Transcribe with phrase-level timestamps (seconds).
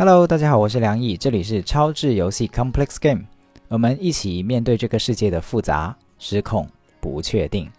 [0.00, 3.24] Hello，大家好，我是梁毅，这里是超智游戏 Complex Game，
[3.68, 6.66] 我们一起面对这个世界的复杂、失控、
[7.02, 7.70] 不确定。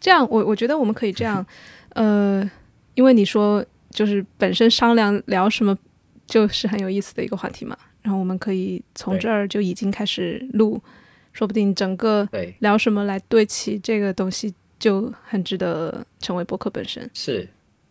[0.00, 1.44] 这样，我我觉得我们可以这样，
[1.90, 2.50] 呃，
[2.94, 5.76] 因为你说就是本身商量聊什么
[6.26, 10.80] 就是很有意思的一个话题嘛，然后我们可以从这儿就已经开始录，
[11.34, 12.26] 说不定整个
[12.60, 17.08] 聊什么来对齐这个东西就很值得成为博客本身。
[17.12, 17.46] 是，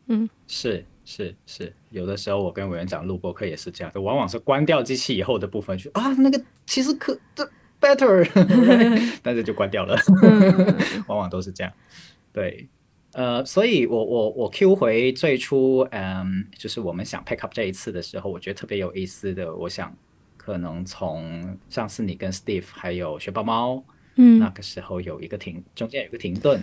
[0.07, 7.47] 嗯，是是是，有的时候我跟委员长录播客也是这样的，往往是关掉机器以后的部分，去啊那个其实可这。
[7.79, 8.27] Better，
[9.23, 9.97] 但是 就关掉了，
[11.07, 11.71] 往往都是这样。
[12.33, 12.67] 对，
[13.13, 19.55] 呃，所以我我我 Q 回最初，嗯，就是我们想 pick up 这一次的时候，我觉得特别有意思的。
[19.55, 19.95] 我想
[20.37, 23.83] 可能从上次你跟 Steve 还有雪豹猫，
[24.15, 26.59] 嗯，那个时候有一个停，中间有个停顿，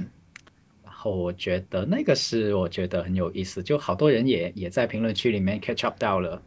[0.84, 6.40] 然后我觉得那个是我觉得很有意思，就好多人也也在评论区里面 catch up 到了，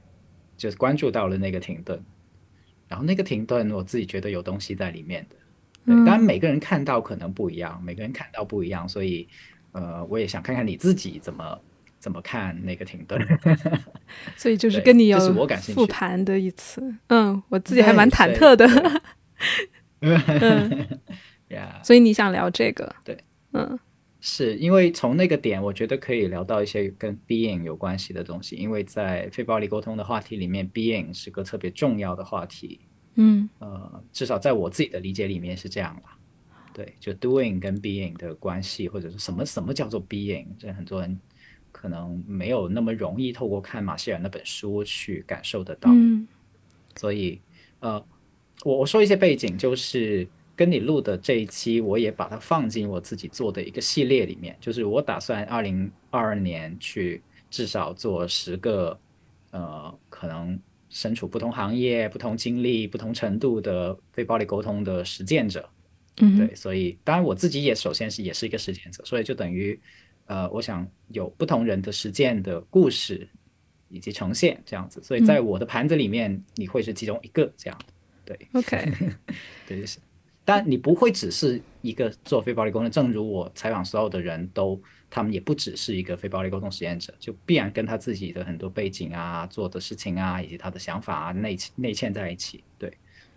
[0.56, 2.00] 就是关注到了那个停顿。
[2.90, 5.36] 然后那个停顿，我自己觉得有东西在里面的。
[5.86, 9.26] 对，当然每个人看到可能不一样，每个人看到不一样，所以
[9.72, 11.58] 呃，我也想看看你自己怎么
[12.00, 13.26] 怎么看那个停顿。
[14.36, 15.20] 所以就是跟你有
[15.74, 18.68] 复盘的一次，嗯，我自己还蛮忐忑的。
[20.02, 20.88] 嗯，
[21.50, 22.94] 呀，所以你想聊这个？
[23.06, 23.18] 对，
[23.54, 23.80] 嗯。
[24.22, 28.58] 是因为从那个点，我觉得可以聊到一些跟 being 有关系的东西。
[28.58, 32.82] 因为在非暴力沟通的话题里面，being 是个特别重要的话题。
[33.16, 36.18] 嗯，呃，至少在我自己的理解里面是这样吧。
[36.74, 41.20] 对，就 doing 跟 being 的关系，或者是什么什么叫做 being，这很多人
[41.72, 45.90] 可能没有那么容易透过看马歇尔那本书去感受得到。
[45.94, 46.28] 嗯，
[46.96, 47.40] 所以，
[47.80, 48.06] 呃，
[48.64, 50.28] 我我说一些背景就是。
[50.60, 54.54] 跟你录的这一期，我也把它放进我自己做的一个系列里面。
[54.60, 59.00] 就是我打算二零二二年去至少做十个，
[59.52, 60.60] 呃，可能
[60.90, 65.70] 身处不同行业、不同经历、不同程度的非暴力沟通的实践者。
[66.18, 69.80] 嗯，对，所以当然我自己也首先是也是一个实践者，所以就等于，
[70.26, 73.26] 呃，我想有不同人的实践的故事
[73.88, 75.02] 以及呈现这样子。
[75.02, 77.80] 所以在我的盘子里面，你会是其中一个这样。
[78.26, 78.92] 对，OK，
[79.66, 80.00] 对，就是。
[80.50, 92.64] 但你不会只是一个做非暴力沟通，正如我采访所有的人都，他们也不只是一个非暴力沟通实验者，就必然跟他自己的很多背景啊、做的事情啊，以及他的想法啊内内嵌在一起。
[92.80, 92.92] 对，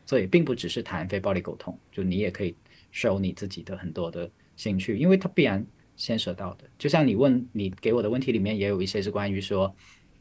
[0.07, 2.55] 所以并不只是谈非暴力沟通，就你也可以
[2.95, 5.63] show 你自己的很多的兴趣，因为它必然
[5.99, 6.65] 牵涉到的。
[6.79, 9.77] 就像你问你给我的问题里面也有一些是关于说，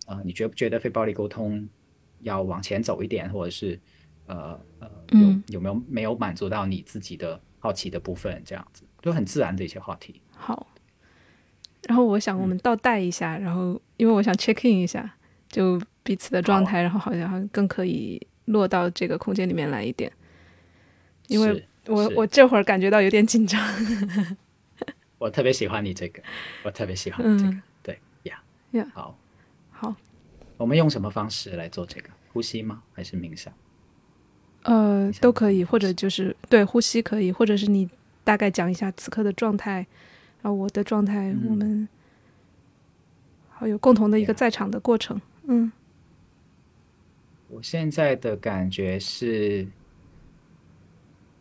[0.07, 1.65] 呃，你觉不觉得非暴力沟通
[2.19, 3.79] 要往前走一点，或者是？
[4.31, 8.41] 呃呃，有有没有没有满足到你自己的好奇的部分？
[8.45, 10.21] 这样子就很自然的一些话题。
[10.31, 10.67] 好，
[11.87, 15.17] 然后我想我们倒带一下，然后因为我想 check in 一下，
[15.49, 20.09] 就彼此的状态，然后好像更可以落到这个空间里面来一点。
[21.27, 23.61] 因为我我这会儿感觉到有点紧张。
[25.19, 26.23] 我特别喜欢你这个，
[26.63, 27.55] 我特别喜欢这个。
[27.83, 29.17] 对呀呀，好，
[29.71, 29.95] 好，
[30.57, 32.09] 我们用什么方式来做这个？
[32.33, 32.81] 呼吸吗？
[32.93, 33.53] 还是冥想？
[34.63, 37.89] 呃，都可以，或者就是对呼吸可以，或者是你
[38.23, 39.85] 大概讲一下此刻的状态，
[40.41, 41.87] 然后我的状态，我们
[43.49, 45.19] 好有共同的一个在场的过程。
[45.45, 45.71] 嗯，
[47.49, 49.67] 我现在的感觉是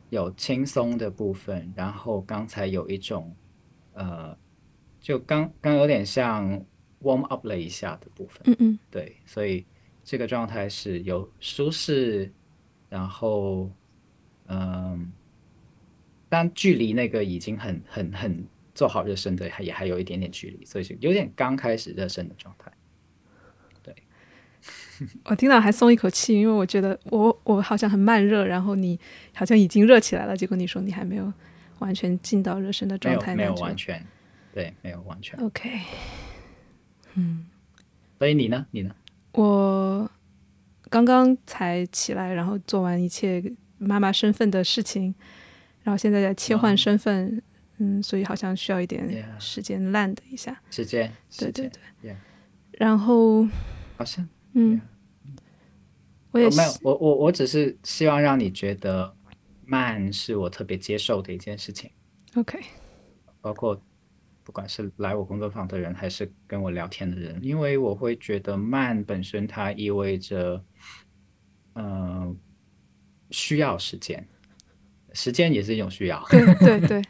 [0.09, 3.31] 有轻松的部分，然后刚才有一种
[3.93, 4.35] 呃，
[4.99, 6.51] 就刚刚有点像
[7.03, 8.41] warm up 了一下的部分。
[8.47, 9.67] 嗯嗯，对，所以
[10.03, 12.33] 这个状态是有舒适。
[12.91, 13.71] 然后，
[14.49, 15.13] 嗯，
[16.29, 18.45] 但距离那个已经很很很
[18.75, 22.73] 做好热身的，还也还有一点点距离，所以是有点刚开始热身的状态。
[23.81, 23.95] 对，
[25.27, 28.99] 我听到还松一口气，因为我觉得我我好像很慢热，然后你
[29.35, 31.33] 好像已经热起来了，结果你说你还没有
[31.79, 34.05] 完全进到热身的状态，没有完全，
[34.53, 35.39] 对，没有完全。
[35.39, 35.79] OK，
[37.15, 37.47] 嗯，
[38.19, 38.67] 所以你呢？
[38.73, 38.93] 你呢？
[39.33, 40.11] 我。
[40.91, 43.43] 刚刚才起来，然后做完一切
[43.79, 45.15] 妈妈身份的事情，
[45.83, 47.41] 然后现在在切换身份，
[47.79, 50.61] 嗯，所以好像需要一点时间 land 一下。
[50.71, 51.71] 时间，对对
[52.03, 52.15] 对。
[52.73, 53.47] 然后，
[53.97, 54.79] 好像，嗯，
[56.33, 59.15] 我也没有，我我我只是希望让你觉得
[59.65, 61.91] 慢是我特别接受的一件事情。
[62.35, 62.61] OK，
[63.41, 63.81] 包括。
[64.43, 70.61] 不管是来我工作坊的人，还是跟我聊天的人，因为我会觉得慢本身它意味着，
[71.75, 72.37] 嗯，
[73.31, 74.27] 需要时间，
[75.13, 77.03] 时间也是一种需要，对对对。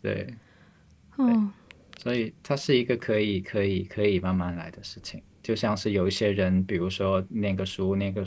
[0.00, 0.34] 对，
[1.16, 1.50] 哦，
[1.98, 8.24] 所以它是一个可以可以可以慢慢来的事情，就像是有一些人，比如说念个书，那个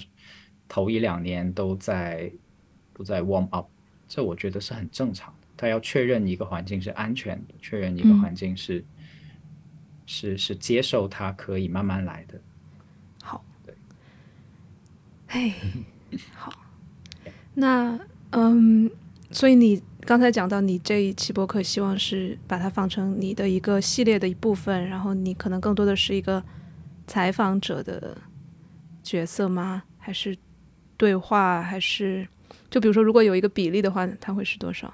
[0.67, 2.31] 头一两年都在
[2.93, 3.69] 都在 warm up，
[4.07, 5.47] 这我觉得是很正常的。
[5.55, 8.19] 他要确认一个环境是安全的，确认一个嗯。
[8.19, 8.83] 环境是、
[10.05, 12.41] 是是接受他可以慢慢来的。
[15.31, 15.55] 哎，
[16.35, 16.51] 好，
[17.53, 17.97] 那
[18.31, 18.91] 嗯，
[19.31, 26.43] 所以你刚才讲到你这一期播客，希望是把它放成你的一个系列的一部分，然后你可能更多的是一个
[27.07, 28.17] 采访者的
[29.01, 29.83] 角色吗？
[29.97, 30.37] 还是
[30.97, 31.61] 对话？
[31.61, 32.27] 还是
[32.69, 34.93] 就比如说，如果有一个比例的话，它会是多少？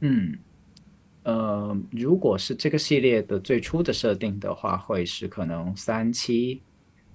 [0.00, 0.38] 嗯，
[1.22, 6.60] 呃，如果是这个系列的最初的设定的话，会是可能三期，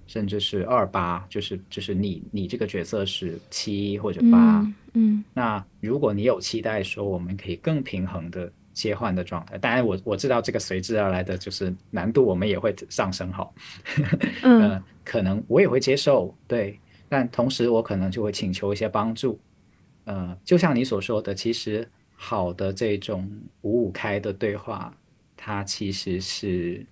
[0.06, 4.60] 甚至是二八，就是就是你你这个角色是七或者八。
[4.60, 13.54] 嗯嗯那如果你有期待说我们可以更平衡的切换的状态，当然我我知道这个随之而来的就是难度，我们也会上升好。
[14.42, 16.78] 嗯 呃，可能我也会接受，对，
[17.08, 19.38] 但同时我可能就会请求一些帮助。
[20.04, 23.30] 呃，就像你所说的，其实好的这种
[23.62, 24.94] 五五开的对话，
[25.36, 26.86] 它其实是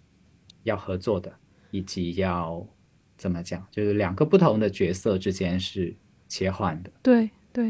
[0.65, 1.33] 要合作的，
[1.71, 2.67] 以及要
[3.17, 5.95] 怎么讲，就是两个不同的角色之间是
[6.29, 6.91] 切换的。
[7.03, 7.67] 对对，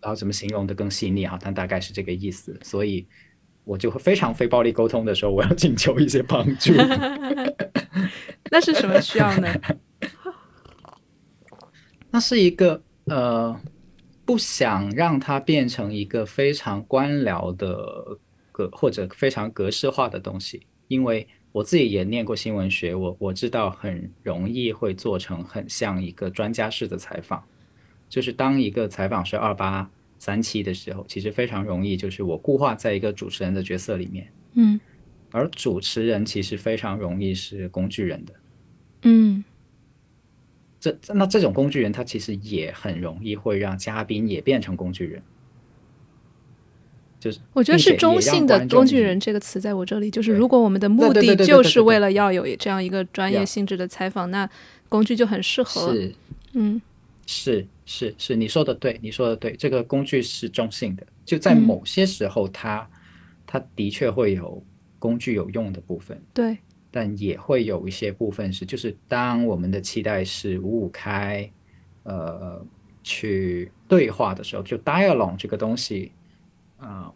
[0.00, 3.06] 然后怎么形容的更细腻哈，但大概是这个意思，所以
[3.64, 6.72] 我就会非常非暴力沟通的时候，我要请求一些帮助。
[8.50, 9.54] 那是什么需要呢？
[12.10, 13.60] 那是一个呃，
[14.24, 18.18] 不想让它变成一个非常官僚的
[18.50, 27.42] 格或者非常格式化的东西，因为我自己也念过新闻学，我我知道很容易会做成很像一个专家式的采访，
[28.08, 34.80] 就是当一个采访是二八三七的时候，其实非常容易就是我固化在一个主持人的角色里面，嗯
[35.32, 38.34] 而主持人其实非常容易是工具人的。
[39.02, 39.44] 嗯
[40.78, 45.22] 这这那这种工具人，他其实也很容易会让嘉宾也变成工具人，
[47.20, 54.48] 就是我觉得是中性的“工具人”这个词在我这里，就是如果我们的目的就是为了要有这样一个专业性质的采访，那
[54.88, 55.92] 工具就很适合。
[55.92, 56.14] 是。
[56.54, 56.80] 嗯。
[57.26, 61.62] 是是是，你说的对，你说的对，这个工具是中性的，就在嗯。
[61.62, 62.88] 某些时候它，
[63.46, 64.60] 它的确会有
[64.98, 66.58] 工具有用的部分，对，
[66.90, 71.48] 但也会有一些部分是，就是当我们的期待是五五开，
[72.02, 72.60] 呃，
[73.04, 76.10] 去对话的时候，就 dialogue 这个东西，
[76.80, 77.12] 啊、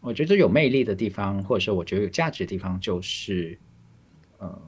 [0.00, 3.58] 我觉得有魅力的地方，或者说我觉得有价值的地方，就是，
[4.38, 4.62] 呃，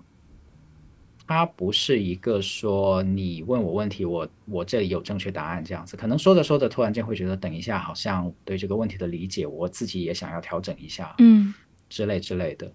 [1.26, 11.54] 它不是一个说你问我问题，我我这里有正确答案这样子，可能说着说着，突然间会觉得，等一下，好像对这个问题的理解，我自己也想要调整一下，嗯
[11.88, 12.72] 之类之类的。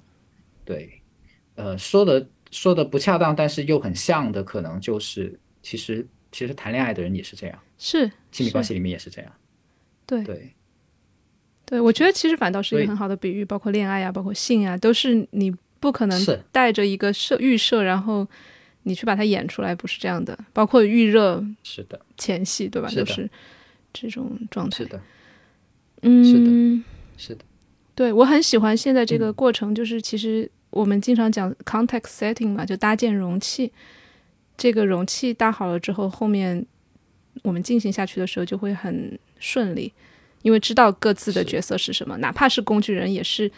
[0.63, 1.01] 对，
[1.55, 9.31] 呃，说的说的不恰当，但是又很像的，可能就是其实其实谈恋爱的人也是这样，是是亲密关系里面也是这样。
[10.07, 10.55] 对对，
[11.65, 18.27] 对，我觉得其实反倒是一个很好的比喻，包括恋爱啊，包括性啊，都是你不可能带着一个设预设，然后
[18.83, 20.37] 你去把它演出来，不是这样的。
[20.53, 22.87] 包括预热是的，前戏，对吧？
[22.87, 23.29] 是就是
[23.93, 24.77] 这种状态。
[24.77, 25.01] 是的，
[26.03, 26.83] 嗯，
[27.17, 27.43] 是的，
[27.95, 33.71] 对我很喜欢现在这个嗯过程，就是其实我们经常讲 context setting 嘛，就搭建容器。
[34.57, 36.65] 这个容器搭好了之后，后面
[37.43, 39.91] 我们进行下去的时候就会很顺利，
[40.45, 43.51] 因为知道各自的角色是什么，哪怕是工具人，也是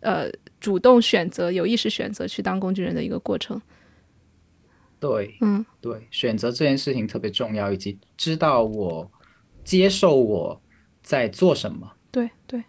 [0.00, 3.62] 呃主动选择、有意识选择去当工具人的一个过程。
[4.98, 9.08] 对嗯对，选择这件事情特别重要，以及知道我
[9.62, 10.60] 接受我
[11.04, 11.88] 在做什么。
[12.10, 12.60] 对对，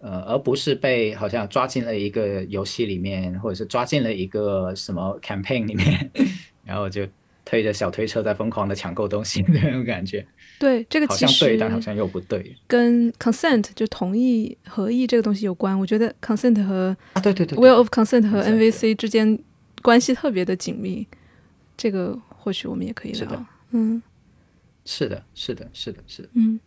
[0.00, 6.10] 呃，而不是被好像抓进了一个游戏里面，或者是抓进了一个什么 campaign 里面，
[6.62, 7.08] 然后就
[7.48, 10.22] 推着小推车在疯狂的抢购东西那种感觉，
[10.58, 15.78] 对，这个其好像对，实但好像又不对跟 consent 就同意合意这个东西有关。
[15.78, 17.20] 我觉得 consent 和啊！
[17.22, 19.38] 对对对 will of consent 和 Consent，NVC 之间
[19.80, 21.06] 关系特别的紧密，
[21.74, 23.46] 这个或许我们也可以聊。
[23.70, 24.02] 嗯
[24.84, 26.60] 是的，是的，是的，是的，嗯，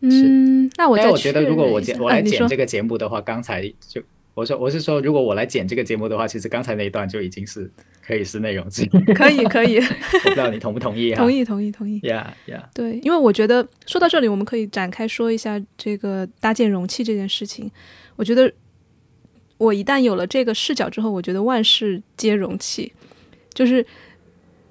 [0.00, 4.00] 嗯，那我再但我觉得如果我剪我来剪这个节目的话，刚才就
[4.34, 7.68] 我说我是说，如果我来剪这个节目的话，其实刚才那一段就已经是
[8.06, 8.86] 可以是内容之一。
[9.12, 11.16] 可以可以， 我不知道你同不同意啊？
[11.18, 11.32] 同。
[11.32, 11.98] 意同意同意。
[12.00, 12.62] Yeah, yeah.
[12.72, 17.68] 对，因为我觉得说到这里，我们可以展开说一下这个搭建容器这件事情。
[18.14, 18.52] 我觉得
[19.56, 22.92] 我一旦有了这个视角之后，我觉得万事皆容器，
[23.52, 23.84] 就是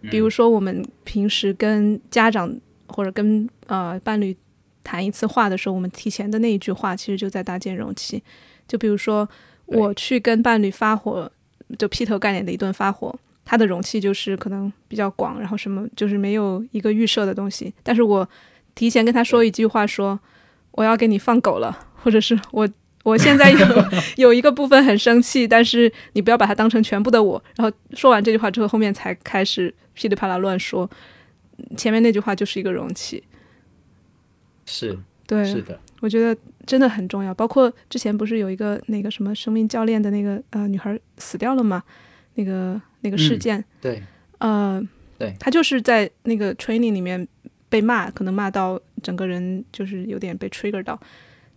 [0.10, 2.58] 比如说我们平时跟家长
[2.88, 4.34] 或者跟呃伴侣
[4.88, 8.24] 谈一次话的时候，我们提前的那一句话其实就在搭建容器。
[8.70, 9.28] 就比如说
[9.66, 11.30] 我去跟伴侣发火，
[11.78, 13.14] 就劈头盖脸的一顿发火。
[13.44, 17.74] 他的容器就是可能比较广，然后什么就是没有一个预设的东西。
[17.84, 18.28] 但是我
[18.76, 20.18] 提前跟他说一句话说，
[20.72, 22.68] 我要给你放狗了，或者是我
[23.04, 23.68] 我现在有
[24.16, 27.42] 有一个部分很生气，但是你不要把它当成全部的我。
[27.58, 30.90] 然后说完这句话之后，后面才开始噼里啪啦乱说，
[31.78, 33.24] 前面那句话就是一个容器。
[34.68, 34.96] 是
[35.26, 37.34] 对，是的，我觉得真的很重要。
[37.34, 41.82] 包括之前不是有一个那个什么生命教练的那个呃女孩死掉了嘛？
[42.36, 44.04] 那个那个事嗯件，对
[44.38, 47.28] 呃，对他就是在那个 training 里面
[47.68, 51.00] 被骂，可能骂到整个人就是有点被 trigger 到。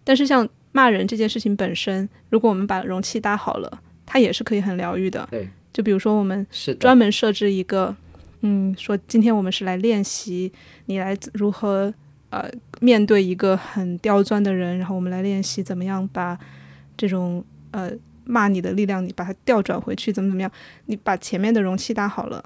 [0.03, 5.29] 但是像骂人这件事情本身，如果我们把容器搭好了，它也是可以很疗愈的。
[5.31, 7.95] 对，就比如说我们是，专门设置一个，
[8.41, 10.51] 嗯，说今天我们是来练习
[10.87, 11.93] 你来如何
[12.31, 16.39] 呃面对一个很刁钻的人，然后我们来练习怎么样把
[16.97, 17.93] 这种呃
[18.25, 20.51] 骂你的力量，你把它调转回去，怎么怎么样，
[20.87, 22.43] 你把前面的容器搭好了，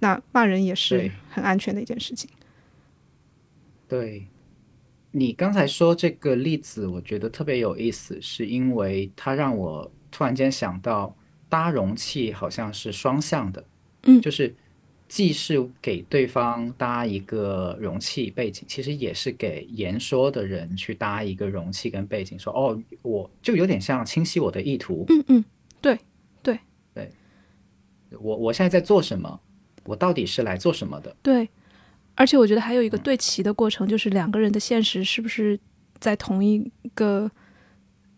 [0.00, 2.28] 那骂人也是很安全的一件事情。
[3.88, 4.26] 对，
[5.10, 11.14] 你刚才说这个例子，我觉得特别有意思，是因为它让我突然间想到，
[11.48, 13.62] 搭容器好像是双向的，
[14.04, 14.54] 嗯就是
[15.12, 25.44] 既是给对方搭一个容器背景，其实也是给言说的人去搭一个容器跟背景，说哦，我就有点像清晰我的意图，嗯嗯，
[25.82, 25.98] 对
[26.42, 26.58] 对
[26.94, 27.10] 对
[28.18, 29.38] 我我现在在做什么，
[29.84, 31.14] 我到底是来做什么的？
[31.22, 31.46] 对，
[32.14, 35.60] 而且我觉得还有一个对齐的过程，就是两个人的现实是不是
[35.98, 37.30] 在同一个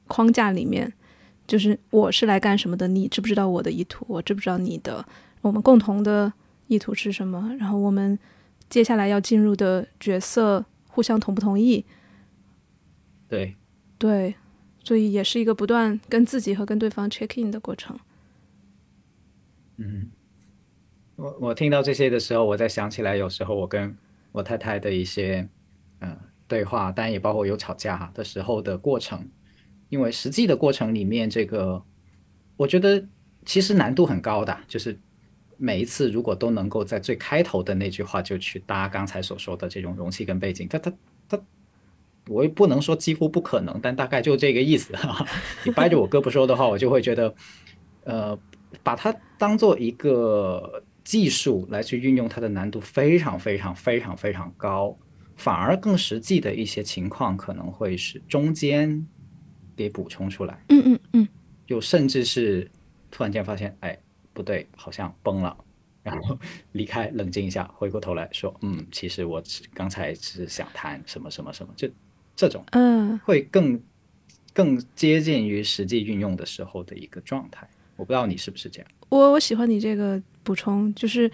[0.07, 0.93] 框架里面？
[1.49, 4.07] 就是我是来干什么的，你知不知道我的意图？
[4.09, 5.05] 我知不知道你的？
[5.41, 6.33] 我们共同的
[6.66, 7.54] 意图是什么？
[7.59, 8.18] 然后我们
[8.68, 11.85] 接下来要进入的角色互相同不同意？
[13.28, 13.56] 对，
[13.99, 14.35] 对，
[14.83, 17.99] 所以也是一个不断跟自己和跟对方 check in 的过程。
[19.76, 20.11] 嗯，
[21.16, 23.97] 我我听到这些的时候，我在想起来，有时候我跟
[24.30, 25.49] 我太太的一些
[25.99, 26.16] 呃
[26.47, 29.28] 对话，当然也包括有吵架的时候的过程，
[29.88, 31.83] 因为实际的过程里面，这个
[32.56, 33.04] 我觉得
[33.44, 34.97] 其实难度很高的，就是
[35.57, 40.93] 每一次如果都能够在最开头的那句话就去搭刚才所说的这种容器跟背景，它它
[41.29, 41.41] 它。
[42.29, 45.27] 我也不能说几乎不可能，但大概就这个意思哈。
[45.63, 47.35] 你掰着我胳膊说的话，我就会觉得，
[48.05, 48.39] 呃，
[48.83, 54.97] 把它当做一个技术来去运用，它的难度非常非常非常非常高，
[55.37, 59.07] 反而更实际的一些情况可能会是中间
[59.77, 61.29] 给补充出来，嗯嗯嗯，
[61.67, 62.71] 就甚至是
[63.11, 63.99] 突然间发现，哎，
[64.35, 65.57] 不对，好像崩了。
[66.03, 66.38] 然后
[66.73, 71.88] 离开，冷静一下，回过头来说，嗯，其实我只刚才是想谈什么什么什么，就
[72.37, 73.81] 这种嗯，会更
[74.53, 77.67] 更接近于实际运用的时候的一个状态。
[77.97, 78.91] 我不知道你是不是这样。
[79.09, 81.26] 我我喜欢你这个补充，就是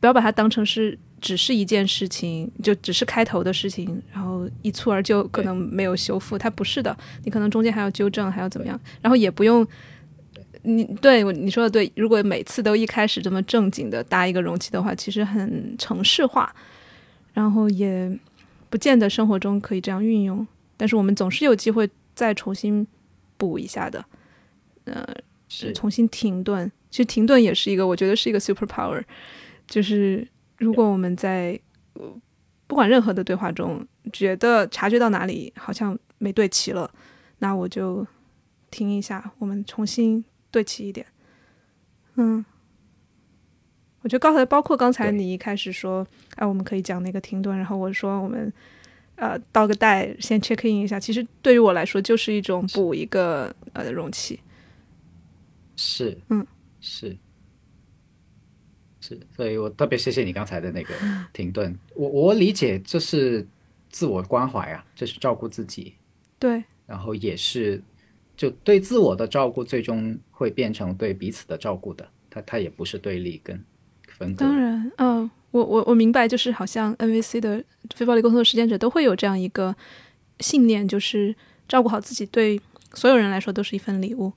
[0.00, 6.36] 不要把它当成是只是一件事情，就只是开头的事情，然后一蹴而就，可能没有修复。
[6.36, 9.64] 它不是的，你可能中间还要纠正，还要怎么样，然后也不用。
[10.62, 16.54] 你对我你说的对，如果每次都一开始这么正经的搭一个容器的话，其实很城市化，
[17.32, 18.18] 然后也
[18.70, 20.46] 不见得生活中可以这样运用。
[20.76, 22.86] 但是我们总是有机会再重新
[23.36, 24.04] 补一下的。
[24.84, 25.06] 呃，
[25.48, 26.70] 是重新停顿。
[26.90, 29.02] 其实停顿也是一个，我觉得是一个 super power。
[29.66, 31.58] 就是如果我们在
[31.94, 32.10] 呃
[32.66, 36.90] 不管任何的对话中，觉得察觉到哪里好像没对齐了，
[37.40, 38.06] 那我就
[38.70, 40.24] 停一下，我们重新
[40.58, 41.06] 对齐一点。
[42.16, 42.44] 嗯，
[44.02, 48.52] 我觉得刚才包括刚才你一开始说，哎，我们可以讲那个停顿，然后我说我们
[49.14, 50.98] 呃倒个带，先 check in 一下。
[50.98, 54.40] 其实对于我来说，就是一种补一个呃容器。
[55.76, 56.44] 是，嗯，
[56.80, 57.16] 是，
[59.00, 60.92] 是，所以我特别谢谢你刚才的那个
[61.32, 61.78] 停顿。
[61.94, 63.46] 我我理解这是
[63.90, 65.94] 自我关怀啊，这是照顾自己，
[66.40, 67.80] 对，然后也是
[68.36, 72.08] 就对自我的照顾，最终会变成对彼此的照顾的。
[72.30, 73.64] 它它也不是对立跟
[74.06, 74.44] 分割。
[74.44, 77.64] 当然，嗯，我我我明白，就是好像 NVC 的
[77.96, 79.74] 非暴力沟通的实践者都会有这样一个
[80.38, 81.34] 信念，就是
[81.66, 82.60] 照顾好自己，对
[82.94, 84.32] 所有人来说都是一份礼物。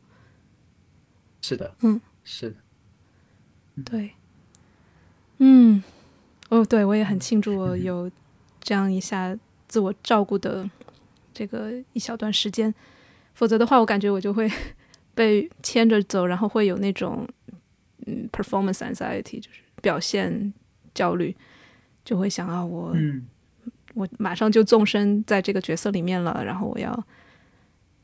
[1.41, 2.55] 是的，嗯，是的，
[3.83, 4.11] 对，
[5.37, 5.83] 嗯，
[6.49, 8.09] 哦，对我也很庆祝我有
[8.61, 10.67] 这样一下自我照顾的
[11.33, 12.73] 这个一小段时间，
[13.33, 14.49] 否则的话，我感觉我就会
[15.13, 17.27] 被牵着走，然后会有那种
[18.05, 20.53] 嗯 performance anxiety，就是表现
[20.93, 21.35] 焦虑，
[22.03, 23.27] 就会想啊，我、嗯。
[23.93, 27.05] 我马上就纵身在这个角色里面了，然后我要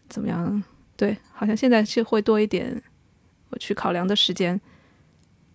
[0.10, 0.62] 怎么样？
[0.98, 2.84] 对，好像现在是会多一点
[3.52, 4.60] 我去考量的时间，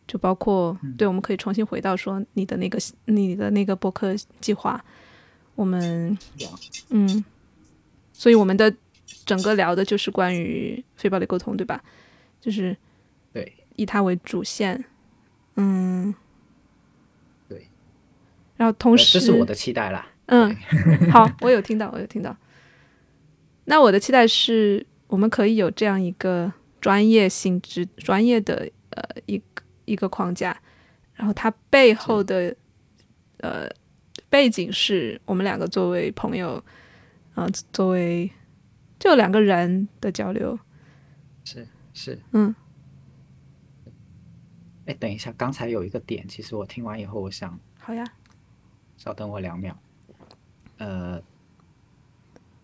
[0.07, 4.83] 就包括、对，我们可以重新回到说你的那个你的那个博客计划，
[5.55, 6.17] 我们
[6.89, 7.23] 嗯，
[8.15, 8.75] 所以我们的
[9.25, 11.83] 整个聊的就是关于非暴力沟通，对吧？
[12.41, 12.77] 就是
[13.33, 13.53] 对。
[13.75, 14.85] 以它为主线，
[15.57, 16.15] 嗯，
[17.49, 17.67] 对，
[18.55, 20.07] 然后同时呃这是我的期待啦。
[20.27, 20.55] 嗯，
[21.11, 22.37] 好，我有听到，我有听到。
[23.65, 26.53] 那我的期待是我们可以有这样一个
[26.83, 30.61] 专业性质、专业的呃一个一个框架，
[31.15, 32.55] 然后它背后的
[33.39, 33.67] 呃
[34.29, 36.63] 背景是我们两个作为朋友，
[37.37, 38.31] 呃，作为
[39.03, 40.57] 就两个人的交流。
[41.43, 42.55] 是是，嗯，
[44.87, 48.05] 哎，等一下，刚才有一个点，其实我听完以后，我想好呀，
[48.97, 49.77] 稍等我两秒。
[50.79, 51.21] 呃，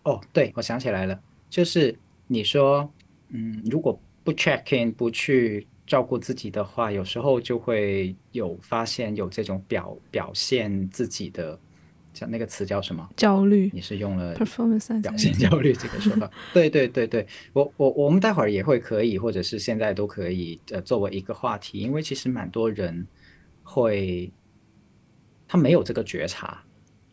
[0.03, 1.93] 哦，对，我想起来了，就是
[2.27, 2.89] 你说，
[3.27, 11.59] 嗯，如果不 check in，不去照顾自己的话，有时候就会有发现有这种表表现自己的，
[12.19, 13.07] 像那个词叫什么？
[13.15, 16.29] 焦虑你是用了 performance 表现焦虑这个说法。
[16.53, 23.07] 对对对对，我我我们待会儿也会可以，或者是现在都可以，呃，作为一个话题，因为其实蛮多人
[23.63, 24.29] 会
[25.47, 26.61] 他没有这个觉察，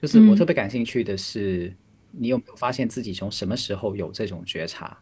[0.03, 1.73] 就是我嗯特别感兴趣的是，
[2.11, 4.99] 你有没有发现自己从什么时候有这种觉察？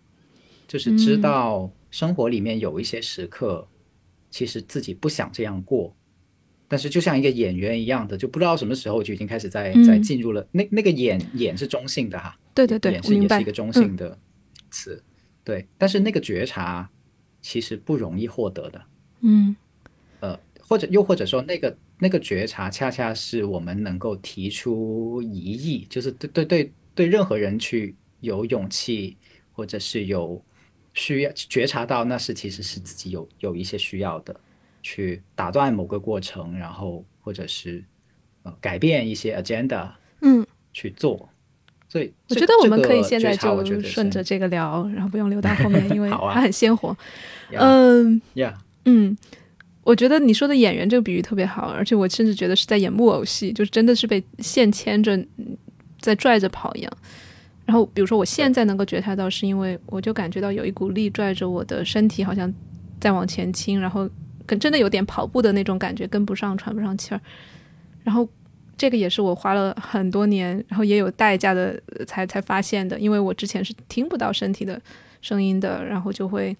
[0.68, 3.66] 就是知嗯道生活里面有一些时刻，
[4.30, 5.94] 其实自己不想这样过，
[6.74, 14.18] 但是就像一个演员一样的，就不知道什么时候就已经开始在在嗯进入了那那个演演是中性的哈，对对对演，是也是一个中性的
[14.72, 15.00] 词，
[15.44, 16.90] 对，但是那个觉察
[17.40, 18.82] 其实不容易获得的，
[19.20, 19.54] 嗯。
[20.18, 29.16] 呃，或者又或者说那个那个觉察，恰恰是我们能够提出疑义，就是对对对对任何人去有勇气，
[29.52, 30.42] 或者是有
[30.92, 34.34] 需要觉察到那是其实是自己有有一些需要的，
[34.84, 37.82] 去打断某个过程，然后或者是
[38.42, 39.88] 呃改变一些 agenda
[40.20, 41.28] 嗯，去做。
[41.88, 46.90] 所以我觉得我们可以现在就顺着这个聊，然后不用留到后面，因为 它很鲜活。
[47.50, 48.52] 呀嗯呀，
[48.84, 49.16] 嗯，
[49.84, 55.56] 我觉得你说的演员这个比喻特别好，而且我甚至觉得是在演木偶戏，就是真的是被线牵着，嗯
[56.00, 56.92] 在拽着跑一样。
[57.64, 62.52] 然后比如说我现在能够觉察到，是因为我就感觉到有一股力拽着我的身体，好像
[63.00, 64.10] 在往前倾，然后
[64.46, 67.20] 跟真的有点跑步的那种感觉，跟不上，喘不上气儿。
[68.02, 68.28] 然后
[68.76, 74.80] 这个也是我花了很多年，然后也有代价的呃才才发现的，因为我之前是听不到身体的
[75.22, 76.56] 声音的，然后就会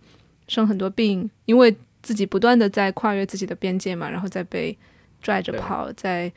[0.49, 4.77] 生很多病，因为自己不断的在跨越自己的边界嘛，然后再被
[5.20, 6.33] 拽着跑，在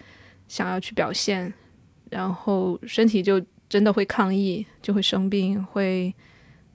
[0.48, 1.54] 想要去表现，
[2.10, 6.14] 然后身体就真的会抗议，就会生病，会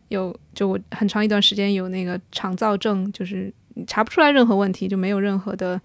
[0.09, 5.81] 有就我很长一段时间有那个肠燥症，就是你查不出来任何问题，就没有任何的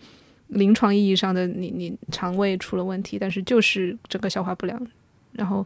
[0.47, 4.81] 临床意义上的你你肠胃出了问题，但是就是整个消化不良，
[5.33, 5.65] 然后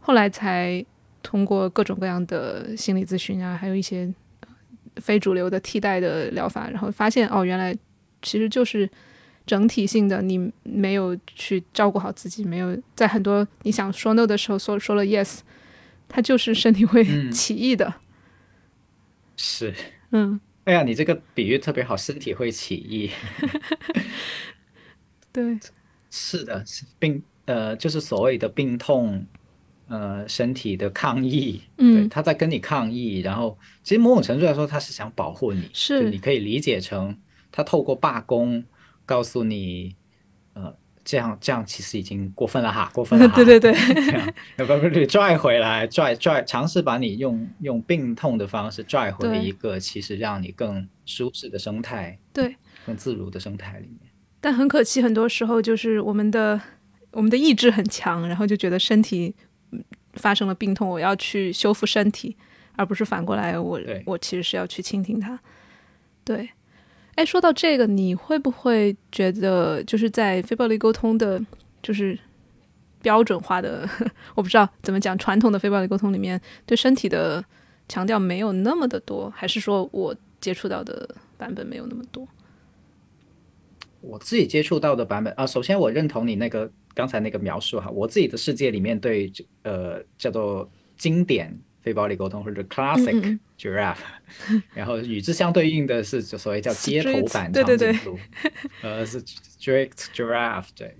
[0.00, 0.84] 后来才
[1.22, 4.48] 通过各种各样的心理咨询啊，还有一些呃
[4.96, 7.74] 非主流的替代的疗法，然后发现哦，原来
[8.20, 8.88] 其实就是
[9.46, 15.40] 整体性的，你没有去照顾好自己，没有在很多你想说 no 的时候说说了 yes，
[16.08, 17.30] 它就是身体会嗯。
[17.30, 17.94] 起义的，
[19.36, 19.74] 是。
[20.10, 23.10] 嗯，哎呀，你这个比喻特别好，身体会起义。
[25.30, 25.58] 对，
[26.10, 26.64] 是的，
[26.98, 29.26] 病呃，就是所谓的病痛，
[29.88, 32.08] 呃，身体的抗议，对，嗯。
[32.08, 36.04] 他在跟你抗议，然后其实某种程度来说，他是想保护你，是。
[36.04, 37.18] 就你可以理解成
[37.52, 38.64] 他透过罢工
[39.04, 40.03] 告诉你，呃，
[41.04, 54.10] 这样这样其实已经过分了哈， 过分了哈，对对对， 这样要不然你拽回来，拽拽，尝试把你用用病痛的方式拽回一个其实让你更舒适的生态，对，更自如的生态里面。
[54.40, 56.60] 但很可惜，很多时候就是我们的
[57.12, 59.34] 我们的意志很强，然后就觉得身体
[59.72, 59.82] 嗯
[60.14, 62.36] 发生了病痛，我要去修复身体，
[62.76, 64.02] 而不是反过来我对。
[64.06, 65.38] 我其实是要去倾听它。
[66.24, 66.48] 对，
[67.16, 71.40] 哎，说到这个，你会不会觉得就是在非暴力沟通的，
[71.82, 72.18] 就是
[73.02, 73.88] 标准化的，
[74.34, 77.44] 我不知道怎么讲，传统的非暴力沟通里面对身体的
[77.88, 82.26] 强调没有那么的多，还是说我接触到的版本没有那么多。
[84.00, 93.98] 我自己接触到的版本啊，首先我认同你那个刚才那个描述哈，我自己的世界里面对呃叫做经典非暴力沟通或者 classic 嗯 giraffe，、
[94.74, 98.18] 然后与之相对应的是就所谓叫街头版长颈鹿，
[98.82, 100.96] 呃是 strict giraffe，对，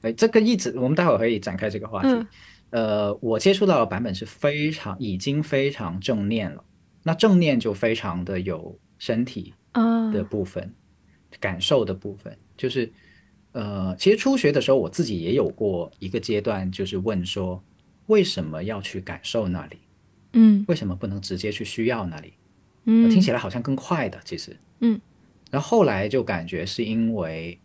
[0.00, 2.08] 哎，这个一直我们待会儿可以展开这个话题。
[2.08, 2.26] 嗯。
[2.70, 6.64] 呃，我接触到的版本是非常已经非常正念了，
[7.02, 10.72] 那正念就非常的有身体啊，的部分，
[11.38, 12.90] 感受的部分，就是
[13.52, 17.62] 呃，其实初学的时候我自己也有过一个阶段，就是问说，
[18.06, 19.76] 为什么要去感受那里？
[20.32, 20.64] 嗯。
[20.68, 22.34] 为什么不能直接去需要那里？
[22.84, 25.00] 嗯，听起来好像更快的，其实，嗯，
[25.50, 27.58] 然后后来就感觉是因为，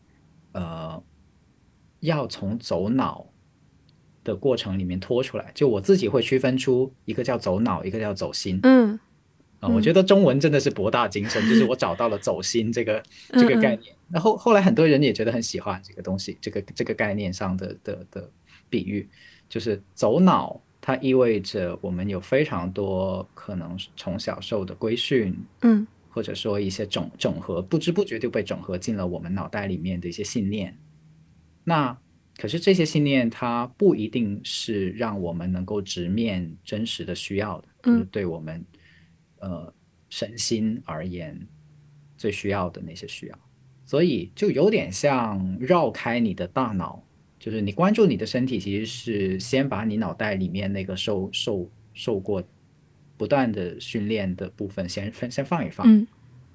[0.52, 1.02] 呃，
[2.02, 3.26] 要从走脑
[4.24, 8.60] 的过程里面拖出来，就我自己会区分出一个叫走脑，一个叫走心。
[8.64, 9.00] 嗯。
[9.60, 13.02] 啊，我觉得中文真的是博大精深，就是我找到了走心这个
[13.34, 13.96] 这个概念。
[14.12, 18.30] 然后后来很多人也觉得很喜欢这个东西，这个这个概念上的的的
[18.70, 19.10] 比喻，
[19.50, 30.74] 就是走脑，它意味着我们有非常多可能从小受的规训，嗯或者说一些整整合，不知不觉就被整合进了我们脑袋里面的一些信念。
[31.66, 31.96] 那
[32.38, 38.66] 可是这些信念，它不一定是让我们能够直面真实的需要的，就是嗯对我们
[39.40, 39.74] 呃
[40.08, 41.38] 身心而言
[42.16, 43.38] 最需要的那些需要。
[43.86, 47.04] 所以就有点像绕开你的大脑，
[47.48, 52.44] 就是你关注你的身体，其实是先把你脑袋里面那个受受受过
[53.16, 55.88] 不断的训练的部分先分先放一放。
[55.90, 56.06] 嗯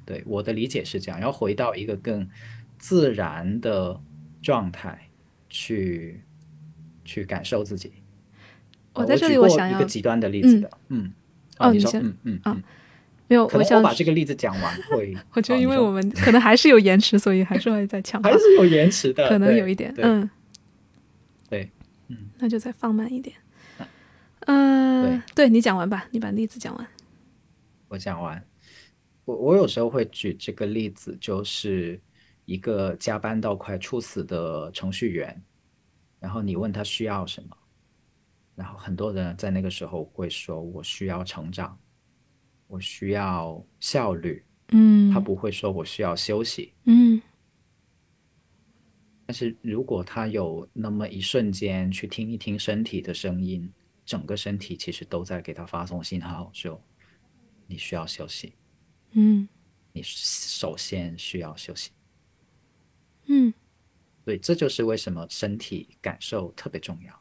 [0.05, 2.29] 对，我的理解是这样，然后回到一个更
[2.77, 3.99] 自然的
[4.43, 5.09] 状态
[5.49, 6.21] 去
[7.07, 7.91] 去感受自己。
[8.93, 11.11] 呃我在这里我想要个极端的例子的，嗯，
[11.57, 12.63] 哦你说嗯嗯啊嗯，
[13.29, 20.31] 没有，我想我把这个例子讲完会， 我觉得因为我们可能还是有延迟，所以还是会再强化还，是有延迟的，可能有一点，嗯，对，
[22.13, 23.37] 嗯，那就再放慢一点。
[24.47, 26.87] 嗯，对你讲完吧，你把例子讲完。
[27.89, 28.45] 我讲完，
[29.25, 32.01] 我我有时候会举这个例子，就是
[32.45, 35.43] 一个加班到快猝死的程序员，
[36.19, 37.57] 然后你问他需要什么，
[38.55, 41.79] 然后很多人在那个时候会说：“我需要成长，
[42.67, 44.45] 我需要效率。”
[44.75, 46.73] 嗯，他不会说我需要休息。
[46.85, 47.21] 嗯
[49.33, 53.67] 但是如果他有那么一瞬间去听一听身体的声音，
[54.05, 56.79] 整个身体其实都在给他发送信号，说
[57.67, 58.53] 你需要休息，
[59.13, 59.49] 嗯
[59.95, 61.93] 你首先需要休息。
[63.25, 63.55] 嗯
[64.23, 67.19] 所以这就是为什么身体感受特别重要。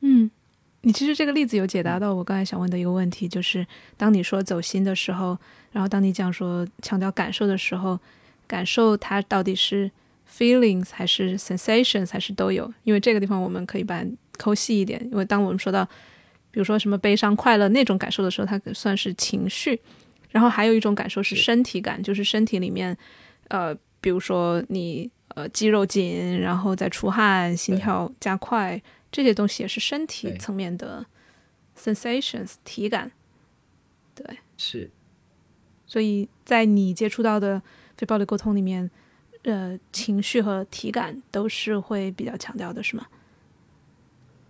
[0.00, 0.30] 嗯，
[0.82, 3.66] 你其实这个例子有解答到我刚才想问的一个问题，就是
[3.96, 5.38] 当你说走心的时候，
[5.72, 7.98] 然后当你讲说强调感受的时候，
[8.46, 9.90] 感受它到底是
[10.36, 12.72] feelings 还是 sensations 还是都有？
[12.82, 15.84] 因为这个地方我们可以把它抠细一点，因为当我们说到
[16.50, 19.80] 比如说什么悲伤、快乐那种感受的时候，它算是情绪。
[20.30, 22.96] 然后还有一种感受是是身体感，就是身体里面，
[23.50, 31.06] 呃，比如说你呃肌肉紧，然后再出汗、心跳加快，这些东西也是身体层面的
[31.78, 33.12] sensations 体感。
[34.12, 34.90] 对，是
[35.86, 37.62] 所以在你接触到的
[37.96, 38.90] 非暴力沟通里面，
[39.44, 43.06] 呃，情绪和体感都是会比较强调的，是吗？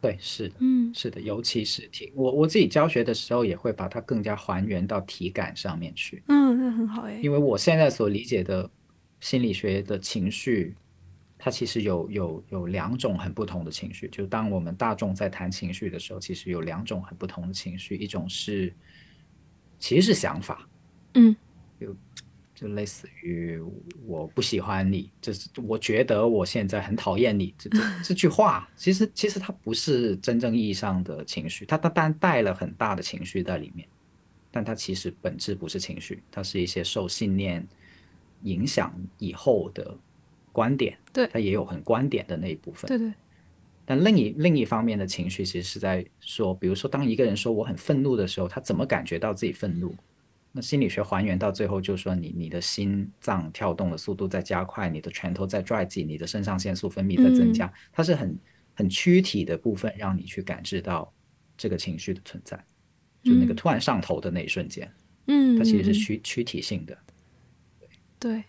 [0.00, 7.18] 对，是的，嗯是的，尤其是体，我我自己教学的时候也会把它更加还原到体感上面去，嗯，那很好哎。
[7.22, 8.70] 因为我现在所理解的
[9.20, 10.74] 心理学的情绪，
[11.38, 14.06] 它其实有有有两种很不同的情绪。
[14.08, 18.74] 就当我们大众在谈情绪的时候，其实有两种很不同的情绪，一种是
[19.78, 20.68] 其实是想法，
[21.14, 21.34] 嗯
[22.64, 23.60] 就类似于
[24.06, 33.86] 我不喜欢你，就是我觉得我现在很讨厌你， 这这这句话，其实其实它不是真正意义上的情绪，它它当然带了很大的情绪在里面，
[34.50, 37.62] 但它其实本质不是情绪，它是一些受信念
[38.44, 39.94] 影响以后的
[40.50, 43.12] 观点，对它也有很观点的那一部分，对对，
[43.84, 49.94] 但另一另一方面的情绪，其实是在说，比如说，当一个人说我很愤怒的时候，他怎么感觉到自己愤怒？
[50.56, 58.38] 那心理学还原到最后，就是说你你的心脏跳动的速度在加快，你的拳头在拽紧，你的肾上腺素分泌在增加，它是很
[58.72, 61.12] 很躯体的部分，让你去感知到
[61.56, 62.56] 这个情绪的存在，
[63.24, 63.56] 就那个嗯。
[63.56, 64.88] 突然上头的那一瞬间，
[65.26, 66.96] 嗯，它其实是躯躯体性的。
[68.20, 68.44] 对，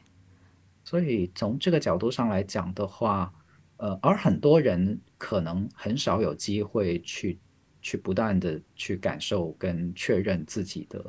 [0.83, 3.33] 所以从这个角度上来讲的话，
[3.77, 7.39] 呃，而很多人可能很少有机会去
[7.81, 11.03] 去不断的去感受跟确认自己的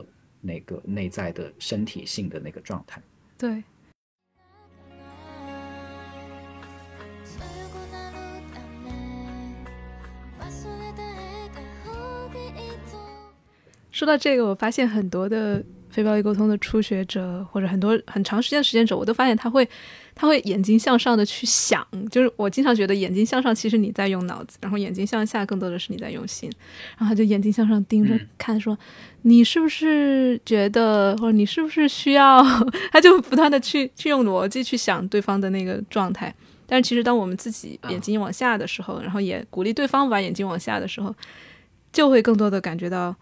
[0.46, 3.02] 那个内在的身体性的那个状态。
[3.37, 3.62] 对。
[13.90, 15.64] 说到这个我发现很多的
[15.96, 19.66] 非暴力沟通的初学者，或者很多很长时间的实践者，我都发现他会，
[20.14, 21.87] 他会眼睛向上的去想。
[22.11, 26.52] 就是我经常觉得眼睛向上，其实你在用脑子，然后眼睛向下，更多的是你在用心。
[26.98, 28.76] 然后他就眼睛向上盯着嗯看，说、
[29.22, 32.44] 你是不是觉得，或者你是不是需要？
[32.92, 36.35] 他就不断的去去用逻辑去想对方的那个状态。
[36.66, 41.14] 但是其实当我们自己眼睛往下的时候，然后也鼓励对方把眼睛往下的时候，
[41.90, 43.16] 就会更多的感觉到，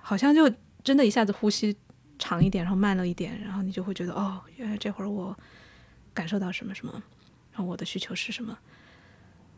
[0.00, 0.48] 好像就
[0.84, 1.74] 真的一下子呼吸
[2.22, 5.36] 长一点，然后慢了一点，然后你就会觉得哦，原来这会儿我
[6.14, 6.92] 感受到什么什么，
[7.50, 8.56] 然后我的需求是什么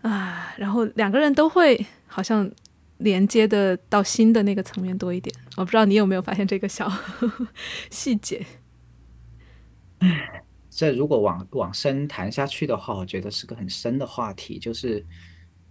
[0.01, 2.51] 啊，然后两个人都会好像
[2.99, 5.35] 连接的到新的那个层面多一点。
[5.57, 6.91] 我不知道你有没有发现这个小
[7.91, 8.45] 细节？
[10.71, 15.05] 这如果往往深谈下去的话，我觉得是个很深的话题，就是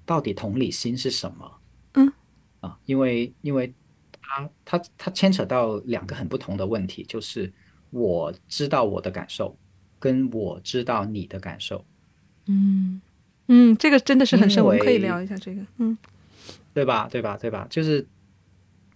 [0.06, 1.60] 到底同理心是什么？
[1.96, 2.14] 嗯，
[2.62, 3.74] 啊，因为因为
[4.36, 7.52] 它它它牵扯到两个很不同的问题，就是
[7.92, 9.58] 我知道我的感受，
[10.00, 11.86] 跟我知道你的感受，
[12.48, 13.02] 嗯
[13.48, 15.62] 嗯，这个真的是很深，我们可以聊一下这个。
[15.78, 15.98] 嗯
[16.74, 17.08] 对吧？
[17.12, 17.38] 对吧？
[17.38, 17.68] 对吧？
[17.70, 18.06] 就是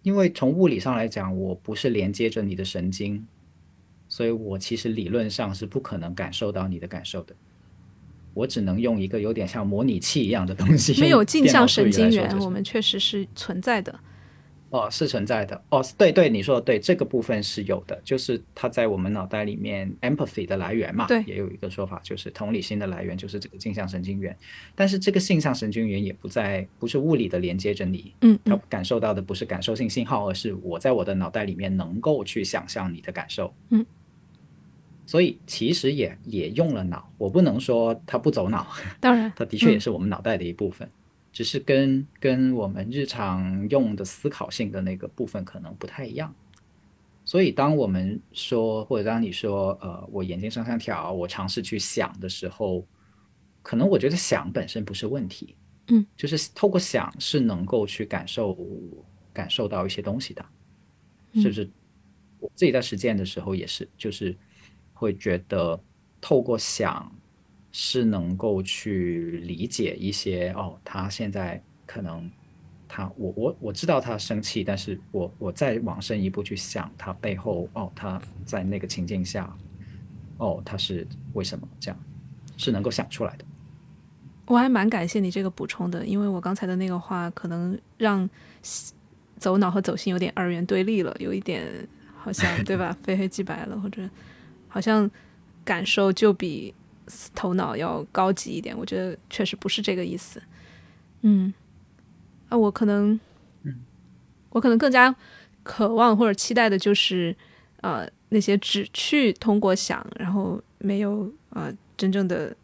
[0.02, 3.28] 因为从物理上来讲，我不是连接着你的神经，
[4.10, 7.36] 所以我其实理论上是不可能感受到你的感受的。
[8.34, 14.00] 我只能用一个有点像模拟器一样的东西，没有镜像神经元，我们确实是存在的。
[14.70, 15.62] 哦，是存在的。
[15.70, 24.36] 哦，对对，你说的对，这个部分是有的，就是它在我们脑袋里面 empathy 的来源嘛，对也有一个说法，就是同理心的来源就是这个镜像神经元。
[24.76, 33.54] 但是这个镜像神经元也不在，不是物理的连接着你，嗯嗯它感受到的不是感受性信号，而是我在我的脑袋里面能够去想象你的感受。
[33.70, 33.86] 嗯，
[35.06, 38.68] 所以其实也也用了脑，我不能说它不走脑，
[39.00, 40.90] 当然，它的确也嗯是我们脑袋的一部分，
[41.38, 46.34] 只是跟跟我们日常用的思考性的那个部分可能不太一样。
[47.26, 52.84] 所以当我们说，或者当你说，呃，我眼睛上上挑，我尝试去想的时候，
[53.62, 55.56] 可能我觉得想本身不是问题，
[55.90, 58.58] 嗯，就是透过想是能够去感受
[59.32, 60.44] 感受到一些东西的，
[61.34, 61.70] 嗯是不是？
[62.40, 64.36] 我自己在实践的时候也是，就是
[64.92, 65.80] 会觉得
[66.20, 67.16] 透过想
[67.80, 72.28] 是能够去理解一些哦，他现在可能
[72.88, 79.56] 他我我我知道他生气，但是我我再往深一步去想他背后哦，他在那个情境下
[80.40, 82.00] 哦，他是为什么这样，
[82.58, 83.46] 是能够想出来的。
[84.48, 88.28] 我还蛮感谢你这个补充的，因为我刚才的那个话可能让
[89.38, 91.64] 走脑和走心有点二元对立了，有一点
[92.18, 92.98] 好像对吧？
[93.06, 94.10] 非黑即白了，或者
[94.68, 95.08] 好像
[95.64, 96.74] 感受就比
[97.34, 98.78] 头脑要高级一点。
[98.78, 100.42] 我觉得确实不是这个意思。
[101.22, 101.54] 嗯，
[102.50, 103.20] 啊，我可能，
[104.50, 105.14] 我可能更加
[105.64, 107.36] 渴望或者期待的就是，
[107.82, 112.56] 呃，那些只去通过想，然后没有呃真正的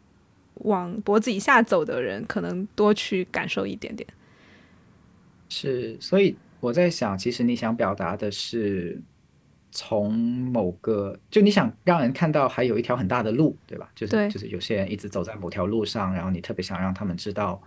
[0.54, 4.08] 往脖子以下走的人，可能多去感受一点点。
[5.48, 9.00] 是，所以我在想，其实你想表达的是，
[9.76, 13.90] 从某个，就你想让人看到还有一条很大的路，对吧？
[13.94, 17.60] 就是对就是有些人一直走在某条路上，然后你特别想让他们知道，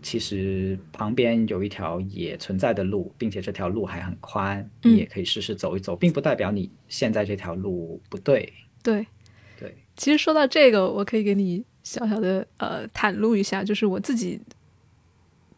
[0.00, 8.50] 其实旁边有一条也存在的路，并且这条路还很宽，嗯你也可以试试走一走，并不代表你现在这条路不对。
[8.82, 9.06] 对，
[9.58, 14.40] 对，其实说到这个，我可以给你小小的呃袒露一下，就是我自己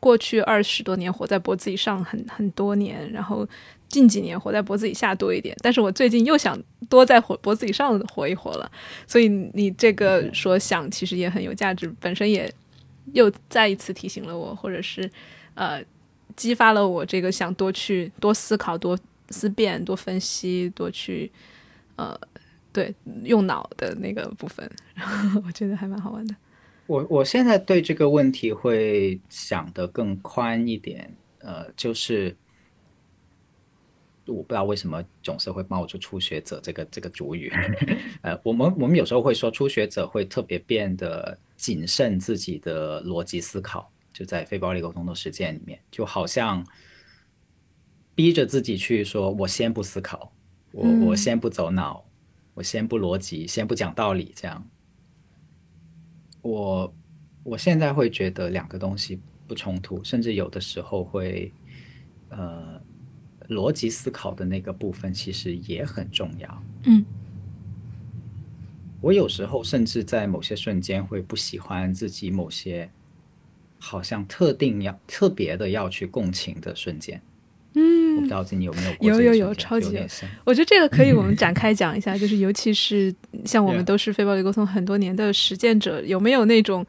[0.01, 3.49] 过去二十多年活在脖子以上很很多年，然后
[3.93, 8.69] 近几年活在脖子以下多一点，但是我最近又想多在活脖子以上活一活了，
[9.07, 12.51] 所以你这个说想其实也很有价值，本身也
[13.13, 15.09] 又再一次提醒了我，或者是
[15.55, 15.81] 呃
[16.35, 21.31] 激发了我这个想多去多思考、多思辨、多分析、多去
[21.97, 22.19] 呃
[22.73, 26.35] 对用脑的那个部分，然后我觉得还蛮好玩的。
[26.87, 32.35] 我我现在对这个问题会想得更宽一点，呃，就是
[34.27, 37.53] 我不知道为什么总是会冒出初学者这个这个主语，
[38.23, 46.65] 呃，我们我们有时候会说初学者会特别变得谨慎自己的逻辑思考，就在非暴力沟通的实践里面，就好像
[48.15, 50.33] 逼着自己去说，我先不思考，
[50.71, 52.05] 我我嗯先不走脑，
[52.55, 54.65] 我先不逻辑，先不讲道理，这样。
[56.43, 56.95] 我
[57.43, 61.53] 我现在会觉得两个东西不冲突，甚至有的时候会
[62.29, 62.81] 呃
[63.53, 66.63] 逻辑思考的那个部分其实也很重要。
[66.85, 67.05] 嗯
[69.01, 72.89] 我有时候甚至在某些瞬间会不喜欢自己某些
[73.81, 77.21] 好像特定要特别的要去共情的瞬间。
[77.75, 79.99] 嗯我不嗯知，道你有没有过有有有超级
[80.45, 83.13] 我觉得这个可以我们展开讲一下， 就是尤其是
[83.45, 86.87] 像我们都是非暴力沟通很多年的实践者，有没有那种，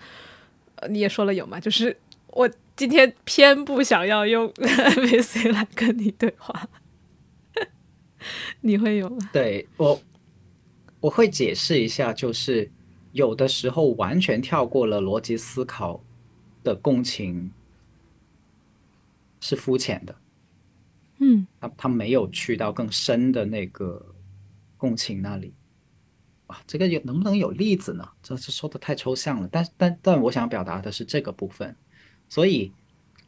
[0.76, 1.96] 呃你也说了有嘛，就是
[2.28, 6.68] 我今天偏不想要用 NPC 来跟你对话，
[8.62, 9.30] 你会有吗？
[9.32, 10.02] 对我，
[11.00, 12.72] 我会解释一下，就是
[13.12, 16.04] 有的时候完全跳过了逻辑思考
[16.64, 17.52] 的共情
[19.40, 20.16] 是肤浅的，
[21.20, 24.04] 嗯他他没有去到更深的那个
[24.78, 25.54] 共情那里。
[26.48, 28.08] 啊，这个有能不能有例子呢？
[28.22, 29.48] 这是说的太抽象了。
[29.52, 31.76] 但但但我想表达的是这个部分，
[32.34, 32.72] 所以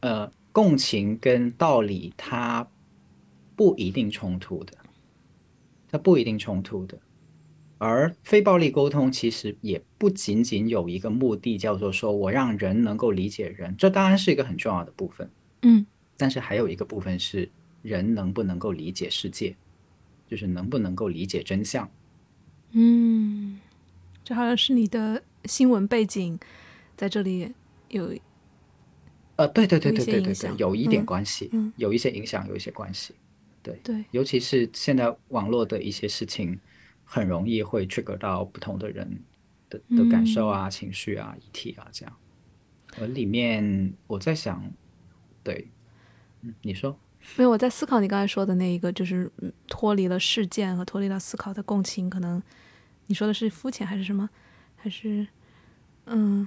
[0.00, 2.68] 呃，共情跟道理它
[3.54, 4.72] 不一定冲突的，
[5.88, 6.98] 它不一定冲突的。
[7.78, 15.30] 而非暴力沟通其实也不仅仅有一个目的，叫做说我让人能够理解人，这当然是一个很重要的部分。
[15.62, 17.48] 嗯但是还有一个部分是
[17.82, 19.54] 人能不能够理解世界，
[20.28, 21.88] 就是能不能够理解真相。
[22.72, 23.60] 嗯，
[24.24, 26.36] 这好像是你的新闻背景
[26.96, 27.54] 在这里
[27.88, 28.12] 有
[29.36, 33.14] 呃，对对对对对对对有一点嗯关系，嗯有一些影响，有一些关系。
[33.62, 36.58] 对对尤其是现在网络的一些事情，
[37.04, 39.20] 很容易会 trigger 到不同的人
[39.68, 42.16] 的的感受啊、情绪啊、议题啊这样。
[42.98, 44.72] 而里面我在想，
[45.42, 45.68] 对，
[46.42, 46.96] 嗯，你说，
[47.36, 52.40] 没有，我在思考你刚才说的那一个，就是嗯脱离了事件和脱离了思考的共情，可能
[53.08, 54.30] 你说的是肤浅还是什么？
[54.76, 55.26] 还是
[56.04, 56.46] 嗯，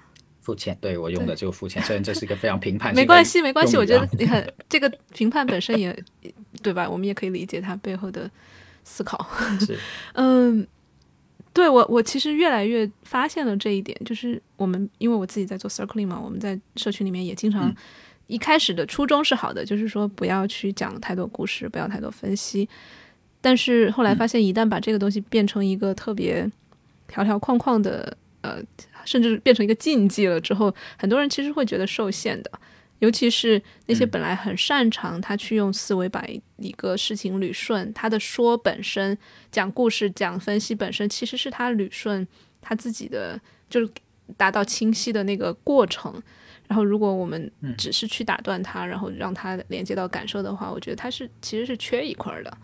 [0.50, 3.78] 肤浅，对我用的就付钱，虽然这是一个非常评判 没关系，没关系。
[3.78, 5.98] 我觉得你很这个评判本身也
[6.64, 6.90] 对吧？
[6.90, 8.30] 我们也可以理解它背后的
[8.84, 9.26] 思考。
[9.60, 9.78] 是
[10.14, 10.66] 嗯，
[11.54, 17.76] 对我我其实越来越发现了这一点，就是我们因为我自己在做 circling 嘛，我们在社群里面也经常、嗯
[18.30, 22.70] 一开始的初衷是好的，就是说不要去讲太多故事，不要太多分析。
[23.42, 26.48] 但是后来发现，一旦把这个东西变成一个特别
[27.08, 28.62] 条条框框的，呃，
[29.10, 32.52] 甚至变成一个禁忌了之后，很多人其实会觉得受限的。
[33.00, 36.24] 尤其是那些嗯本来很擅长他去用思维把
[36.58, 39.18] 一个事情捋顺，他的说本身
[39.52, 42.28] 讲故事、讲分析本身其实是他捋顺
[42.62, 43.90] 他自己的，就是
[44.38, 46.22] 达到清晰的那个过程。
[46.68, 52.58] 然后，如果我们只是去打断他，然后让他连接到感受的话，我觉得他是其实是缺一块儿的，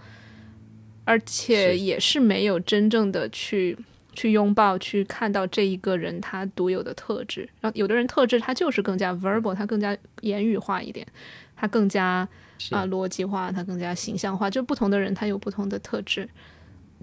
[1.05, 3.75] 而且也是没有真正的去
[4.15, 7.47] 去拥抱、去看到这一个人他独有的特质。
[7.61, 11.05] 然后，有的人特质他就是更加 verbal，他更加言语化一点，
[11.55, 14.49] 他更加是啊、逻辑化，他更加形象化。
[14.49, 16.27] 就不同的人，他有不同的特质。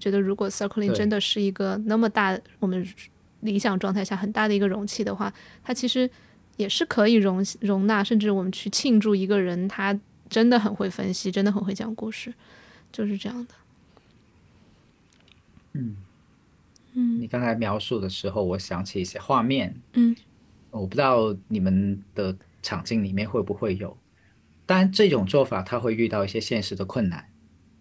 [0.00, 2.84] 觉得如果 circling 真的是一个那么大，我们
[3.40, 6.10] 理想状态下很大的一个容器的话，它其实
[6.56, 9.96] 也是可以容容纳，甚至我们去庆祝一个人他
[10.28, 12.32] 真的很会分析，真的很会讲故事，
[12.90, 13.54] 就是这样的。
[16.92, 20.14] 你刚才描述的时候，我想起一些画面，嗯，
[20.70, 23.96] 我不知道你们的场景里面会不会有，
[24.66, 27.26] 但这种做法它会遇到一些现实的困难，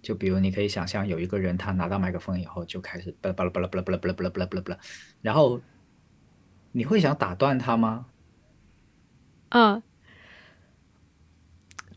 [0.02, 4.45] 就比如你可以想象有一个人他拿到麦克风以后就开始巴拉巴拉巴拉巴拉巴拉巴拉巴拉巴拉。
[4.45, 4.80] 巴拉巴拉，
[5.21, 5.62] 然后
[6.71, 8.06] 你会想打断他吗？
[9.50, 9.84] 嗯，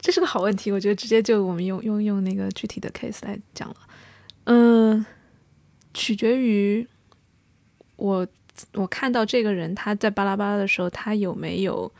[0.00, 3.76] 这是个好问题，我觉得直接就我们用用用那个具体的 case 来讲了。
[4.44, 5.06] 嗯，
[5.94, 6.86] 取决于
[7.96, 8.26] 我
[8.72, 11.90] 我看到这个人他在巴拉巴拉的时候，他有没有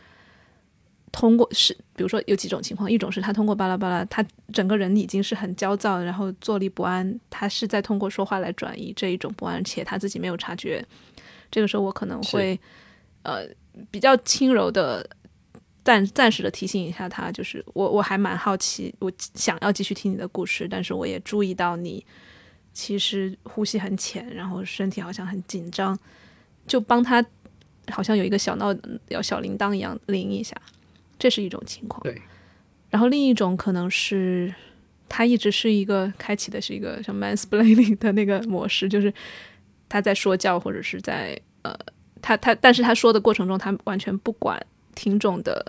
[1.13, 10.85] 通过是，比如说有几种情况，一种是他通过巴拉巴拉，他整个人已经是很焦躁，然后坐立不安，他是在通过说话来转移这一种不安，且他自己没有察觉。
[11.51, 12.59] 这个时候我可能会
[13.23, 13.47] 呃
[13.91, 15.09] 比较轻柔的
[15.85, 22.05] 暂暂时的提醒一下他，就是我我还蛮好奇，我想要继续听你的故事，但是我也注意到你
[22.75, 25.97] 其实呼吸很浅，然后身体好像很紧张，
[26.67, 27.25] 就帮他
[27.89, 28.75] 好像有一个小闹
[29.09, 30.55] 要小铃铛一样铃一下，
[31.19, 32.03] 这是一种情况。
[32.03, 32.21] 对，
[32.91, 34.53] 然后另一种可能是
[35.09, 39.15] 他一直是一个开启的是一个像 mansplaining 的那个模式，就是
[39.89, 41.73] 他在说教或者是在呃，
[42.21, 44.61] 他他但是他说的过程中，他完全不管
[44.97, 45.65] 听众的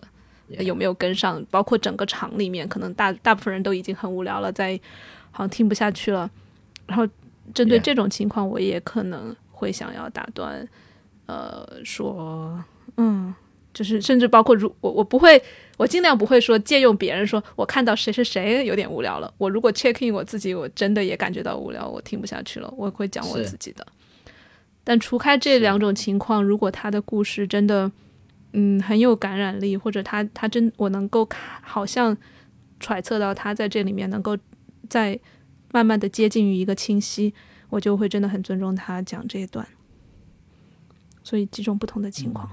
[0.48, 4.80] 有没有跟上，包括整个场里面，可能大大部分人都已经很无聊了，在
[5.30, 6.32] 好像听不下去了。
[6.88, 7.08] 然后
[7.54, 10.68] 针对这种情况，我也可能会想要打断，
[11.26, 12.64] 呃，说，
[12.98, 13.34] 嗯，
[13.74, 15.42] 就是甚至包括如我我不会
[15.78, 19.34] 我尽量不会说借用别人说，我看到谁谁谁有点无聊了。
[19.38, 23.86] 我如果 check in 我自己，我真的也感觉到无聊，我听不下去了，我会讲我自己的。
[24.84, 27.92] 但除开这两种情况，如果他的故事真的，
[28.54, 32.16] 嗯，很有感染力，或者他他真我能够看，好像
[32.80, 34.38] 揣测到他在这里面能够
[34.88, 35.20] 在
[35.76, 37.34] 慢慢的接近于一个清晰，
[37.70, 39.68] 我就会真的很尊重他讲这一段。
[41.22, 42.50] 所以几种不同的情况。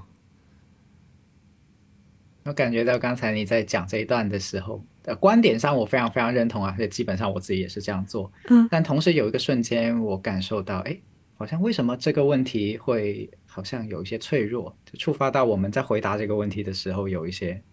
[2.43, 8.29] 我感觉到刚才你在讲这一段的时候，呃，观点上我非常非常认同啊，而且基本上我自己也是这样做。
[8.49, 10.99] 嗯但同时有一个瞬间，我感受到，哎，
[11.35, 17.63] 好像为什么这个问题会好像有一些脆弱，就触发到我们在回答这个问题的时候有一些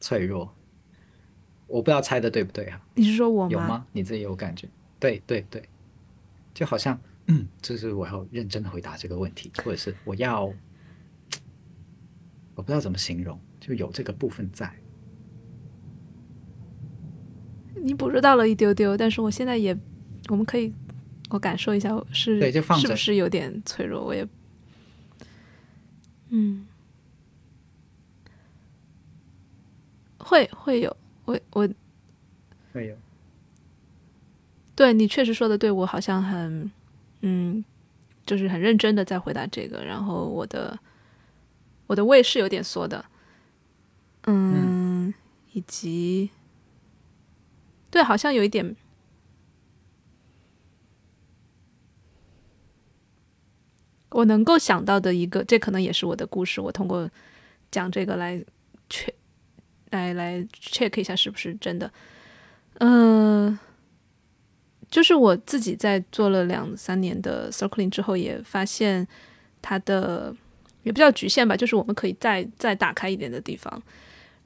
[0.00, 0.50] 脆弱。
[1.66, 2.80] 我不知道猜的对不对啊？
[2.94, 3.86] 你是说我有吗？
[3.92, 4.66] 你自己有感觉？
[4.98, 5.68] 对对对，
[6.54, 10.44] 就好像，嗯，这是我要认真的回答这个问题，或者是我要，
[12.54, 14.74] 我不知道怎么形容，就有这个部分在。
[17.74, 19.76] 你捕捉到了一丢丢，但是我现在也，
[20.28, 20.72] 我们可以，
[21.28, 24.02] 我感受一下是对就放是不是有点脆弱？
[24.02, 24.26] 我也，
[26.30, 26.66] 嗯，
[30.18, 31.68] 会会有，我我
[32.72, 32.96] 会有，
[34.76, 36.70] 对你确实说的对，我好像很，
[37.22, 37.64] 嗯，
[38.26, 40.78] 就是很认真的在回答这个，然后我的
[41.86, 43.04] 我的胃是有点缩的，
[44.26, 45.12] 嗯，
[45.52, 46.30] 以及
[47.90, 48.76] 对，好像有一点，
[54.10, 57.08] 我能够想到的一个，这可能也是我的故事，我通过
[57.70, 58.44] 讲这个来
[58.90, 59.14] 确
[59.90, 61.90] 来来 check 一下是不是真的，
[62.80, 63.58] 嗯、
[64.90, 69.06] 就是我自己在做了两三年的 circling 之后，也发现
[69.60, 70.34] 它的
[70.84, 73.82] 也比较局限吧，就是我们可以再再打开一点的地方，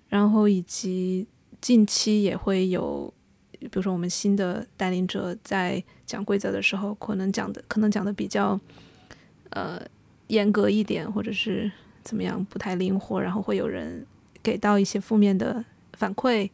[0.09, 1.27] 然后以及
[1.61, 3.13] 近期也会有，
[3.59, 8.59] 比如说我们新的带领者在讲规则的时候，可能讲的可能讲的比较
[9.51, 9.81] 呃
[10.29, 11.71] 严格一点，或者是
[12.03, 14.07] 怎么样不太灵活，然后会有人
[14.43, 15.63] 给到一些负面的
[15.93, 16.49] 反馈，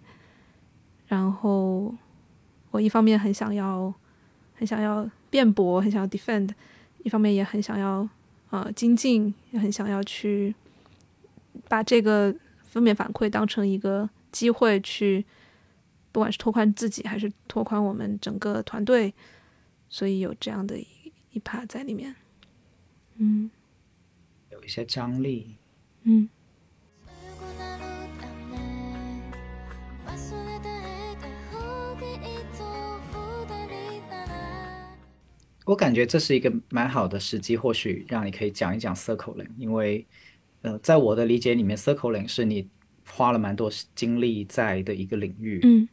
[1.06, 1.94] 然后
[2.76, 3.92] 我一方面很想要
[4.52, 6.50] 很想要辩驳，很想要 defend，
[7.02, 8.06] 一方面也很想要
[8.50, 10.54] 呃精进，也很想要去
[11.68, 15.24] 把这个负面反馈当成一个机会去，
[16.12, 19.14] 不管是拓宽自己还是拓宽我们整个团队，
[19.88, 20.86] 所以有这样的一
[21.32, 22.14] 一趴在里面。
[23.16, 23.50] 嗯
[24.50, 25.56] 有一些张力。
[26.02, 26.28] 嗯
[35.66, 40.06] 我感觉这是一个蛮好的时机，或许让你可以讲一讲 circling，因为
[40.62, 42.66] 呃，在我的理解里面，circling 是你
[43.06, 45.60] 花了蛮多精力在的一个领域。
[45.64, 45.86] 嗯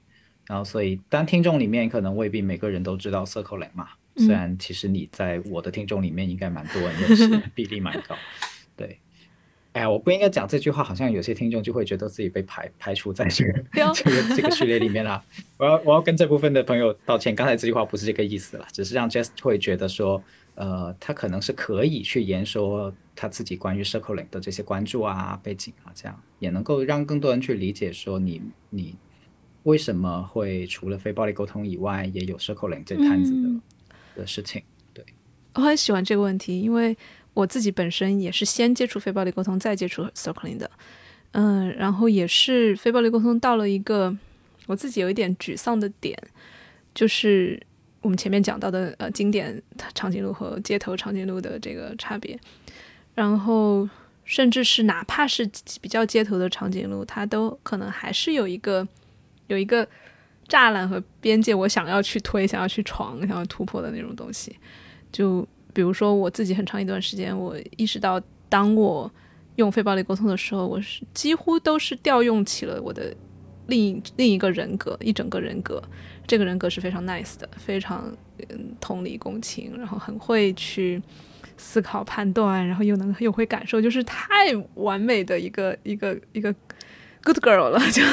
[0.46, 8.16] 然后，所以当听众里面可能未必每个人都知道 circling 嘛，嗯虽然其实你在我的听众里面应该蛮多人认识， 比例蛮高。
[9.74, 13.64] 对，哎呀，我不应该讲这句话，好像有些听众就会觉得自己被排排除在 这个
[13.94, 15.24] 这个这个序列里面啦。
[15.58, 20.24] 我要我要跟这部分的朋友道歉，刚才这句话不是这个意思啦，只是让 Jess 会觉得说，
[20.56, 28.96] 呃，他可能是可以去言说他自己关于 circling 的这些关注啊、背景啊，这样也能够让更多人去理解说你你
[29.64, 33.62] 为什么会除了非暴力沟通以外，也有 circling 这摊子的、嗯
[34.16, 34.62] 的事情。
[34.94, 35.04] 对
[35.56, 36.96] 我很喜欢这个问题，因为
[37.34, 40.70] 我自己本身也是先接触非暴力沟通，再接触 circling 的，
[41.32, 44.16] 嗯，然后也是非暴力沟通到了一个
[44.68, 46.18] 我自己有一点沮丧的点，
[46.94, 47.62] 就是
[48.02, 49.62] 我们前面讲到的呃经典
[49.96, 52.40] 长颈鹿和街头长颈鹿的这个差别，
[53.16, 53.90] 然后
[54.26, 55.50] 甚至是哪怕是
[55.82, 58.88] 比较街头的长颈鹿，它都可能还是有一个
[59.48, 59.88] 有一个
[60.48, 64.56] 栅栏和边界，我想要去推、想要去闯、想要突破的那种东西。
[65.12, 69.12] 就比如说我自己很长一段时间，我意识到，当我
[69.56, 73.16] 用非暴力沟通的时候，我是几乎都是调用起了我的
[73.68, 75.82] 另一另一个人格，一整个人格。
[76.26, 78.10] 这个人格是非常 nice 的，非常
[78.50, 81.02] 嗯同理共情，然后很会去
[81.58, 84.26] 思考判断，然后又能又会感受，就是太
[84.76, 86.56] 完美的一个一个一个
[87.24, 87.80] good girl 了。
[87.92, 88.04] 就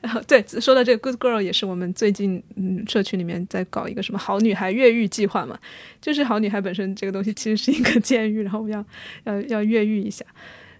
[0.00, 5.58] 然后对说到这个 good girl，也是我们最近嗯社区里面在搞一个什么好女孩越狱计划嘛，
[6.00, 8.84] 就是好女孩本身这个东西其实是一个 监狱，然后我们要
[9.24, 10.24] 要要越狱一下。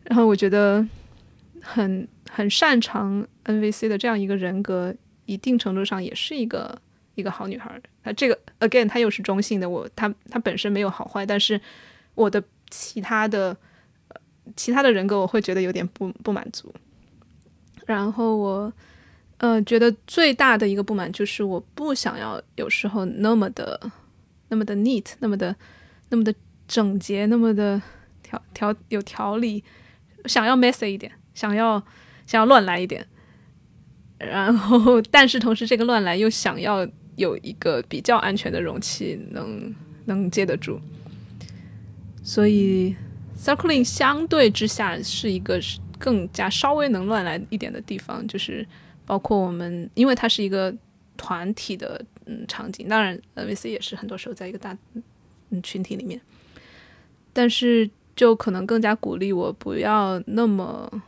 [0.04, 0.86] 然后我觉得
[1.60, 4.94] 很很擅长 NVC 的这样一个人格，
[5.26, 6.80] 一定程度上也是一个
[7.14, 7.80] 一个好女孩。
[8.02, 11.60] 她这个 again，她又是中性的，我她她本身没有好坏，但是
[12.14, 13.56] 我的其他的
[14.56, 16.72] 其他的人格，我会觉得有点不不满足。
[17.88, 18.70] 然后我
[19.38, 23.90] 呃觉得最大的一个不满就是我不想要有时候那么的
[24.48, 25.56] 那么的 neat，那么的
[26.10, 26.34] 那么的
[26.66, 27.80] 整洁，那么的
[28.22, 29.64] 条条有条理，
[30.26, 31.82] 想要 messy 一点，想要
[32.26, 33.06] 想要乱来一点。
[34.18, 36.86] 然后，但是同时这个乱来又想要
[37.16, 39.74] 有一个比较安全的容器能
[40.04, 40.78] 能接得住，
[42.22, 42.94] 所以
[43.38, 48.66] Circling 相对之下是一个是更加稍微能乱来一点的地方，就是
[49.04, 50.74] 包括我们，因为它是一个
[51.16, 54.76] 团体的嗯场景，当然 NVC 也是很多时候在一个大
[55.50, 56.20] 嗯群体里面，
[57.32, 61.02] 但是就可能更加鼓励我不要那么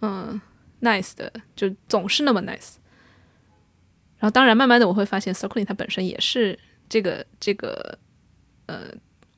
[0.00, 0.40] 嗯
[0.80, 2.76] nice 的，就总是那么 nice。
[4.18, 6.58] 然后当然慢慢的我会发现 Circling 它本身也是
[6.88, 7.98] 这个这个
[8.66, 8.86] 呃。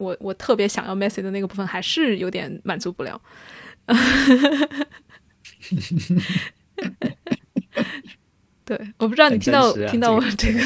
[0.01, 3.21] 我我特别想要 messy 的那个部分还是有点满足不了，
[8.65, 10.61] 对，我不知道你听到、听到我这这个，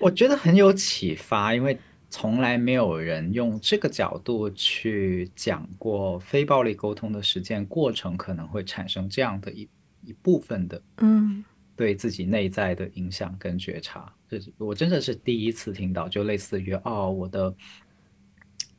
[0.00, 1.78] 我觉得很有启发，因为
[2.10, 9.68] 从来没有人用这个角度去讲过非暴力沟通的实践过程可能会产生这样的一
[10.04, 11.44] 一部分的嗯。
[11.76, 17.54] 对自己内在的影响跟觉察，这是我真的是第一次听到，就类似于哦，我的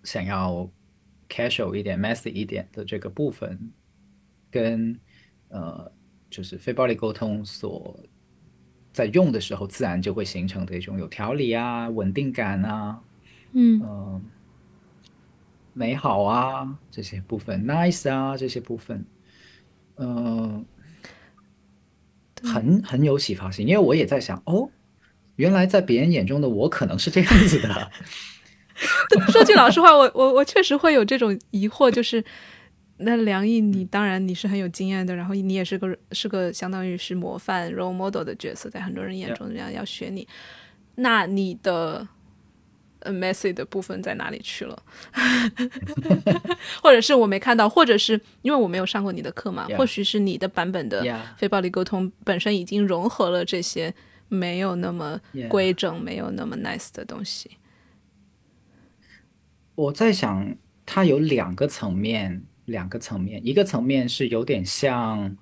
[0.03, 0.69] 想要
[1.29, 3.71] casual 一点、messy 一点的这个部分，
[4.49, 4.99] 跟
[5.49, 5.91] 呃，
[6.29, 7.97] 就是非暴力沟通所
[8.91, 12.99] 在用的时候，自然就会形成的一种有条理啊、稳定感啊、
[13.53, 13.81] 嗯。
[13.83, 14.21] 嗯、
[15.73, 19.05] 美好啊这些部分，nice 啊这些部分，
[19.97, 20.65] 嗯、
[22.41, 24.69] 很很有启发性，因为我也在想，哦，
[25.35, 27.91] 原来在别人眼中的我可能是这样子的，
[29.31, 32.23] 说句老实话，我我我确实会有这种疑惑，就是
[32.97, 40.27] 那梁毅，你当然你是很有经验的，然后你也是个是个相当于是模范 role model 的角色，在很多人眼中这样要学你，
[40.95, 42.07] 那你的
[42.99, 44.83] 呃 messy 的部分在哪里去了？
[46.81, 51.03] 或者是我没看到，或者是因为我没有上过你的课嘛.或许是你的版本的
[51.37, 53.93] 非暴力沟通本身已经融合了这些
[54.27, 57.49] 没有那么.规整、没有那么 nice 的东西。
[59.79, 60.53] 我在想，
[60.85, 65.37] 它有两个层面，两个层面，一个层面是有点像，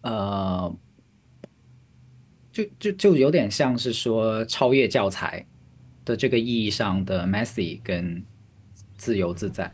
[0.00, 0.76] 呃，
[2.50, 5.46] 就就就有点像是说超越教材
[6.04, 8.20] 的这个意义上的 messy 跟
[8.96, 9.72] 自由自在。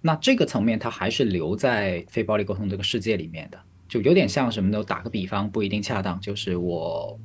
[0.00, 4.82] 那这个层面，它还是留在非暴力沟通这个世界里面的，就有点像什么呢？
[4.82, 7.16] 打个比方，不一定恰当，就是我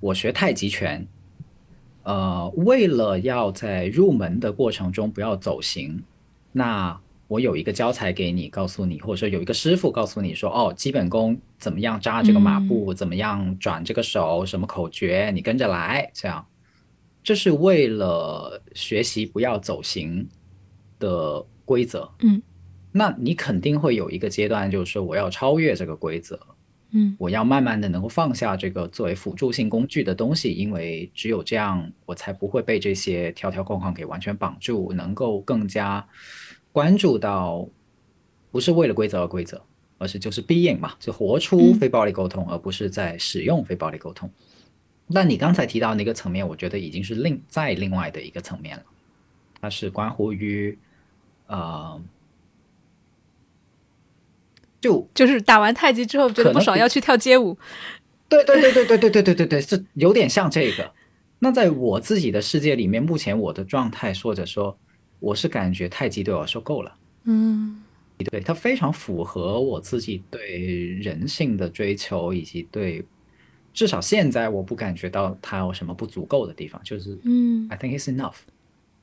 [0.00, 1.08] 我学太极拳，
[2.04, 6.02] 呃，为了要在入门的过程中不要走形，
[6.52, 16.46] 那我有一个教材给你，告诉你，或者说有一个师傅告诉你说，哦，基本功怎么样扎这个马步，怎么样转这个手，什么口诀，你跟着来，这样，
[17.22, 20.28] 这是为了学习不要走形
[20.98, 22.08] 的规则。
[22.20, 22.40] 嗯，
[22.92, 26.38] 那你肯定会有一个阶段，就是说我要超越这个规则，
[26.94, 27.14] 嗯。
[27.18, 36.06] 我要慢慢的能够放下这个作为辅助性工具的东西，因为只有这样，我才不会被这些条条框框给完全绑住，能够更加
[36.72, 37.68] 关注到
[38.50, 39.62] 不是为了规则而规则，
[39.98, 41.74] 而是就是 being 嘛，就活出嗯。
[41.74, 44.30] 非暴力沟通，而不是在使用非暴力沟通。
[45.06, 48.84] 那你刚才提到那个层面，我觉得已经是另在另外的一个层面了，
[49.60, 50.78] 它是关乎于
[51.46, 52.00] 呃，
[54.84, 57.56] 就就是打完太极之后觉得不爽要去跳街舞。
[58.28, 60.92] 对对对对对对对对对对，是有点像这个。
[61.38, 64.76] 那在我自己的世界里面，目前我的状态，或者说，
[65.20, 67.82] 我是感觉太极对我来说够了，嗯
[68.18, 70.58] 对它非常符合我自己对
[71.00, 73.02] 人性的追求，以及对
[73.72, 78.36] 至少现在我不感觉到它有什么不足够的地方，就是嗯 I think it's enough。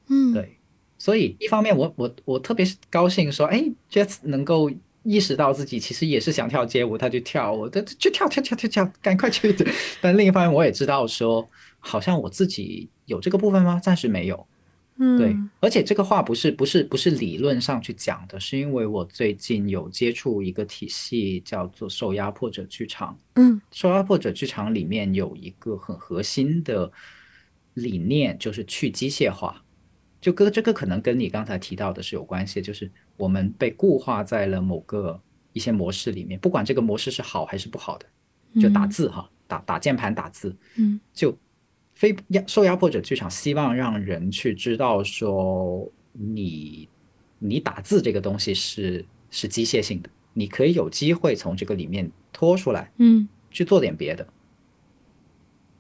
[0.08, 0.58] 嗯，对，
[1.00, 4.70] 所以一方面我我我特别高兴说，哎，Jets 能够
[5.04, 9.56] 意识到自己其实也是想跳街舞，他就跳，我的就跳跳跳跳跳，赶快去。
[10.00, 11.48] 但另一方面我也知道说，
[11.80, 13.80] 好像我自己有这个部分吗？
[13.82, 14.48] 暂时没有。
[14.98, 23.18] 嗯对，而且这个话不是不是不是理论上去讲的，是因为我最近有接触一个体系叫做受压迫者剧场。
[23.36, 26.92] 嗯受压迫者剧场里面有一个很核心的
[27.74, 29.64] 理念，就是去机械化。
[30.22, 35.20] 就跟这个可能跟你刚才提到的是有关系，就是我们被固化在了某个
[35.52, 38.06] 一些模式里面，不管这个模式是好还是不好的，
[38.62, 41.36] 就打字哈，打打键盘打字，嗯就
[41.96, 46.88] 非压受压迫者剧场希望让人去知道说你
[47.40, 54.26] 你打字这个东西是是机械性的，你可以有机会从这个里面脱出来，嗯去做点别的。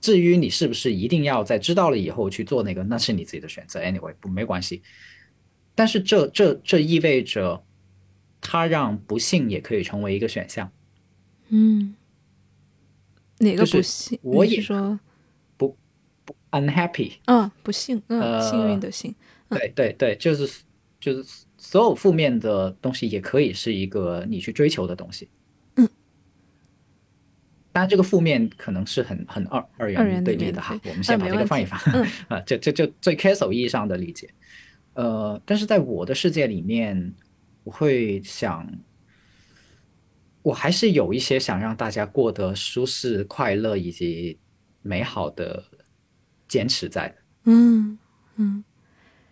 [0.01, 3.79] 至于你是不是一定要在知道了以后去做那个，那是你自己的选择。
[3.79, 4.81] Anyway，不没关系。
[5.75, 7.63] 但是这这这意味着，
[8.41, 10.69] 它让不幸也可以成为一个选项。
[11.49, 11.95] 嗯，
[13.37, 14.19] 哪个就是不幸？
[14.23, 14.99] 我也说
[15.55, 15.77] 不
[16.25, 19.13] 不，Unhappy，嗯，不幸，嗯，呃幸运的幸，
[19.49, 20.61] 对对对，就是
[20.99, 21.23] 就是
[21.57, 25.29] 所有负面的东西也可以是一个你去追求的东西。
[27.71, 31.79] 嗯，当然这个负面可能是很很二二二元元对立的哈我们先把这个放一放。
[31.93, 34.29] 嗯 啊，这这就最 casual 意义上的理解。
[34.93, 37.13] 呃，但是在我的世界里面，
[37.63, 38.69] 我会想，
[40.41, 44.37] 我还是有一些想让大家过得舒适、快乐以及
[44.81, 45.63] 美好的
[46.47, 47.15] 坚持在的。
[47.45, 47.97] 嗯
[48.35, 48.63] 嗯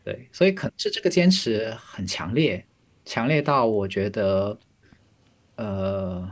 [0.06, 2.66] 对，所以可能是这个坚持很强烈，
[3.04, 4.58] 强烈到我觉得，
[5.58, 6.32] 呃，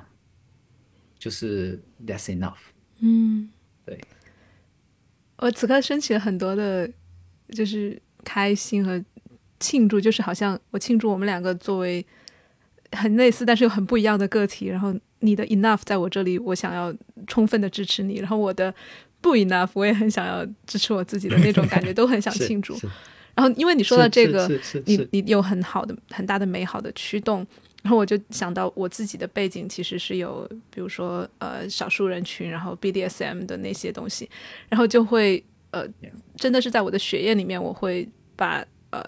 [1.19, 2.57] 就是 that's enough。
[2.99, 3.49] 嗯，
[3.85, 3.99] 对，
[5.37, 6.89] 我此刻升起了很多的，
[7.49, 9.03] 就是开心和
[9.59, 12.05] 庆祝，就是好像我庆祝我们两个作为
[12.91, 16.93] 很类似但是又很不一样的个体，然后你的 enough 在我这里，我想要
[17.27, 18.73] 充分的支持你，然后我的
[19.21, 22.77] 不 enough 我也很想要支持我自己的那种感觉，都很想庆祝。
[23.35, 24.49] 然后因为你说到这个，
[24.85, 27.45] 你你有很好的、很大的美好的驱动，
[27.87, 34.29] 然后我就想到我自己的背景其实是有，比如说呃少数人群，然后 BDSM 的那些东西，
[34.67, 35.87] 然后就会呃
[36.35, 39.01] 真的是在我的血液里面，我会把呃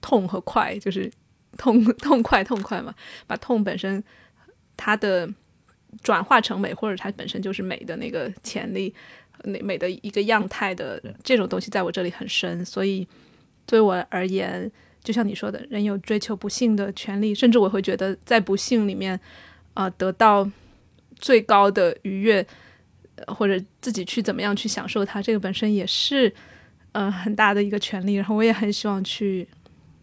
[0.00, 1.12] 痛和快，就是
[1.58, 2.94] 痛痛快痛快嘛，
[3.26, 4.02] 把痛本身
[4.78, 5.28] 它的
[6.02, 8.94] 转化成美，或者它本身就是美的那个潜力，
[9.44, 13.06] 那美的一个样态的这种东西，在我这里很深，所以
[13.66, 14.72] 对我而言，
[15.06, 19.18] 就像你说的，人有追求不幸的权利，甚至我会觉得在不幸里面，
[19.74, 20.50] 呃，得到
[21.14, 22.44] 最高的愉悦，
[23.28, 26.34] 或者自己去怎么样去享受它，这个本身也是
[26.90, 28.14] 呃很大的一个权利。
[28.14, 29.46] 然后我也很希望去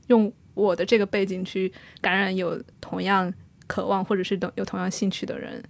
[0.08, 3.32] 用我的这个背景去感染有同样
[3.68, 5.62] 渴望或者是有同样兴趣的人。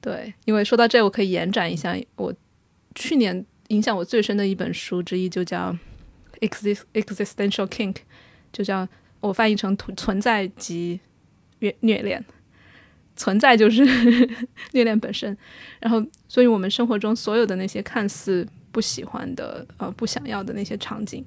[0.00, 2.34] 对，因为说到这，我可以延展一下，我
[2.94, 5.76] 去年影响我最深的一本书之一就叫
[6.48, 7.94] 《Exist Existential Kink》，
[8.54, 8.88] 就叫
[9.20, 10.98] 我翻译成“存在及
[11.58, 12.24] 虐虐恋”。
[13.16, 13.84] 存在就是
[14.72, 15.36] 虐恋本身，
[15.78, 21.24] 然后，所以我们生活中所有的那些看似不喜欢的、呃不想要的那些场景，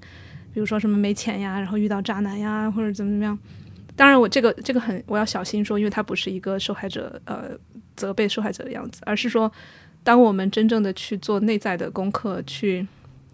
[0.53, 3.39] 比如说什么没钱呀，然后遇到渣男呀，或者怎么怎么样。
[3.95, 7.51] 当然，我这个这个很我要小心说，因为它不是一个受害者呃
[7.95, 9.49] 责备受害者的样子，而是说，
[10.03, 12.85] 当我们真正的去做内在的功课，去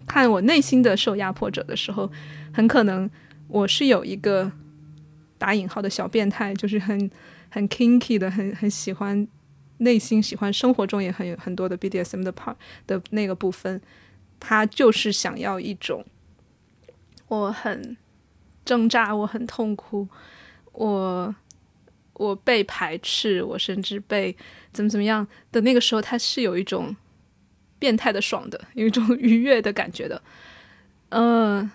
[0.06, 2.08] 看我内心的受压迫者的时候，
[2.52, 3.10] 很可能
[3.48, 4.50] 我是有一个
[5.38, 7.10] 打引号的小变态，就是很
[7.50, 9.26] 很 kinky 的，很很喜欢
[9.78, 13.80] 内心喜欢生活中也很有很多的 BDSM 的 part 的那个部分，
[14.40, 16.04] 他就是想要一种
[17.28, 17.96] 我很
[18.64, 20.08] 挣扎，我很痛苦，
[20.72, 21.34] 我
[22.14, 24.36] 我被排斥，我甚至被
[24.72, 26.94] 怎么怎么样的那个时候，他是有一种
[27.78, 30.22] 变态的爽的，有一种愉悦的感觉的。
[31.10, 31.70] 呃，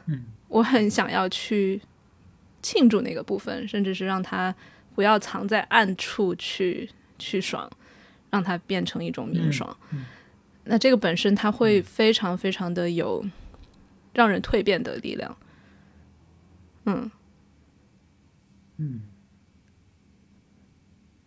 [0.49, 1.81] 我很想要去
[2.61, 4.53] 庆祝那个部分，甚至是让它
[4.93, 7.69] 不要藏在暗处去去爽，
[8.29, 9.77] 让它变成一种明爽。
[10.65, 13.25] 那这个本身它会非常非常的有
[14.13, 15.37] 让人蜕变的力量。
[16.85, 17.09] 嗯。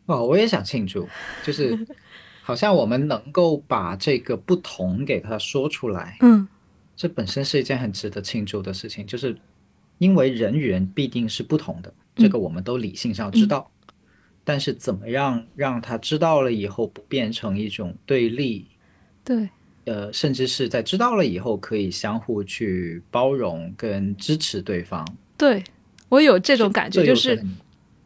[0.07, 1.09] 哦，我也想庆祝，
[1.45, 1.87] 就是
[2.43, 6.49] 好像我们能够把这个不同给它说出来，嗯
[6.97, 9.37] 这本身是一件很值得庆祝的事情，就是
[9.99, 13.71] 因为人与人必定是不同的，这个我们都理性上知道，
[14.45, 18.67] 但是怎么样让他知道了以后不变成一种对立，
[19.25, 19.49] 对，
[19.85, 25.07] 呃，甚至是在知道了以后可以相互去包容跟支持对方，
[25.39, 25.63] 对
[26.09, 27.43] 我有这种感觉，就是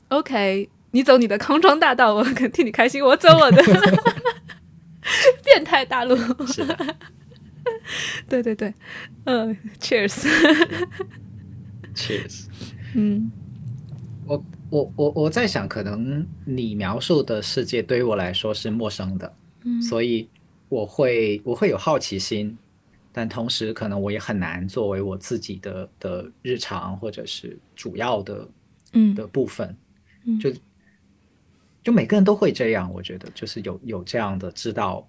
[0.09, 3.63] OK，你走你的康庄大道，我肯替你开心；我走我的。
[5.45, 6.17] 变态大路。
[6.47, 6.97] 是的，
[8.29, 8.73] 对 对对，
[9.25, 10.29] 嗯、c h e e r s
[11.95, 12.47] Cheers。
[12.95, 13.31] 嗯。
[14.27, 19.81] 我我我我在想，可能你描述的世界对于我来说是陌生的，嗯。
[19.81, 20.29] 所以
[20.69, 22.57] 我会我会有好奇心，
[23.13, 28.49] 但同时可能我也很难作为我自己的的日常或者是主要的
[28.95, 29.15] 嗯。
[29.15, 29.77] 的部分，
[30.25, 30.39] 嗯。
[30.41, 30.53] 就
[31.85, 35.09] 就每个人都会这样，我觉得就是有有这样的知道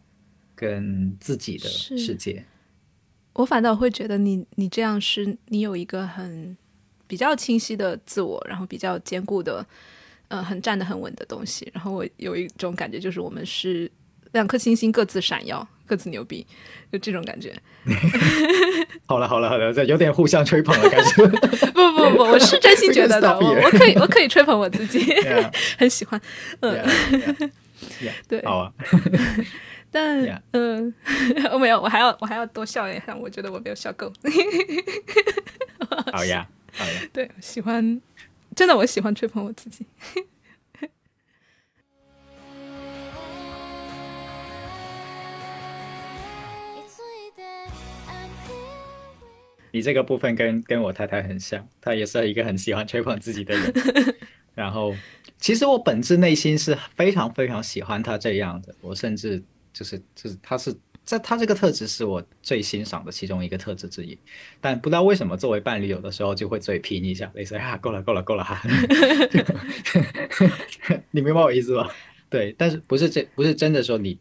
[0.57, 2.43] 跟自己的世界，
[3.33, 6.57] 我反倒会觉得你你这样是你有一个很
[7.05, 9.63] 比较清晰的自我，然后比较坚固的
[10.29, 11.69] 呃很站得很稳的东西。
[11.71, 13.89] 然后我有一种感觉，就是我们是
[14.31, 16.43] 两颗星星各自闪耀，各自牛逼，
[16.91, 17.55] 就这种感觉。
[19.05, 21.27] 好了好了好了，这有点互相吹捧的感觉。
[21.71, 25.05] 不不不，我是真心觉得的 我我可以我可以吹捧我自己
[25.77, 26.19] 很喜欢。
[26.61, 27.51] 嗯 Yeah, yeah,
[28.01, 28.11] yeah.
[28.27, 28.73] 对，好啊，
[29.90, 30.94] 但 Yeah 嗯，
[31.52, 34.10] 我没有，我还要我还要多笑一下，我觉得我没有笑够。
[36.12, 36.92] 好呀，好呀。
[37.12, 38.00] 对，喜欢，
[38.56, 39.84] 真的我喜欢吹捧我自己。
[39.94, 39.98] い
[46.88, 47.42] ついて
[48.08, 53.72] I'm here 你这个部分跟跟我太太很像，她也是一个很喜欢吹捧自己的人。
[54.54, 54.94] 然后，
[55.38, 59.42] 其实我本质内心是非常非常喜欢她这样的，我甚至
[59.77, 64.17] 就是就是他是在他这个特质是我最欣赏的其中一个特质之一。
[64.59, 68.59] 但不知道为什么作为伴侣，有的时候就会嘴贫一下，类似啊够了够了够了哈，
[71.11, 71.87] 你明白我意思吗？
[72.29, 74.19] 对，但是不是这不是真的说你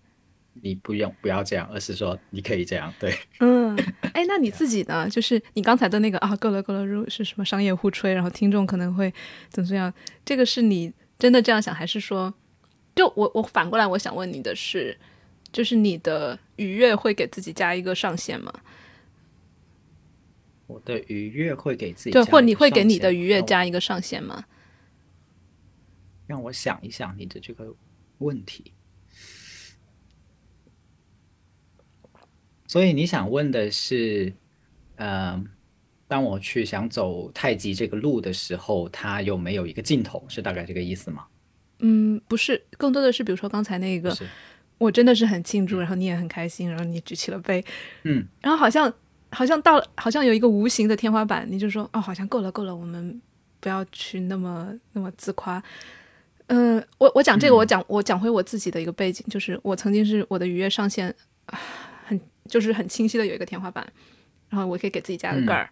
[0.62, 3.16] 你不用不要这样，而是说你可以这样，对。
[3.40, 3.76] 嗯，
[4.12, 5.08] 哎，那你自己呢？
[5.08, 9.12] 就是你刚才的那个啊，够了够了，如果是什么商业互吹，然后听众可能会
[9.48, 9.92] 怎么怎么样？
[10.24, 12.32] 这个是你真的这样想，还是说，
[12.94, 14.96] 就我我反过来，我想问你的是，
[15.56, 18.52] 就是你的愉悦会给自己加一个上限吗？
[20.66, 24.44] 我的愉悦会给自己对，或你会给你的愉悦加一个上限吗？
[26.26, 27.74] 让我想一想你的这个
[28.18, 28.74] 问题。
[32.66, 34.30] 所以你想问的是，
[34.96, 35.42] 呃，
[36.06, 40.22] 当我去想走太极这个路的时候，它有没有一个尽头？
[40.28, 41.26] 是大概这个意思吗？
[41.78, 44.26] 嗯，不是，更多的是比如说刚才那个，是，
[44.78, 47.64] 我真的是很庆祝，然后你也很开心，然后你举起了杯，
[48.02, 48.92] 嗯，然后好像
[49.30, 53.20] 好像到了，好像有一个无形的天花板，你就说哦，好像够了够了，我们
[53.60, 55.62] 不要去那么那么自夸。
[56.48, 61.12] 嗯、我我讲这个，嗯我讲我讲回我自己的一个背景，就是我曾经是我的愉悦上限
[61.46, 61.58] 啊
[62.04, 63.84] 很就是很清晰的有一个天花板，
[64.48, 65.68] 然后我可以给自己加个盖儿。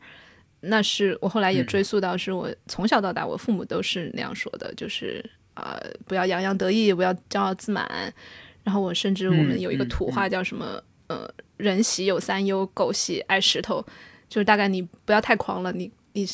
[0.60, 5.24] 那是我后来也嗯追溯到，是我从小到大，我父母都是那样说的，就是
[5.54, 8.12] 呃，不要洋洋得意，不要骄傲自满。
[8.64, 13.80] 然后我甚至我们嗯有一个嗯土话叫什么、呃，人喜有三忧，狗喜爱石头，
[14.28, 16.26] 就是大概你不要太狂了，你你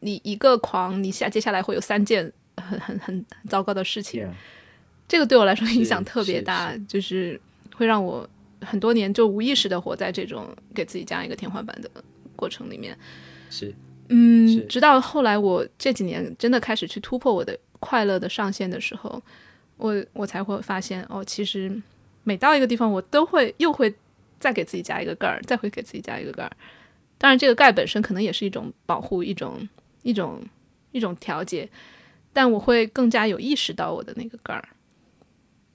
[0.00, 4.22] 你一个狂，你下接下来会有三件很很很很糟糕的事情。
[4.22, 4.30] Yeah
[5.08, 7.40] 这个对我来说影响特别大，就是
[7.76, 8.28] 会让我
[8.60, 11.88] 很多年就无意识的活在这种给自己加一个天花板的
[12.34, 12.98] 过程里面。
[13.48, 13.72] 是，
[14.08, 19.22] 嗯，直到后来我这几年真的开始去突破我的快乐的上限的时候，
[19.76, 21.80] 我我才会发现哦，其实
[22.24, 23.94] 每到一个地方，我都会又会
[24.40, 26.56] 再给自己加一个盖儿，再会给自己加一个盖儿。
[27.18, 29.68] 当然，这个盖本身可能也是一种保护，一种
[30.02, 30.42] 一种
[30.92, 31.68] 一种调节，
[32.32, 34.68] 但我会更加有意识到我的那个盖儿。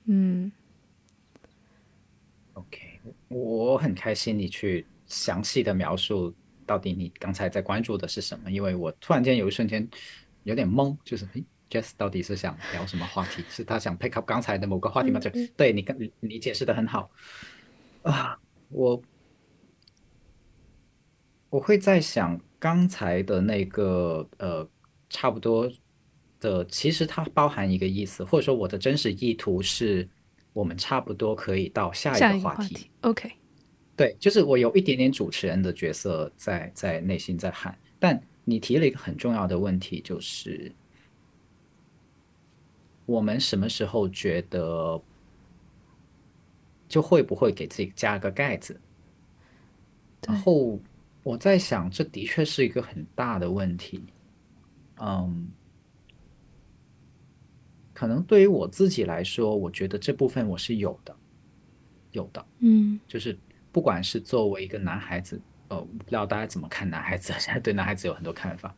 [0.05, 0.51] 嗯
[2.53, 6.33] OK，我很开心你去详细的描述
[6.65, 9.87] 到底你刚才在关注的是什么，因为我突然间有一瞬间
[10.43, 13.43] 有点懵，就是诶 Jess 到底是想聊什么话题？
[13.49, 15.19] 是他想 pick up 刚才的某个话题吗？
[15.19, 17.09] 就对你跟你你解释的很好
[18.03, 18.37] 啊，
[18.69, 19.01] 我
[21.49, 24.69] 我会在想刚才的那个呃
[25.09, 25.71] 差不多
[26.39, 30.07] 的，其实它包含一个意思，或者说我的真实意图是。
[30.53, 32.65] 我们差不多可以到下下一个话题。
[32.65, 33.31] 一个话题，OK，
[33.95, 40.69] 对，就是我有一点点主持人的角色在在内心在喊，但你提了一个很重要的问题，就是
[43.11, 44.99] 我们什么时候觉得
[46.87, 48.79] 就会不会给自己加个盖子？
[50.25, 50.79] 然后
[51.23, 54.01] 我在想，这的确是一个很大的问题。
[54.99, 55.49] 嗯，
[57.93, 61.15] 可能对于我自己来说，我觉得这部分我是有的，
[62.11, 62.45] 有的。
[62.59, 63.37] 嗯就是
[63.71, 68.73] 不管是作为一个男孩子，呃，不知道大家怎么看男孩子， 现在对男孩子有很多看法，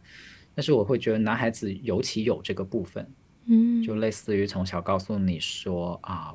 [0.56, 3.06] 但是我会觉得男孩子尤其有这个部分，
[3.46, 6.34] 嗯，就类似于从小告诉你说啊，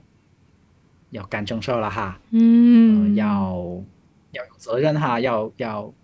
[1.10, 3.08] 要干正事儿了哈，嗯。
[3.08, 3.84] 呃，要
[4.32, 5.94] 要有责任哈，要要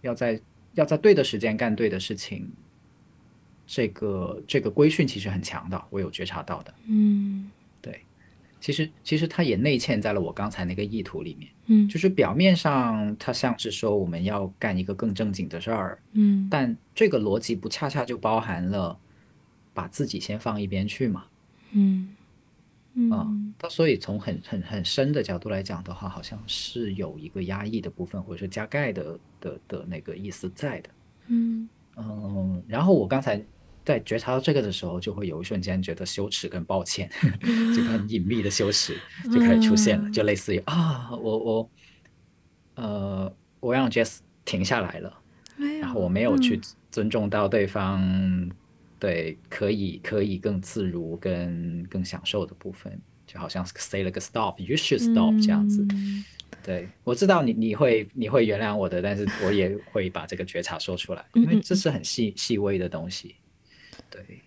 [0.00, 0.40] 要在
[0.74, 2.50] 要在对的时间干对的事情，
[3.66, 6.74] 这个这个规训其实很强的，我有觉察到的。
[6.86, 7.50] 嗯。
[7.80, 8.00] 对。
[8.60, 11.50] 其实其实它也内嵌在了我刚才那个意图里面。
[11.66, 11.88] 嗯。
[11.88, 16.48] 就是表面上它像是说我们要干一个更正经的事儿，嗯。
[16.50, 18.98] 但这个逻辑不恰恰就包含了
[19.72, 21.24] 把自己先放一边去嘛？
[21.72, 22.08] 嗯
[23.12, 30.90] 啊嗯它所以从很很很深的角度来讲的话，好像是有一个压抑的部分，或者说加盖的的的那个意思在的。
[31.28, 33.40] 嗯嗯，然后我刚才
[33.84, 37.08] 在觉察到这个的时候，就会有一瞬间觉得羞耻跟抱歉，
[37.74, 38.98] 这个很隐秘的羞耻
[39.32, 41.70] 就开始出现了，嗯就类似于啊，我我
[42.74, 45.20] 呃，我让 Jess 停下来了，
[45.80, 48.00] 然后我没有去嗯尊重到对方，
[49.00, 55.84] 对，可以可以更自如跟更享受的部分，就好像 say 了个 stop，you should stop 这样子。
[55.90, 56.24] 嗯
[56.62, 63.36] 对，我知道你你会你会原谅我的，但是我也会把这个觉察说出来，因为这是很细细微的东西。
[64.10, 64.42] 对，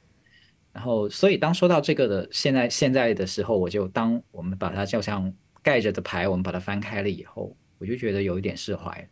[0.71, 5.33] 然后所以当说到这个的现在现在的时候，我就当我们把它就像
[5.63, 9.09] 盖着的牌，我们把它翻开了以后，我就觉得有一点释怀，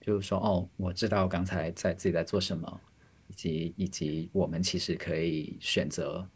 [0.00, 2.80] 就是说哦，我知道刚才在自己在做什么，
[3.28, 6.26] 以及以及我们其实可以选择。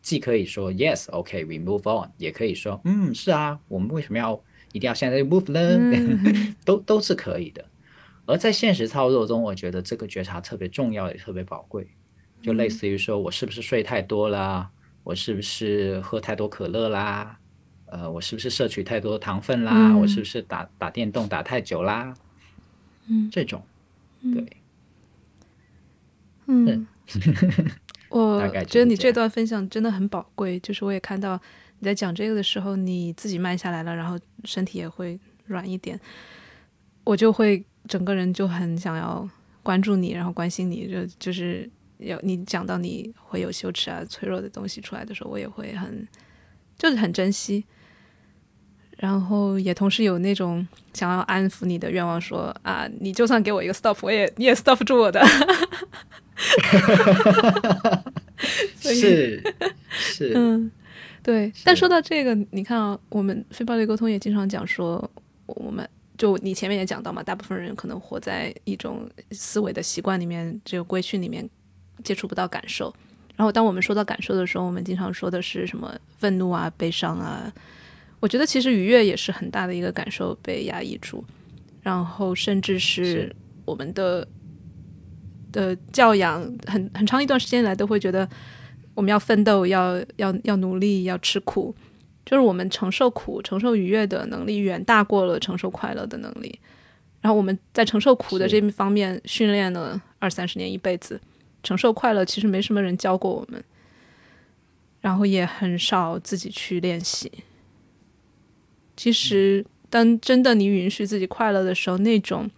[0.00, 4.40] 既可以说 yes，OK，we、move on，也可以说嗯，是啊，我们为什么要
[4.72, 5.60] 一定要现在就 move 呢？
[5.60, 7.64] 嗯 都都是可以的。
[8.24, 11.86] 而在现实操作中，我觉得这个觉察特别重要，也特别宝贵。
[12.40, 14.70] 就类似于说我是不是睡太多啦，
[15.02, 17.38] 我是不是喝太多可乐啦，
[17.86, 22.14] 呃，我是不是摄取太多糖分啦，嗯我是不是打打电动打太久啦，
[23.08, 23.62] 嗯这种，
[24.22, 24.46] 对，
[26.48, 26.86] 嗯，
[28.10, 31.40] 我觉得你这段分享真的很宝贵，就是我也看到
[31.78, 36.00] 你在讲这个的时候，你自己慢下来了，然后身体也会软一点，
[37.04, 39.28] 我就会整个人就很想要
[39.62, 46.08] 关注你，然后关心你，就就是有你讲到你会有羞耻啊、脆弱的东西出来的时候，我也会很
[46.78, 47.64] 就是很珍惜。
[48.96, 55.24] 然后也同时有那种想要安抚你的愿望说，啊，你就算给我一个 stop，我也你也 stop 不住我的。
[58.76, 59.54] 所以是
[59.90, 60.70] 是，嗯，
[61.22, 61.52] 对。
[61.64, 65.10] 但说到这个，你看啊，我们非暴力沟通也经常讲说，
[65.46, 71.48] 我们就你前面也讲到嘛，大部分人可能活在一种思维的习惯里面，这个规训里面
[72.04, 72.94] 接触不到感受。
[73.36, 77.52] 然后当我们说到感受的时候，我们经常说的是什么愤怒啊、悲伤啊。
[78.20, 81.24] 我觉得其实愉悦也是很大的一个感受被压抑住，
[81.82, 84.26] 然后甚至是是我们的
[85.52, 88.28] 的教养很很长一段时间以来都会觉得
[88.94, 91.74] 我们要奋斗，要要要努力，要吃苦，
[92.24, 96.58] 就是我们承受苦、承受愉悦的能力远大过了承受快乐的能力。
[97.20, 101.20] 然后我们在承受苦的这方面训练了二三十年、一辈子，
[101.62, 103.62] 承受快乐其实没什么人教过我们，
[105.00, 107.30] 然后也很少自己去练习。
[108.96, 112.48] 其实，当真的你允许自己快乐的时候，那种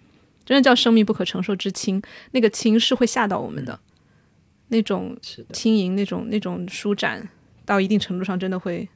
[0.51, 3.79] 真的叫生命不可承受之轻，那个轻是会吓到我们的，
[4.67, 5.17] 那种，
[5.53, 7.29] 轻盈，那种那种舒展，
[7.65, 8.89] 到一定程度上真的会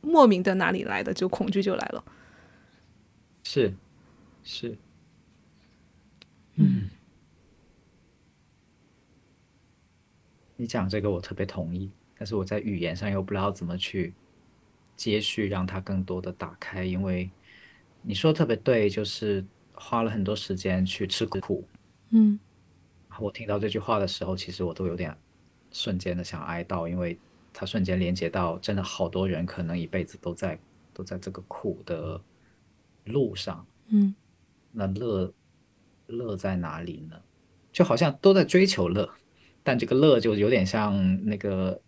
[0.00, 2.04] 莫名的哪里来的就恐惧就来了。
[3.42, 3.74] 是
[4.44, 4.78] 是，
[6.54, 6.88] 嗯
[10.54, 14.14] 你讲这个我特别同意，但是我在语言上又不知道怎么去
[14.94, 16.84] 接续，让它更多的打开。
[16.84, 17.28] 因为
[18.02, 19.44] 你说的特别对，就是
[19.84, 21.62] 花了很多时间去吃苦。
[22.10, 22.38] 嗯
[23.20, 25.14] 我听到这句话的时候，其实我都有点
[25.70, 27.18] 瞬间的想哀悼，因为
[27.52, 30.58] 它瞬间连接到真的好多人可能一辈子都在
[30.92, 32.20] 都在这个苦的
[33.04, 33.64] 路上。
[33.88, 34.14] 嗯
[34.72, 35.32] 那乐
[36.06, 37.16] 乐在哪里呢？
[37.72, 39.08] 就好像都在追求乐，
[39.62, 41.80] 但这个乐就有点像那个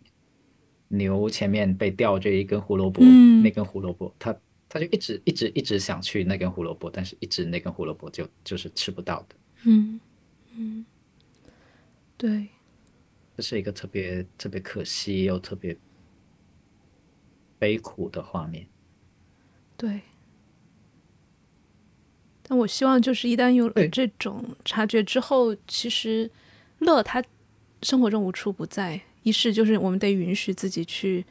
[0.89, 4.37] 牛前面被吊着一根胡萝卜，嗯那根胡萝卜，它
[4.69, 9.37] 它就一直一直一直想去那根胡萝卜，但是一直那根胡萝卜就就是吃不到的。
[9.65, 10.01] 嗯
[10.55, 10.85] 嗯，
[12.17, 12.49] 对，
[13.37, 15.77] 这是一个特别特别可惜又特别
[17.59, 18.67] 悲苦的画面。
[19.77, 20.01] 对。
[22.49, 26.31] 但我希望就是一旦有了这种察觉之后，其实
[26.79, 27.21] 乐它
[27.83, 29.01] 生活中无处不在。
[29.25, 31.27] 一是就是我们得允许自己去，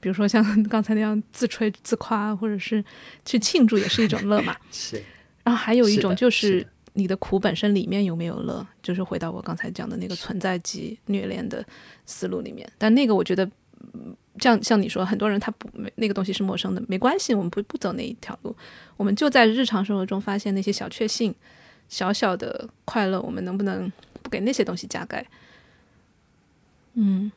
[0.00, 2.84] 比如说像 刚才那样自吹自夸，或者是
[3.24, 4.56] 去庆祝，也是一种乐嘛。
[4.72, 4.96] 是，
[5.44, 11.64] 然后还有一种就是你的苦本身里面有没有乐，就是回到我刚才讲的那个存在即虐恋的
[12.06, 12.68] 思路里面。
[12.78, 13.44] 但那个我觉得，
[13.92, 18.56] 嗯像像你说，很多人他不没那个东西是陌生的，没关系，我们不不走那一条路，
[18.96, 21.34] 我们就在日常生活中发现那些小确幸、
[21.88, 23.92] 小小的快乐，我们能不能
[24.22, 25.26] 不给那些东西加盖？
[26.94, 27.30] 嗯，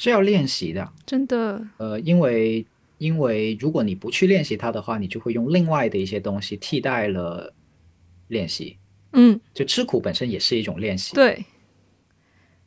[0.00, 0.90] 是要练习的。
[1.04, 7.52] 真的，呃，因为因为如果你不去练习它的话，你就会用另外的一些东西替代了
[8.28, 8.78] 练习。
[9.12, 11.14] 嗯，就吃苦本身也是一种练习。
[11.14, 11.44] 对，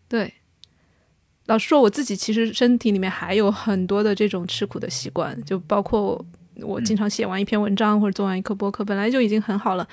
[0.08, 0.32] 对。
[1.48, 6.26] 老实说，我自己其实身体里面还有很多的这种吃苦的习惯，就包括我
[6.62, 9.88] 我经常写完一篇文章或者做完一课播客，本来就已经很好了。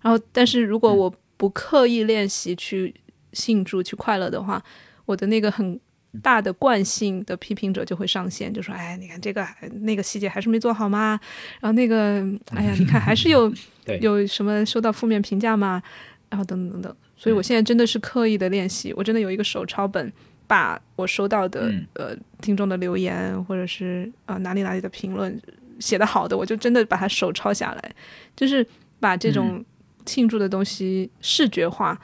[0.00, 2.94] 然后，但是如果我不不刻意练习去
[3.32, 4.62] 庆祝、去快乐的话，
[5.04, 5.78] 我的那个很
[6.22, 9.46] 大的惯性的批评者就会上线，就说：“哎，你看这个
[9.80, 11.18] 那个细节还是没做好吗？
[11.60, 13.52] 然后那个，哎呀，你看还是有
[14.00, 15.82] 有什么收到负面评价吗？
[16.30, 16.96] 然后等等等等。
[17.16, 20.12] 所以我现在真的是刻意的练习，我真的有一个手抄本，
[20.46, 25.40] 把我收到的、嗯呃听众的留言或者是啊、呃哪里哪里的评论
[25.78, 27.94] 写的好的，我就真的把它手抄下来，
[28.36, 28.66] 就是
[29.00, 29.64] 把这种
[30.04, 31.98] 庆祝的东西视觉化，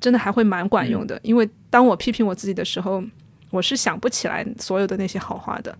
[0.00, 1.20] 真的还会蛮管用的。
[1.22, 3.02] 因为当我批评我自己的时候，
[3.50, 5.76] 我是想不起来所有的那些好话的。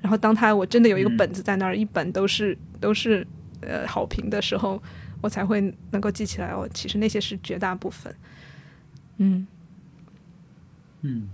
[0.00, 3.26] 然后当他我真的有一个本子在那儿，一本都是都是
[3.60, 4.80] 呃好评的时候，
[5.20, 8.14] 我才会能够记起来哦，其实那些是绝大部分。
[9.16, 9.46] 嗯，
[11.00, 11.28] 嗯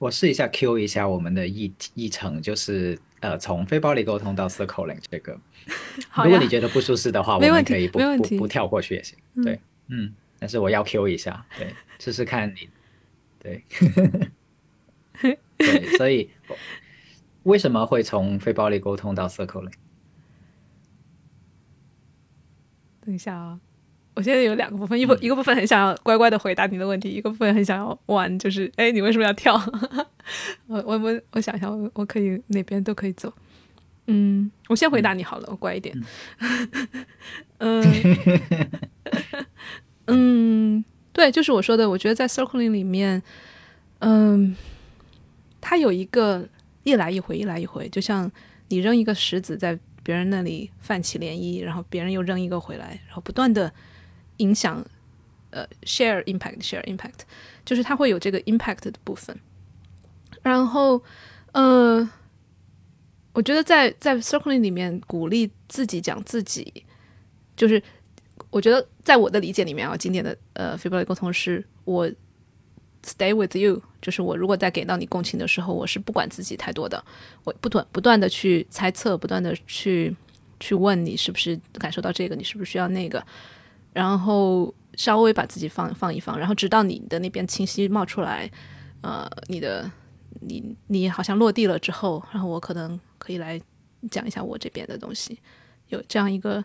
[0.00, 5.38] 我试一下 Q 一下我们的议议程，就是呃从非暴力沟通到 circling 这个。
[6.24, 9.18] 如果你，觉得不舒适的话，我们可以不不不跳过去也行。
[9.34, 12.70] 嗯对，嗯，但是我要 Q 一下，对，试试看你，
[13.38, 13.62] 对，
[15.58, 16.30] 对，所以
[17.42, 19.70] 为什么会从非暴力沟通到 circling？
[23.02, 23.60] 等一下啊、
[24.20, 29.54] 我现在有两个部分，一部、一个部分很想要乖乖的回答你的问题，一个部分很想要玩，就是哎，你为什么要跳？
[30.68, 33.32] 我我我我想一下，我我可以哪边都可以走。
[34.08, 35.98] 嗯，我先回答你好了，我乖一点。
[37.60, 37.82] 嗯
[40.08, 43.22] 嗯，对，就是我说的，我觉得在 circling 里面，
[44.00, 44.54] 嗯，
[45.62, 46.46] 它有一个
[46.82, 48.30] 一来一回，一来一回，就像
[48.68, 53.72] 你扔一个石子在别人那里泛起涟漪，然后别人又扔一个回来，然后不断的
[54.40, 54.84] 影响，
[55.50, 57.20] 呃，share impact share impact，
[57.64, 59.38] 就是它会有这个 impact 的部分。
[60.42, 61.02] 然后，
[61.52, 62.08] 呃，
[63.32, 66.84] 我觉得在在 circling 里面鼓励自己讲自己，
[67.54, 67.82] 就是
[68.50, 72.10] 我觉得在我的理解里面啊，经典的呃非暴力沟通是我
[73.04, 77.04] stay with you，就是我如果在给到你共情的时候，我是不管自己太多的，
[77.44, 80.16] 我不断不断的去猜测，不断的去
[80.58, 83.24] 去问你是不是感受到这个，你是不是需要那个，
[83.92, 88.50] 然后稍微把自己放放一放，然后直到你的那边清晰冒出来，
[89.00, 89.90] 呃，你的
[90.40, 93.60] 你你好像落地了之后，然后我可能可以来
[94.10, 95.38] 讲一下我这边的东西，
[95.88, 96.64] 有这样一个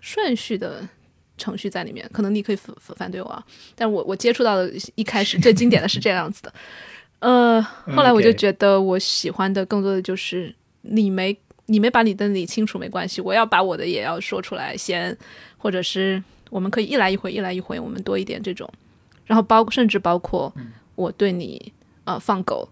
[0.00, 0.88] 顺序的
[1.36, 3.44] 程序在里面，可能你可以反反对我啊，
[3.74, 6.52] 但我 我接触到的一开始最经典的是这样子的，
[7.18, 11.36] 呃，后来我就觉得我喜欢的更多的就是你没
[11.66, 15.16] 你没把你的理清楚没关系，我要把我的也要说出来先，
[15.58, 18.68] 或者是我们可以一来一回一来一回，我们多一点这种，
[19.24, 20.52] 然后包甚至包括
[20.94, 21.72] 我对你
[22.04, 22.68] 呃放狗，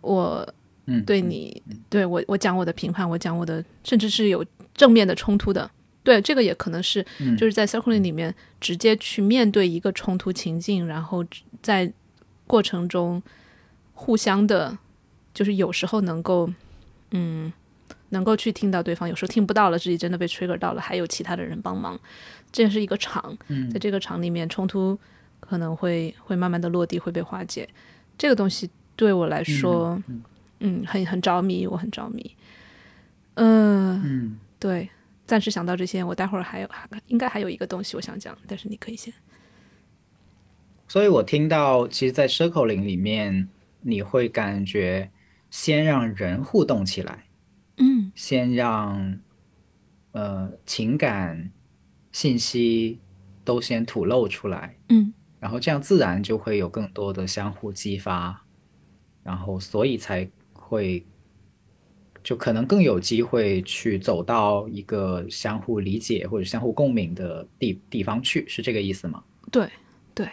[0.00, 0.46] 我
[0.86, 4.44] 嗯，对你，对我我讲我的评判，我讲我的，甚至是有
[4.74, 5.70] 正面的冲突的。
[6.02, 7.36] 对，这个也可能是嗯。
[7.36, 11.22] 就是在 circling 里面直接去面对一个冲突情境，然后
[11.60, 11.92] 在
[12.46, 13.22] 过程中
[13.92, 14.78] 互相的，
[15.34, 16.50] 就是有时候能够，
[17.10, 17.52] 嗯，
[18.08, 22.00] 能够去听到对方，有时候听不到了，自己真的被 trigger 到了，还有其他的人帮忙，
[22.50, 24.98] 这是一个场，嗯在这个场里面，冲突
[25.40, 27.68] 可能会会慢慢的落地，会被化解。
[28.16, 30.02] 这个东西对我来说，
[30.60, 32.34] 嗯，很很着迷，我很着迷。
[33.34, 34.88] 嗯、嗯，对，
[35.24, 39.14] 暂时想到这些，我待会儿还有还应该还有一个东西我想讲，但是你可以先。
[40.88, 43.48] 所以我听到，其实，在 circling 里面，
[43.82, 45.10] 你会感觉
[45.50, 47.26] 先让人互动起来，
[47.76, 49.20] 嗯先让
[50.12, 51.50] 呃情感
[52.18, 52.98] 信息
[53.44, 58.44] 都先吐露出来，嗯然后这样自然就会有更多的相互激发，
[59.22, 61.06] 然后所以才会
[62.24, 69.22] 就可能更有机会去走到一个相互理解或者相互共鸣的地地方去，是这个意思吗？
[69.52, 69.70] 对
[70.12, 70.28] 对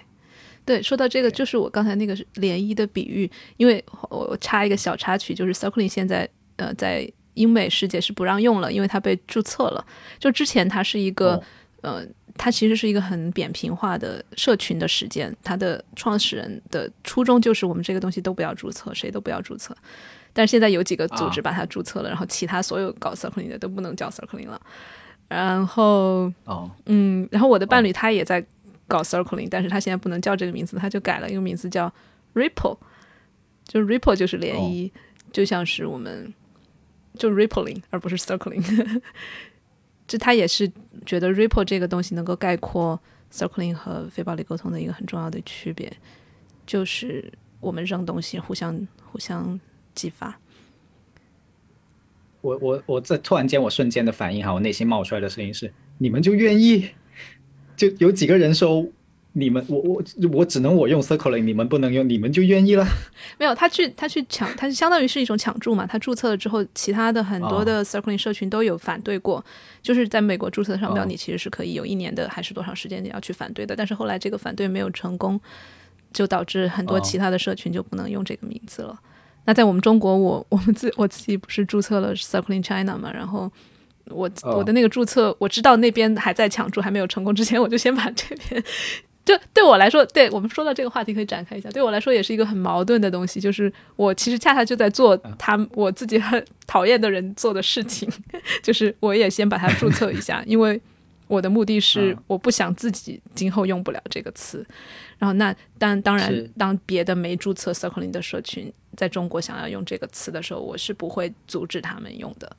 [0.66, 9.86] 对，说到这个，就是我刚才那个涟漪的比喻，因为我我插一个小插曲，就是 circling 现在呃在英美世界是不让用了，因为它被注册了。
[10.18, 11.44] 就之前它是一个、哦
[11.86, 12.04] 呃，
[12.36, 19.78] 它其实是一个很扁平化的社群的实践，它的创始人的初衷就是我们这个东西都不要注册，谁都不要注册。
[20.34, 24.60] 但是现在有几个组织啊把它注册了，然后其他所有搞 circling 的都不能叫 circling 了。
[25.28, 28.44] 然后哦，嗯，然后我的伴侣他也在
[28.88, 31.92] 搞 circling，、但是他现在不能叫这个名字，他就改了一个名字叫
[32.34, 32.78] ripple，
[33.68, 34.92] 就 ripple 就是涟漪，
[35.32, 36.34] 就像是我们
[37.18, 38.62] 就 rippling 而不是 circling，
[40.08, 40.72] 这他也是
[41.06, 43.00] 觉得 ripple 这个东西能够概括
[43.32, 45.92] circling 和非暴力沟通的一个很重要的区别，
[46.66, 49.60] 就是我们扔东西互相互相
[49.94, 50.40] 激发。
[52.42, 56.92] 我我我在突然间我瞬间的反应哈，我内心冒出来的声音是：你们就愿意？
[57.76, 58.88] 就有几个人说
[59.38, 62.88] 你们我我我只能我用 circling，你们不能用，你们就愿意了？
[63.38, 65.86] 没有，他去他去抢，他相当于是一种抢注嘛。
[65.86, 69.44] 他注册了之后，其他的很多的 circling 社群都有反对过，
[69.82, 73.76] 就是在美国注册商标，哦你其实是可以有一年的还是多长时间你要去反对的。
[73.76, 75.38] 但是后来这个反对没有成功，
[76.14, 78.98] 就导致很多哦其他的社群就不能用这个名字了。
[79.44, 83.52] 那在我们中国，我我们自我自己不是注册了 circling China 嘛，然后。
[84.12, 88.64] 我哦我的那个注册，我知道那边还在抢注，还没有成功之前，我就先把这边
[89.26, 91.68] 就对我来说，对我们说到这个话题可以展开一下。
[91.72, 98.08] 对我来说也是一个很矛盾的东西，就是我其实恰恰就在做他我自己很 讨厌的人做的事情，
[98.62, 100.80] 就是我也先把它注册一下， 因为
[101.28, 104.64] 我的目的是嗯我不想自己今后用不了这个词。
[105.18, 112.56] 然后那当当然，当别的没注册 circling 的社群在中国想要用这个词的时候，我是不会阻止他们用的。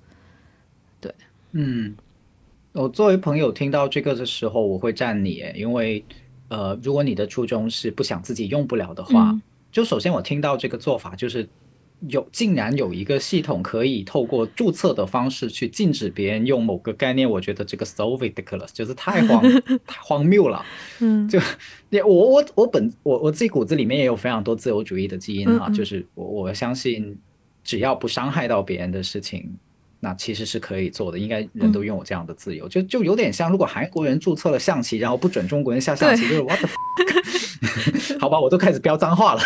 [1.01, 1.15] 对
[1.53, 1.95] 嗯，
[2.73, 6.03] 我作为朋友听到这个的时候，我会赞你耶，因为
[6.49, 9.43] 呃，如果你的初衷是不想自己用不了的话，嗯。
[9.73, 11.47] 就首先我听到这个做法就是
[12.09, 19.43] 有竟然有一个系统可以透过注册的方式去禁止别人用某个概念，我觉得这个 so ridiculous，就是太荒
[19.87, 20.65] 太荒谬了。
[21.01, 21.29] 嗯。
[21.29, 21.39] 就
[21.91, 25.75] 也我我我本我我自己骨子里面也有非常多自由主义的基因啊，嗯嗯。
[25.75, 27.19] 就是我我相信
[27.65, 29.53] 只要不伤害到别人的事情，
[30.07, 36.57] 那其实是可以做的，应该人都拥有这样的自由，就就有点像如果韩国人注册了象棋，然后不准中国人下象棋，就是 what
[38.23, 39.41] 好吧，我都开始飙脏话了。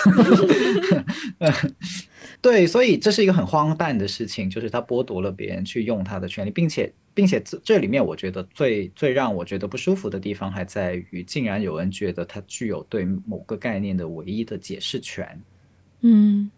[2.43, 15.41] 对，所以这是一个很荒诞的事情，就是他剥夺了别人去用他的权利，并且，并且这这里面我觉得最最让我觉得不舒服的地方还在于，竟然有人觉得他具有对某个概念的唯一的解释权。
[16.03, 16.51] 嗯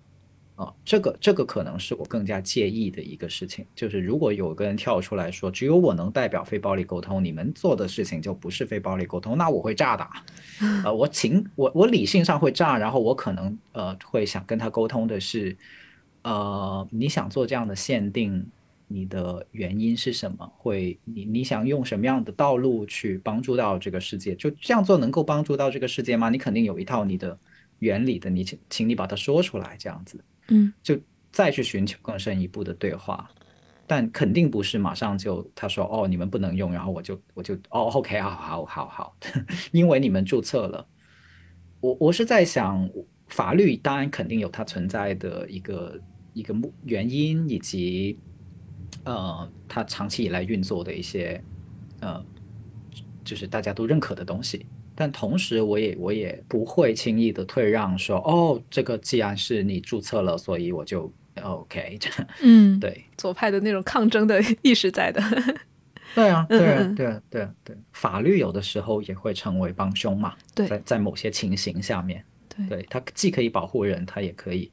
[0.63, 10.07] 啊，这个这个可能是我更加介意的一个事情，就是如果有个人跳出来说，只有我能代表非暴力沟通，你们做的事情就不是非暴力沟通，那我会炸的。
[10.85, 15.57] 呃，我情我我理性上会炸，然后我可能呃会想跟他沟通的是，
[16.23, 18.47] 呃，你想做这样的限定，
[18.87, 20.49] 你的原因是什么？
[20.57, 24.35] 会你你想用什么样的道路去帮助到这个世界？
[24.37, 26.31] 就这样做能够帮助到这个世界吗？
[26.31, 27.37] 你肯定有一套你的
[27.81, 30.99] 原理的，你请请你把它说出来，这样子嗯就
[31.31, 33.31] 再去寻求更深一步的对话。
[33.87, 39.17] 但肯定不是马上就他说哦你们不能用，然后我就我就哦 OK 好好好好，
[39.73, 40.87] 因为你们注册了。
[41.81, 42.89] 我我是在想，
[43.27, 46.01] 法律当然肯定有它存在的一个
[46.33, 48.19] 一个目原因，以及
[49.05, 51.43] 呃它长期以来运作的一些
[52.01, 52.25] 呃
[53.25, 54.65] 就是大家都认可的东西。
[55.03, 62.29] 但同时，我也我也不会轻易的退让说，哦，这个既然是你注册了，所以我就 OK 这样。
[62.41, 65.21] 嗯，对，左派的那种抗争的意识在的。
[66.15, 70.69] 对啊，嗯对啊对啊，对啊，对，法律有的时候也会成为帮凶嘛，对。
[70.69, 72.65] 在在某些情形下面，对。
[72.69, 74.71] 对，它既可以保护人，它也可以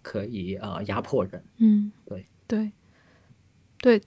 [0.00, 2.24] 可以呃压迫人，嗯，对。
[2.46, 2.70] 对
[3.80, 4.00] 对，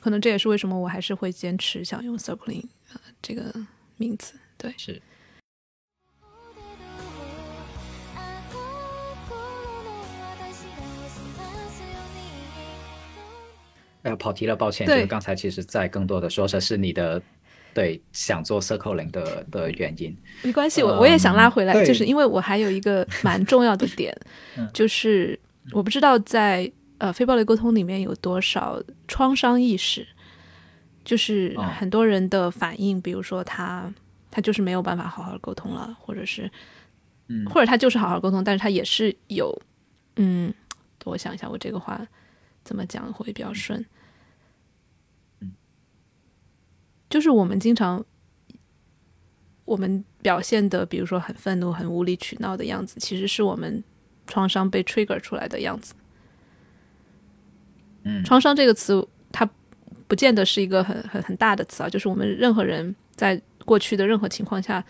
[0.00, 2.64] 可能这也是为什么我还是会坚持想用 circling
[2.94, 3.52] 呃这个
[3.98, 4.32] 名字。
[4.56, 5.00] 对，是
[14.02, 14.96] 哎呀，跑题了，抱歉，对。
[14.96, 17.20] 就是刚才其实在更多的说的是你的
[17.74, 24.16] 对想做 circling 的的原因，没关系，我我也想拉回来，对就是因为我还有一个 蛮重要的点
[24.56, 25.38] 嗯，就是
[25.72, 30.06] 我不知道在呃非暴力沟通里面有多少创伤意识，
[31.04, 33.92] 就是哦很多人的反应，比如说他
[34.30, 36.50] 他就是没有办法好好沟通了，或者是
[37.28, 37.44] 嗯。
[37.46, 39.56] 或者他就是好好沟通，但是他也是有
[40.16, 40.52] 嗯，
[41.04, 42.00] 我想一下，我这个话
[42.64, 43.84] 怎么讲会比较顺。
[45.40, 45.52] 嗯
[47.08, 48.04] 就是我们经常，
[49.64, 53.82] 我们表现的，比如说很愤怒、很无理取闹的样子，其实是我们
[54.26, 55.94] 创伤被 trigger 出来的样子。
[58.04, 59.48] 嗯创伤这个词，它
[60.06, 64.84] 不见得是一个很很很大的词啊，就是我们任何人在过去的任何情况下，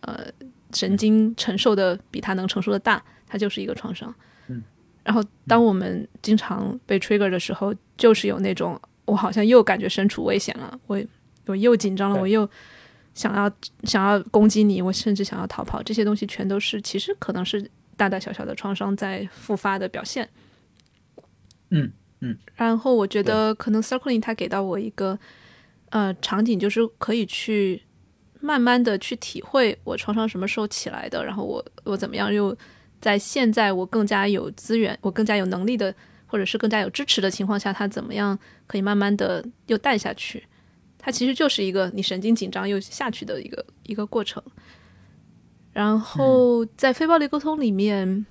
[0.00, 0.26] 呃，
[0.72, 4.14] 神经承受的比他能承受的大，它就是一个创伤。
[4.48, 4.62] 嗯。
[5.04, 11.02] 然后，当我们经常被 trigger 的时候，就是有那种我好像又感觉身处危险了，我
[11.46, 12.48] 我又紧张了，我又
[13.14, 13.50] 想要
[13.84, 20.28] 想要攻击你，我甚至想要逃跑，这些东西全都是其实可能是大大小小的创伤在复发的表现。
[21.70, 21.90] 嗯
[22.54, 25.18] 然后我觉得可能 circling 它给到我一个
[25.90, 27.82] 呃场景，就是可以去
[28.40, 32.56] 慢慢的去体会我创伤什么时候起来的，然后我我怎么样又
[33.02, 35.94] 在现在我更加有资源，我更加有能力的，
[36.26, 40.44] 或者是更加有支持的情况下，他怎么样可以慢慢的又淡下去？
[40.96, 44.40] 它其实就是一个你神经紧张又下去的一个一个过程。
[45.72, 48.24] 然后在非暴力沟通里面，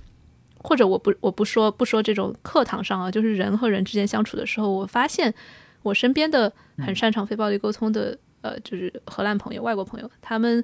[0.60, 5.34] 或者我不我不说不说这种课堂上啊，就是人和人之间相处的时候，我发现
[5.82, 10.64] 我身边的很擅长非暴力沟通的，呃，就是荷兰朋友、外国朋友，他们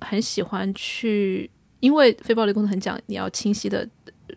[0.00, 1.50] 很喜欢去，
[1.80, 3.88] 因为非暴力沟通很讲你要清晰的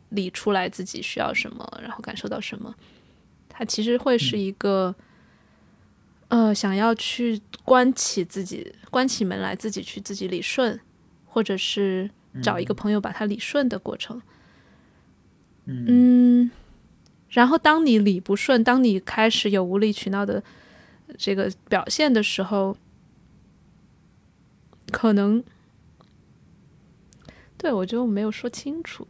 [0.09, 2.73] 理出来自己需要什么，然后感受到什么，
[3.49, 4.93] 它其实会是一个。
[6.30, 10.80] 呃，想要去关起自己，关起门来自己去自己理顺，
[11.26, 12.09] 或者是
[12.41, 14.22] 找一个朋友把它理顺的过程。
[15.65, 16.49] 嗯，
[17.31, 20.41] 然后当你理不顺，当你开始有无理取闹的
[21.18, 22.77] 这个表现的时候，
[24.89, 25.43] 可能，
[27.61, 29.07] 对我觉得我没有说清楚。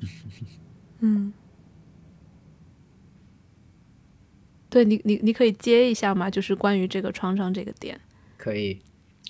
[1.00, 1.30] 嗯。
[4.70, 6.30] 对你，你你可以接一下吗？
[6.30, 8.00] 就是关于这个创伤这个点。
[8.38, 8.80] 可以，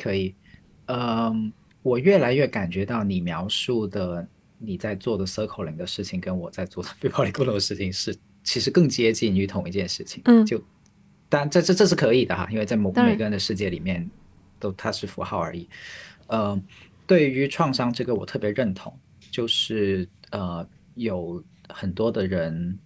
[0.01, 0.33] 可以。
[0.87, 1.53] 嗯，
[1.83, 4.27] 我越来越感觉到你描述的
[4.59, 10.23] 你在做的 circling 的事情，跟我在做的 非暴力沟通的事情是其实更接近于同一件事情。
[10.27, 10.63] 嗯，就，
[11.29, 14.09] 但这这这是可以的哈，因为在某每个人的世界里面，
[14.61, 15.69] 都它是符号而已。
[16.29, 16.59] 呃，
[17.07, 18.99] 对于创伤这个，我特别认同，
[19.31, 22.79] 就是呃，有很多的人。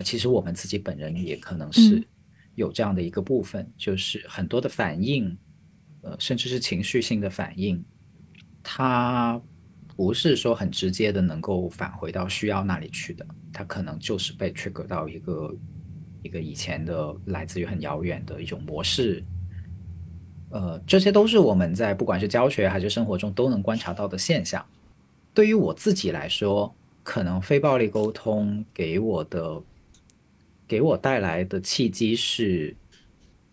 [0.00, 2.06] 其实我们自己本人也可能是
[2.54, 5.34] 有这样的一个部分，就是很多的反应，
[6.02, 7.82] 呃，甚至是情绪性的反应，
[8.62, 9.40] 它
[9.96, 15.56] 不是说很直接的能够返回到需要那里去的，它可能就是被 trigger 到一个
[16.22, 19.24] 一个以前的来自于很遥远的一种模式，
[20.56, 24.64] 呃，这些都是我们在不管是教学还是生活中都能观察到的现象。
[25.34, 29.62] 对于我自己来说，可能非暴力沟通给我的。
[30.68, 32.74] 给我带来的契机是，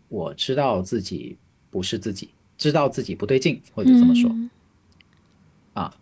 [0.09, 1.37] 我知道自己
[1.69, 4.35] 不是自己，知道自己不对劲，或者这么说，
[5.73, 5.95] 啊，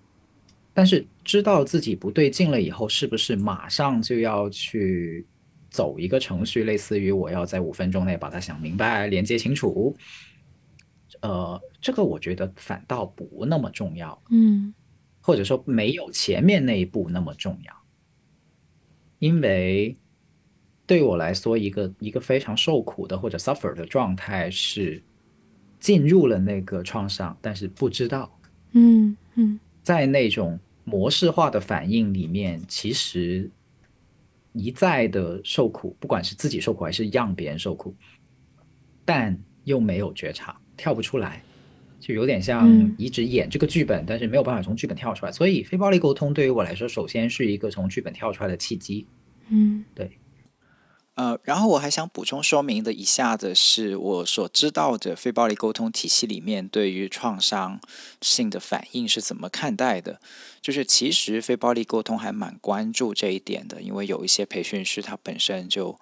[0.74, 5.26] 但是知道自己不对劲了以后，是不是马上就要去
[5.70, 9.94] 走一个程序，类似于我要在五分钟内把它想明白、连接清楚？
[11.22, 14.74] 呃，这个我觉得反倒不那么重要，嗯，
[15.22, 17.74] 或者说没有前面那一步那么重要，
[19.20, 19.98] 因为。
[20.88, 25.02] 对我来说，一个一个非常受苦的或者 suffer 的状态是
[25.80, 28.30] 进入了那个创伤，但是不知道。
[28.72, 33.50] 嗯嗯，在那种模式化的反应里面，其实
[34.52, 37.96] 一再的受苦，不管是自己受苦还是让别人受苦，
[39.06, 41.44] 但又没有觉察，跳不出来，
[42.00, 42.68] 就有点像
[42.98, 45.32] 一直演这个剧本，但是没有办法从剧本跳出来。
[45.32, 49.06] 所以，非暴力沟通对于我来说，首先是一个从剧本跳出来的契机。
[49.50, 50.18] 嗯，对。
[51.14, 57.80] 呃，然后我还想补充说明的一下的是，我所知道的非暴力沟通体系里面对于创伤
[58.22, 60.20] 性的反应是怎么看待的。
[60.62, 66.00] 就是其实非暴力沟通还蛮关注这一点的，因为有一些培训师他本身就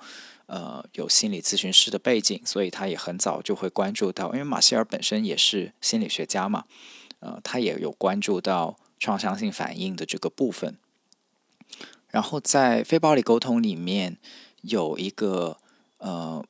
[0.50, 6.66] 呃有心理咨询师的背景，所以他也很早就会关注到，因为马歇尔本身也是心理学家嘛，
[7.22, 10.78] 呃，他也有关注到创伤性反应的这个部分。
[12.10, 14.18] 然后在非暴力沟通里面。
[14.62, 15.56] 有一个
[16.00, 16.44] 呃，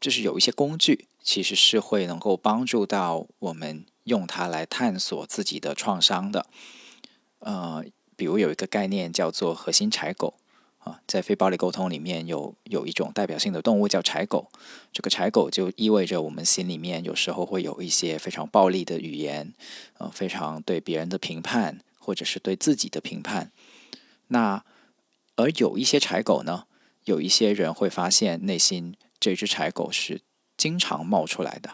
[0.00, 6.46] 就是有一些工具，其实是会能够帮助到我们用它来探索自己的创伤的。
[7.40, 7.84] 呃，
[8.16, 10.32] 比如有一个概念叫做核心柴狗
[11.06, 14.50] 在非暴力沟通里面有有一种代表性的动物叫柴狗。
[14.92, 19.52] 这个柴狗就意味着我们心里面有时候会有一些非常暴力的语言，
[19.98, 23.52] 呃，非常对别人的评判，或者是对自己的评判。
[24.28, 24.64] 那
[25.36, 26.66] 而有一些柴狗呢？
[27.04, 30.20] 有一些人会发现内心这只柴狗是
[30.56, 31.70] 经常冒出来的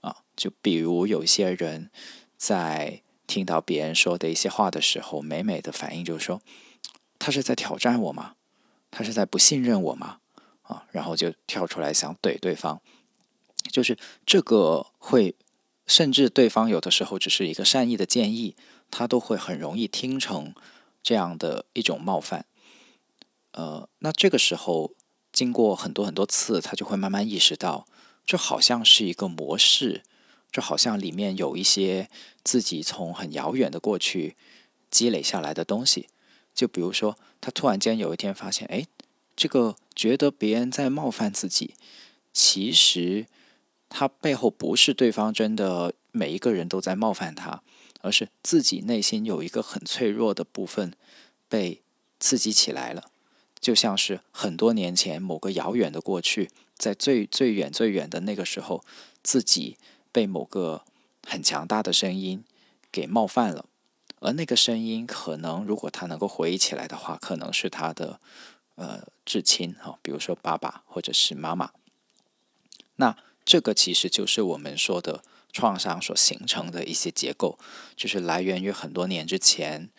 [0.00, 1.90] 啊，就比如有一些人
[2.36, 6.42] 在听到别人说的一些话的时候，美美的反应就是说，
[7.20, 8.34] 他是在挑战我吗？
[8.94, 10.18] 他是在不信任我吗？
[10.62, 12.80] 啊，然后就跳出来想怼对方，
[13.72, 15.34] 就是这个会，
[15.84, 18.54] 甚至对方有的时候只是一个善意的建议，
[18.92, 20.54] 他都会很容易听成
[21.02, 22.46] 这样的一种冒犯。
[23.50, 24.92] 呃，那这个时候
[25.32, 27.86] 经过很多很多次，他就会慢慢意识到，
[28.24, 30.02] 这好像是一个模式，
[30.52, 32.08] 这好像里面有一些
[32.44, 34.36] 自己从很遥远的过去
[34.88, 36.08] 积累下来的东西。
[36.54, 38.86] 就比如说，他突然间有一天发现，哎，
[39.34, 41.74] 这个觉得别人在冒犯自己，
[42.32, 43.26] 其实
[43.88, 47.62] 他背后不是对方真的每一个人都在冒犯他，
[48.00, 50.92] 而是自己内心有一个很脆弱的部分
[51.48, 51.82] 被
[52.20, 53.10] 刺激起来了，
[53.58, 58.84] 就像是很多年前某个遥远的过去，在最最远最远的那个时候，
[59.22, 59.76] 自己
[60.12, 60.84] 被某个
[61.26, 62.44] 很强大的声音
[62.92, 63.66] 给冒犯了。
[64.20, 68.20] 而那个声音，可能如果他能够回忆起来的话，可能是他的
[68.76, 71.70] 呃至亲哈，比如说爸爸或者是妈妈。
[72.96, 75.22] 那这个其实就是我们说的
[75.52, 77.58] 创伤所形成的一些结构，
[77.94, 79.90] 就是来源于很多年之前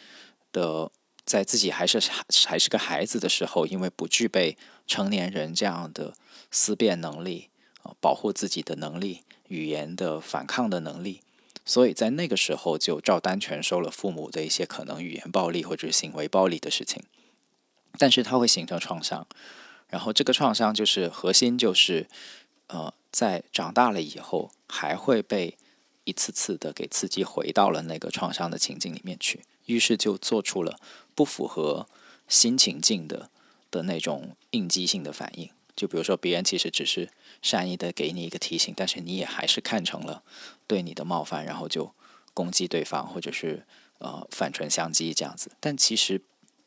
[0.51, 0.91] 的，
[1.23, 1.99] 在自己还是
[2.47, 6.13] 还是个孩子的时候，因为不具备成年人这样的
[6.49, 7.49] 思辨能力
[7.83, 11.21] 啊，保护自己的能力、语言的反抗的能力。
[11.65, 17.03] 所以在那个时候就照单全收了父母的一些可能语言暴力或者行为暴力的事情，
[17.97, 19.27] 但是它会形成创伤，
[19.89, 22.07] 然后这个创伤就是核心就是，
[22.67, 25.57] 呃，在长大了以后还会被
[26.03, 30.79] 一次次的给刺激回到了那个创伤的情境里面去，于是就做出了
[31.15, 31.87] 不符合
[32.27, 33.31] 新情境的
[33.71, 35.49] 的那种应激性的反应。
[35.75, 37.09] 就比如说，别人其实只是
[37.41, 40.23] 善意的给你一个提醒，但是你也还是看成了
[40.67, 41.93] 对你的冒犯，然后就
[42.33, 43.65] 攻击对方，或者是
[43.99, 45.51] 呃反唇相讥这样子。
[45.59, 46.21] 但其实，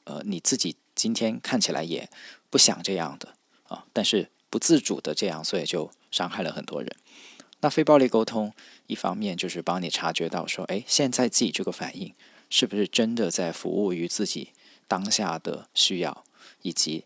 [0.05, 2.09] 呃你自己今天看起来也
[2.51, 3.35] 不想这样的
[3.65, 6.97] 啊，但是不自主的这样，所以就伤害了很多人。
[7.61, 8.53] 那非暴力沟通
[8.87, 12.15] 一方面就是帮你察觉到说，哎，现在自己这个反应
[12.49, 14.53] 是不是真的在服务于自己
[14.87, 16.25] 当下的需要，
[16.63, 17.05] 以及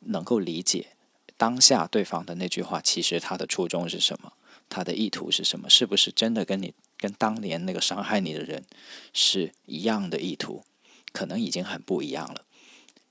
[0.00, 0.88] 能够理解。
[1.36, 4.32] 当下对方的那句话，其实他的初衷是什么？
[4.72, 5.68] 他的意图是什么？
[5.68, 8.64] 是不是真的跟你跟当年那个伤害你的人
[9.12, 10.64] 是一样的意图？
[11.12, 12.46] 可能已经很不一样了。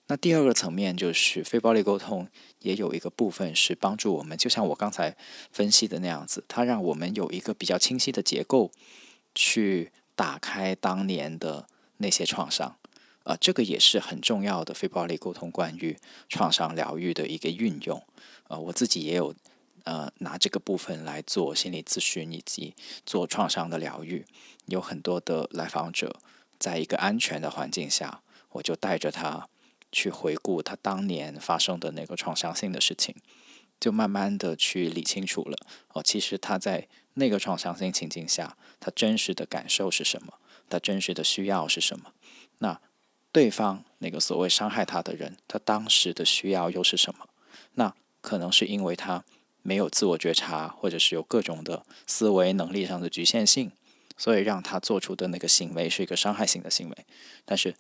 [0.07, 2.27] 那第二个层面就是非暴力沟通，
[2.61, 5.15] 也有一个部分是帮助我们，就像我刚才
[5.51, 8.71] 分析的那样子，它让我们有一个比较清晰的结构，
[9.35, 11.67] 去打开当年的
[11.97, 12.75] 那些创伤。
[13.23, 15.95] 啊，这个也是很重要的非暴力沟通关于
[16.27, 18.03] 创伤疗愈的一个运用。
[18.47, 19.35] 呃，我自己也有
[19.85, 22.75] 呃拿这个部分来做心理咨询以及
[23.05, 24.25] 做创伤的疗愈。
[24.65, 26.19] 有很多的来访者
[26.59, 28.21] 在一个安全的环境下，
[28.51, 29.49] 我就带着他
[29.91, 33.15] 去回顾他当年发生的那个创伤性的事情，
[33.79, 35.57] 就慢慢的去理清楚了。
[35.89, 40.35] 哦，其实他在那个创伤性情境下，他真实的感受是什么？
[40.69, 42.13] 他真实的需要是什么？
[42.59, 42.79] 那
[43.33, 47.27] 对方那个所谓伤害他的人，他当时的需要又是什么？
[47.73, 49.25] 那可能是因为他
[49.61, 53.71] 没有自我觉察，或者是有各种的思维能力上的局限性，
[54.17, 57.05] 所以让他做出的那个行为是一个伤害性的行为。
[57.45, 57.75] 但是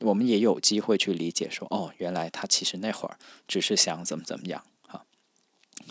[0.00, 5.04] 我们也有机会去理解说，哦，原来他其实那会儿只是想怎么怎么样啊。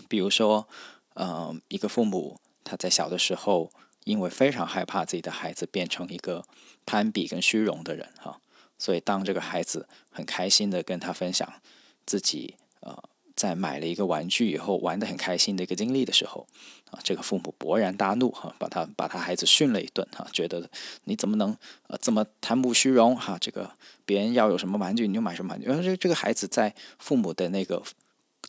[0.08, 0.68] 比如说，
[1.14, 3.70] 嗯，一个父母他在小的时候。
[4.04, 6.42] 因为非常害怕自己的孩子变成一个
[6.86, 8.40] 攀比跟虚荣的人哈，
[8.78, 11.60] 所以当这个孩子很开心的跟他分享
[12.06, 12.98] 自己呃
[13.38, 16.46] 在买了一个玩具以后玩的很开心的一个经历的时候
[16.90, 20.68] 啊，这个父母勃然大怒哈，把他把他孩子训了一顿哈，觉得
[21.04, 21.56] 你怎么能
[21.86, 23.38] 呃这么贪慕虚荣哈？
[23.40, 23.70] 这个
[24.04, 27.82] 别人要有什么玩具你就买什么玩具，因为这这个孩子在父母的那个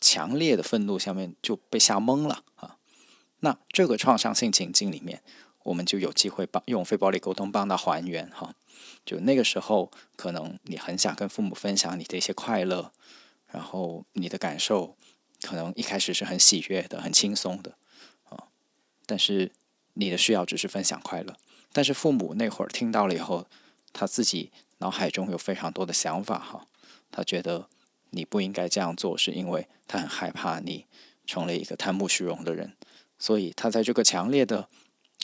[0.00, 2.76] 强烈的愤怒下面就被吓懵了啊。
[3.38, 5.22] 那这个创伤性情境里面。
[5.62, 8.54] 我们就有机会帮用非暴力沟通帮他还原哈，
[9.04, 12.90] 就那个时候可能你很想跟父母分享你的一些快乐，
[13.52, 14.96] 然后你的感受
[15.42, 17.76] 可能一开始是很喜悦的、很轻松的
[18.28, 18.48] 啊，
[19.06, 19.52] 但是
[19.94, 21.36] 你的需要只是分享快乐，
[21.72, 23.46] 但是父母那会儿听到了以后，
[23.92, 26.66] 他自己脑海中有非常多的想法哈，
[27.10, 27.68] 他觉得
[28.10, 30.86] 你不应该这样做，是因为他很害怕你
[31.26, 32.76] 成了一个贪慕虚荣的人，
[33.18, 34.68] 所以他在这个强烈的。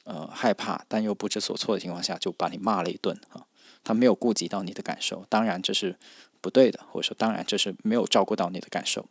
[0.05, 3.45] 呃，害怕但又不知所措的情况下，就把你骂了一顿啊！
[3.83, 5.99] 他没有顾及到你的感受，当然这是
[6.41, 9.07] 不对的，或者说当然这是没有照顾到你的感受。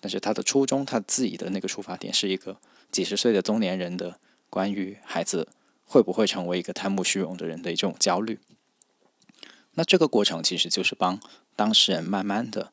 [0.00, 2.56] 但是他的初衷，他自己的那个出发点，是一个
[2.90, 4.18] 几十岁的中年人的
[4.48, 5.48] 关于孩子
[5.84, 8.38] 会不会成为一个贪慕虚荣的人的一种焦虑。
[9.74, 11.20] 那这个过程其实就是帮
[11.54, 12.72] 当事人慢慢的，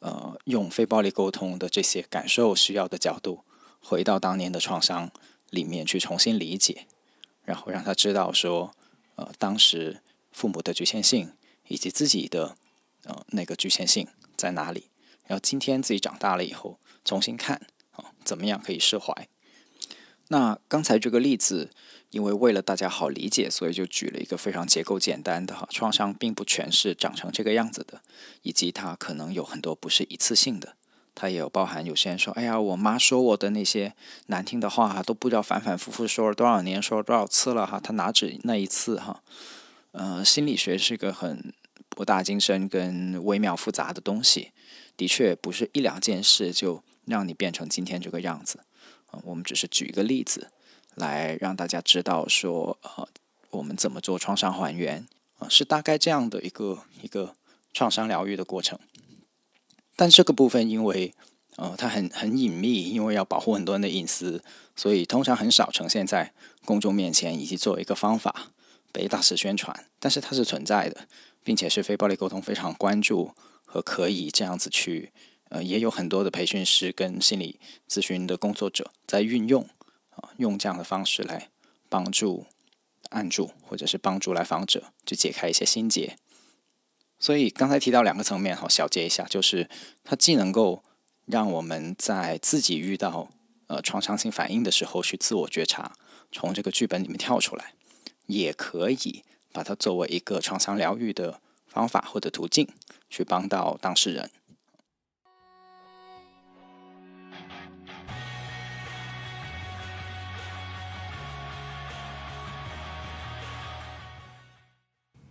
[0.00, 3.44] 呃，用非暴力沟通的这些感受需要的角度，
[3.80, 5.10] 回到当年的创伤
[5.50, 6.86] 里面去重新理解。
[7.44, 8.74] 然后让他知道说，
[9.16, 10.00] 呃，当时
[10.30, 11.32] 父母的局限性
[11.68, 12.56] 以及自己的
[13.04, 14.06] 呃那个局限性
[14.36, 14.90] 在哪里。
[15.26, 19.28] 然后今天自己长大了以后重新看啊，怎么样可以释怀？
[20.28, 21.70] 那刚才这个例子，
[22.10, 28.02] 因为为了大家好理解，所以就举了一个非常结构简单的哈，创伤并不全是长成这个样子的，
[28.42, 30.76] 以及它可能有很多不是一次性的，
[31.14, 33.94] 它也有包含有些人说，哎呀，我妈说我的那些
[34.26, 39.22] 难听的话哈，都不知道反反复复说了多少年，说了多少次了哈，它哪止那一次哈？
[39.90, 41.52] 呃，心理学是一个很
[41.94, 44.52] 博大精深跟微妙复杂的东西，
[44.96, 48.60] 的确不是一两件事就让你变成今天这个样子。
[49.06, 50.50] 啊、我们只是举一个例子
[50.94, 53.06] 来让大家知道说，呃，
[53.50, 55.06] 我们怎么做创伤还原
[55.38, 57.34] 啊、是大概这样的一个一个
[57.72, 58.78] 创伤疗愈的过程。
[59.94, 61.12] 但这个部分因为
[61.56, 64.42] 呃它很很隐秘，因为要保护很多人的隐私，
[64.74, 66.32] 所以通常很少呈现在
[66.64, 68.52] 公众面前，以及作为一个方法
[68.90, 69.86] 被大肆宣传。
[69.98, 71.06] 但是它是存在的，
[71.44, 75.12] 并且是非暴力沟通非常关注和可以这样子去
[75.50, 79.68] 呃，也有很多的培训师跟心理咨询的工作者在运用
[80.10, 81.48] 啊、用这样的方式来
[81.88, 82.46] 帮助
[83.10, 86.16] 按住或者是帮助来访者去解开一些心结。
[87.18, 89.68] 所以刚才提到两个层面，好小结一下，就是
[90.02, 90.82] 它既能够
[91.24, 93.30] 让我们在自己遇到
[93.68, 95.96] 呃创伤性反应的时候去自我觉察，
[96.30, 97.74] 从这个剧本里面跳出来，
[98.26, 99.22] 也可以
[99.52, 102.68] 把它作为一个创伤疗愈的方法或者途径，
[103.10, 104.30] 去帮到当事人。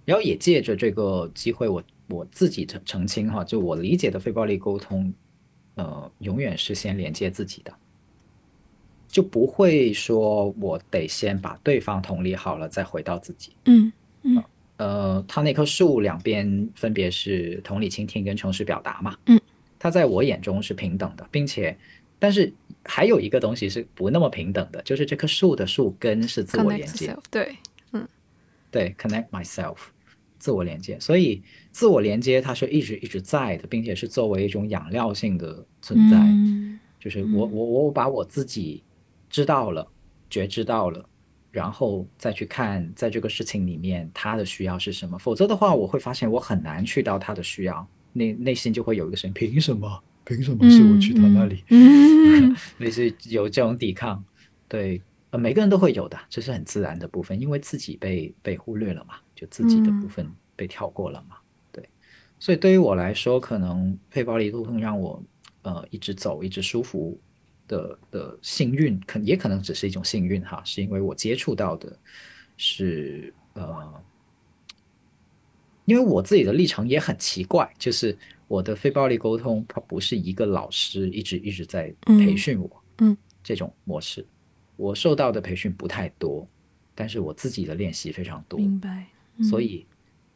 [0.04, 5.14] 然后也借着这个机会我，我自己澄澄清哈，就我理解的非暴力沟通，
[5.76, 7.74] 呃，永远是先连接自己的，
[9.08, 13.56] 就不会说我得先把对方同理好了，再回到自己。
[13.66, 13.94] 嗯
[14.82, 19.16] 呃，它那棵树两边分别是同理倾听跟诚实表达嘛。
[19.28, 19.40] 嗯，
[19.78, 21.78] 它在我眼中是平等的，并且，
[22.18, 22.52] 但是
[22.84, 27.16] 还有一个东西是不那么平等的，就是这棵树的树根是自我连接。
[27.30, 27.56] 对，
[28.72, 29.78] 对，connect myself，
[30.40, 31.00] 自我连接。
[31.00, 36.18] 所以自我连接它是一直一直在的，并且是作为一种养料性的存在。
[36.18, 38.84] 嗯就是我我我把我自己
[39.30, 39.88] 知道了，
[40.30, 41.04] 觉知到了，
[41.52, 45.18] 然后再去看在这个事情里面他的需要是什么。
[45.20, 50.04] 否则的话，我会发现我很难去到他的需要，内内心就会有一个声音：凭什么？
[50.24, 51.64] 凭什么是我去他那里？
[51.70, 54.24] 嗯 类似有这种抵抗。
[54.68, 55.02] 对，
[55.32, 60.26] 呃，每个人都会有的，这是很自然的部分，因为自己被被忽略了嘛，就自己的部分
[60.56, 61.36] 被跳过了嘛。
[61.72, 61.84] 对，
[62.40, 65.22] 所以对于我来说，可能非暴力沟通让我
[65.64, 67.20] 呃一直走，一直舒服
[67.72, 71.98] 的的幸运，可也可能只是一种幸运哈，是因为我接触到的
[72.58, 74.04] 是呃。
[75.86, 78.16] 因为我自己的历程也很奇怪，就是
[78.48, 84.26] 我的非暴力沟通，它不是一个老师一直一直在培训我，嗯这种模式，
[84.78, 86.48] 我受到的培训不太多，
[86.96, 89.08] 但是我自己的练习非常多，明白。
[89.50, 89.86] 所以，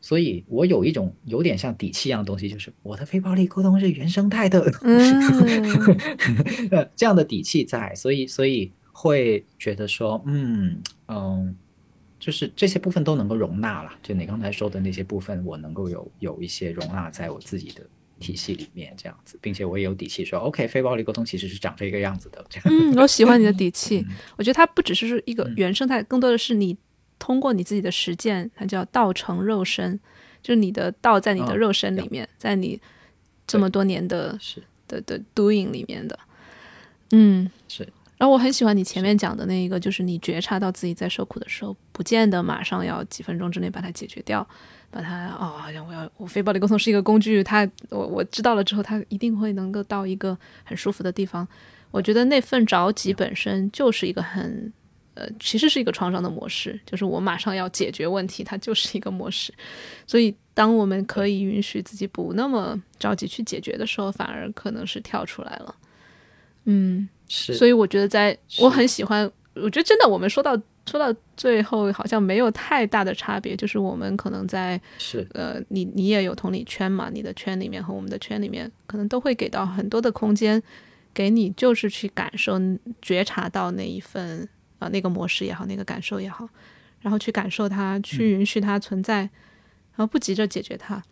[0.06, 5.20] 所以我有一种有点像底气一样的东西，就是我的非暴力沟通是原生态的，嗯
[6.70, 11.56] 呃这样的底气在，所以所以会觉得说，嗯嗯，
[12.20, 13.90] 就是这些部分都能够容纳了。
[14.04, 17.82] 就你刚才说的那些部分，我能够有有一些容纳在我自己的
[18.20, 22.46] 体系里面，这样子，并且我也有底气说，OK，非暴力沟通其实是长这个样子的。
[22.66, 24.06] 嗯，我喜欢你的底气。
[24.08, 26.78] 嗯我觉得它不只是一个原生态，更多的是你
[27.20, 30.00] 通过你自己的实践，它叫道成肉身，
[30.42, 32.82] 就是你的道在你的哦肉身里面，在你
[33.46, 34.62] 这么多年的是。
[34.88, 36.20] 的的 doing 里面的。
[37.10, 37.82] 嗯，是，
[38.20, 44.48] 然后我很喜欢你前面讲的那一个，就是你觉察到自己在受苦的时候，不见得马上要几分钟之内把它解决掉，
[44.92, 51.48] 把它哦，好像我要我非暴力沟通是一个工具，它我我知道了之后，它一定会能够到一个很舒服的地方。
[51.90, 54.72] 我觉得那份着急本身就是一个很
[55.16, 59.54] 呃，其实是一个创伤的模式，就是我马上要解决问题，它就是一个模式。
[60.06, 65.76] 所以，当我们可以允许自己不那么着急去解决的时候，反而可能是跳出来了。
[66.66, 70.56] 嗯，是，所以我觉得在，是我很喜欢，我觉得真的，我们说到
[70.86, 80.62] 说到最后，好像没有太大的差别，就是我们可能在是呃，你你也有同理圈嘛，你的圈里面和我们的圈里面，可能都会给到很多的空间，
[81.14, 82.60] 给你就是去感受、
[83.02, 84.48] 觉察到那一份
[84.86, 86.48] 呃那个模式也好，那个感受也好，
[87.02, 91.04] 然后去感受它，去允许它存在，然后不急着解决它。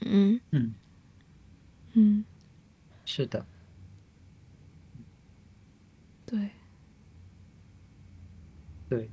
[0.00, 0.40] 嗯。
[0.50, 0.74] 嗯。
[1.94, 2.24] 嗯，
[3.04, 3.44] 是的，
[6.24, 6.50] 对，
[8.88, 9.10] 对，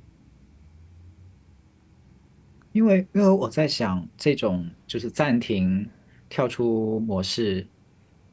[2.70, 5.90] 因为因为我在想，这种就是暂停、
[6.28, 7.66] 跳出模式，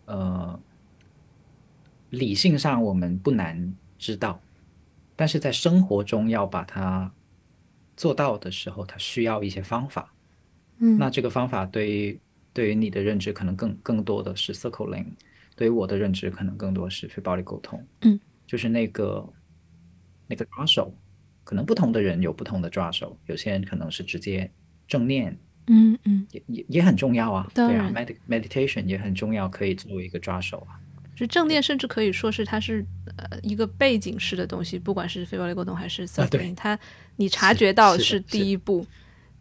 [0.06, 0.60] 呃，
[2.12, 4.40] 理性上我们不难知道，
[5.15, 7.11] 但是在生活中要把它
[7.95, 10.13] 做到的时候，它需要一些方法。
[10.79, 12.19] 嗯，那这个方法对于
[12.51, 15.05] 对于你的认知可能更更多的是 circling，
[15.55, 19.25] 对于我的认知可能更多是非暴力沟通，嗯，就是那个
[20.27, 20.93] 那个抓手，
[21.45, 24.51] 可能不同的人有不同的抓手，有些人可能是直接
[24.85, 25.37] 正念，
[25.67, 30.79] 嗯嗯，也也也很重要啊，对啊，med meditation 也很重要，可以作为一个抓手啊，
[31.15, 32.85] 就正念甚至可以说是它是
[33.17, 36.05] 呃一个背景式的东西，不管是非暴力沟通还是
[36.55, 36.77] 它
[37.15, 38.85] 你察觉到是第一步，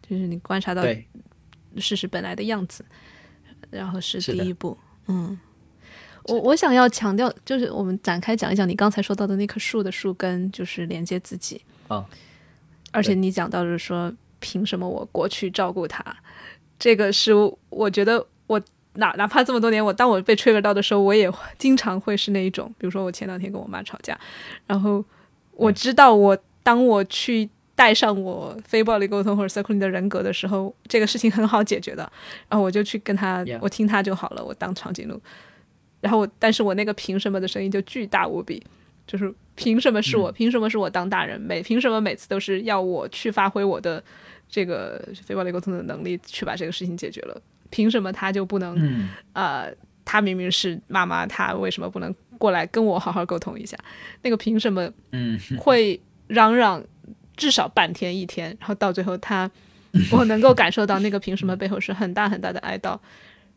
[0.01, 0.81] 就是你观察到，
[1.77, 2.85] 事实本来的样子，
[3.69, 4.77] 然后是第一步。
[5.07, 5.37] 嗯，
[6.23, 11.61] 我我想要强调，就是我们展开讲一讲你刚才说到的那棵树的树根，就是连接自己。
[11.89, 12.07] 啊，
[12.91, 16.03] 而且你讲到的是说，凭什么我过去照顾他？
[16.79, 17.33] 这个是
[17.69, 18.61] 我觉得我
[18.95, 24.19] 哪哪怕这么多年，我当我被 trigger 到的时候，我也经常会是那一种，比如说我前两天跟我妈吵架，
[24.67, 25.03] 然后
[25.51, 32.09] 我知道我当我去带上我非暴力沟通或者 circling 的人格的时候，这个事情很好解决的，
[32.49, 35.21] 然后我就去跟他我听他就好了，我当长颈鹿。
[36.01, 38.63] 然后我，但是我那个凭什么的声音就巨大无比，
[39.07, 40.31] 就是凭什么是我？
[40.31, 41.41] 凭什么是我当大人？
[41.41, 44.03] 每凭什么每次都是要我去发挥我的
[44.47, 47.41] 这个非暴力沟通的能力，去把这个事情解决了？
[47.75, 48.73] 凭什么他就不能？
[48.79, 49.69] 嗯，呃，
[50.05, 53.77] 他明明是妈妈，他为什么不能过来跟我好好沟通一下？
[54.21, 56.81] 那个凭什么嗯，会嚷嚷
[57.35, 59.51] 至少半天一天，然后到最后他，
[60.09, 62.97] 我能够感受到那个凭什么背后是很大很大的哀悼，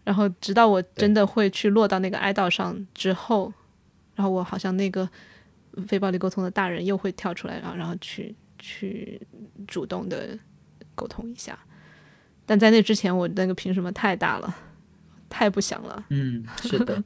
[0.03, 3.53] 然后直到我真的会去落到那个哀悼上之后，
[4.17, 5.09] 然后我好像那个
[5.87, 9.21] 非暴力沟通的大人又会跳出来，然后然后去去
[9.69, 10.37] 主动的
[10.97, 11.57] 沟通一下，
[12.49, 14.57] 但在那之前，我那个凭什么太大了，
[15.29, 17.05] 太不想了，嗯，是的，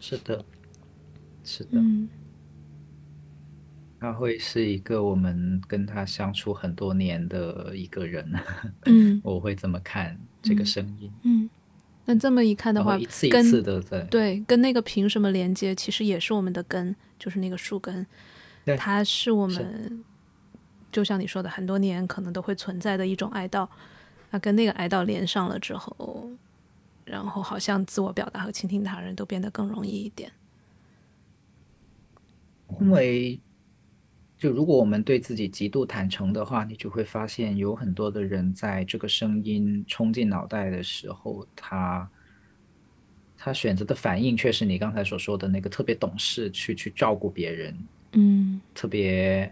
[0.00, 0.44] 是的，
[1.42, 2.08] 是的，嗯
[3.98, 8.30] 他会是一个我们跟他相处很多年的一个人，
[8.86, 11.50] 嗯我会这么看这个声音，嗯。
[12.08, 18.06] 那这么一看的话一，次一跟次的在，对，跟那个凭什么连接，其实也是我们的根，就是那个树根，
[18.64, 20.04] 对它是我们，
[20.92, 23.66] 就像你说的，很多年可能都会存在的一种哀悼。
[24.36, 26.28] 那跟那个哀悼连上了之后，
[27.06, 30.30] 然后好像自我表达和倾听他人都变得更容易一点。
[32.78, 33.40] 因为
[34.36, 42.06] 就如果我们对自己极度坦诚的话，你就会发现有很多的人在这个声音冲进脑袋的时候，他
[43.38, 47.74] 他选择的反应却是你刚才所说的那个特别懂事，去去照顾别人，
[48.12, 49.50] 嗯特别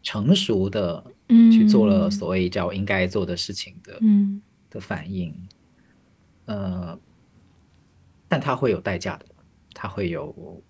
[0.00, 4.40] 成熟的嗯去做了所谓叫应该做的事情的嗯
[4.70, 5.34] 的反应，
[6.46, 6.98] 呃，
[8.28, 9.26] 但它会有代价的，
[9.74, 10.62] 它会有，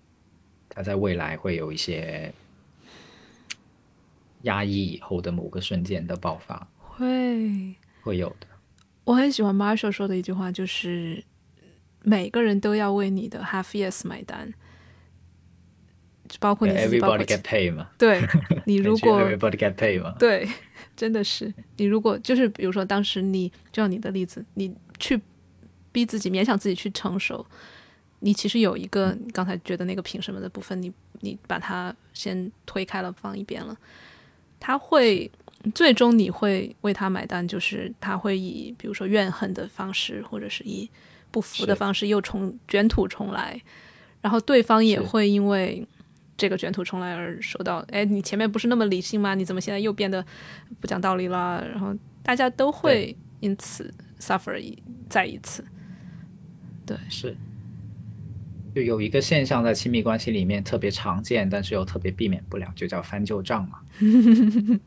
[0.69, 2.33] 它在未来会有一些
[4.43, 7.75] 压抑以后的某个瞬间的爆发，会。
[8.01, 8.47] 会有的。
[9.03, 11.21] 我很喜欢 Marshall 说的一句话，就是
[12.01, 14.53] 每个人都要为你的 half yes 买单，
[16.39, 18.21] 包括你自己，包括 Everybody get pay 嘛，对
[18.65, 20.47] 你如果 Everybody get pay 嘛，对，
[20.95, 21.51] 真的是。
[21.77, 25.19] 你如果就是比如说当时你就像你的例子，你去
[25.91, 27.45] 逼自己勉强自己去成熟，
[28.19, 30.91] 你其实有一个你刚才觉得那个凭什么的部分，你
[31.21, 33.75] 你把它先推开了放一边了，
[34.59, 35.31] 他会
[35.73, 40.89] 最终你会为他买单，就是他会以比如说怨恨的方式，或者是以
[41.31, 43.59] 不服的方式又重卷土重来，
[44.21, 45.87] 然后对方也会因为。
[46.39, 49.35] 这个卷土重来而受到，哎，你前面不是那么理性吗？
[49.35, 50.25] 你怎么现在又变得
[50.79, 51.63] 不讲道理了？
[51.69, 51.93] 然后
[52.23, 55.63] 大家都会因此 suffer 一再一次。
[56.85, 57.35] 对是。
[58.79, 63.79] 就有一个现象在亲密关系里面特别常见，但是又特别避免不了，就叫翻旧账嘛。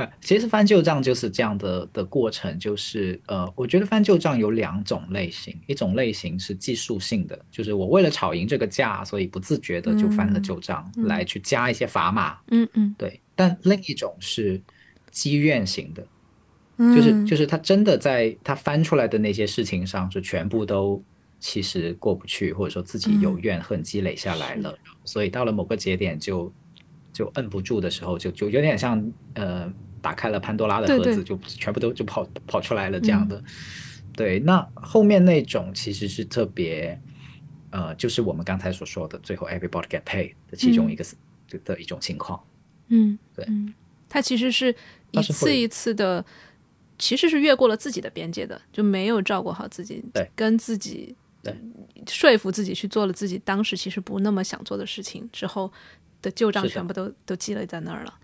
[0.20, 13.20] 其实翻旧账就是这样的的过程，就是呃，我觉得翻旧账有两种类型，一种类型是技术性的，就是我为了吵赢这个架，所以不自觉的就翻了旧账，来去加一些砝码，嗯嗯，对。
[13.34, 14.60] 但另一种是
[15.10, 16.06] 积怨型的，
[16.76, 21.02] 嗯就是就是他真的在他翻出来的那些事情上，是全部都
[21.40, 23.40] 其实过不去，或者说自己有嗯。
[23.40, 26.52] 怨恨积累下来了，所以到了某个节点就
[27.12, 29.72] 就摁不住的时候，就就有点像呃
[30.02, 33.42] 打开了潘多拉的对对盒子，就全部都就跑跑出来了这样的。
[34.14, 37.00] 对，那后面那种其实是特别
[37.70, 41.04] 呃，就是我们刚才所说的最后 everybody get paid 的其中一个、
[41.48, 42.38] 的的一种情况。
[42.88, 43.44] 嗯，对。
[43.48, 43.72] 嗯，
[44.08, 44.74] 它其实是
[45.12, 46.24] 一次一次的，
[46.98, 50.28] 其实是越过了自己的边界的，就没有照顾好自己，对。
[50.34, 51.56] 跟自己对
[52.06, 55.72] 说服自己去做了自己当时其实不那么想做的事情之后
[56.20, 58.18] 的旧账全部都都积累在那儿了。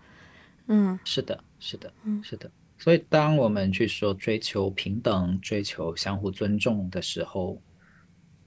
[0.67, 1.91] 嗯是的，是的，
[2.21, 2.51] 是的。
[2.77, 7.59] 所以，当我们去说追求平等、追求相互尊重的时候，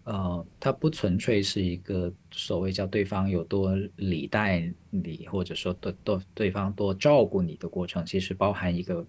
[0.05, 9.05] 呃，它不纯粹是一个所谓叫对方有多礼待你，或者说多多对方多照顾你的过程，其实包含一个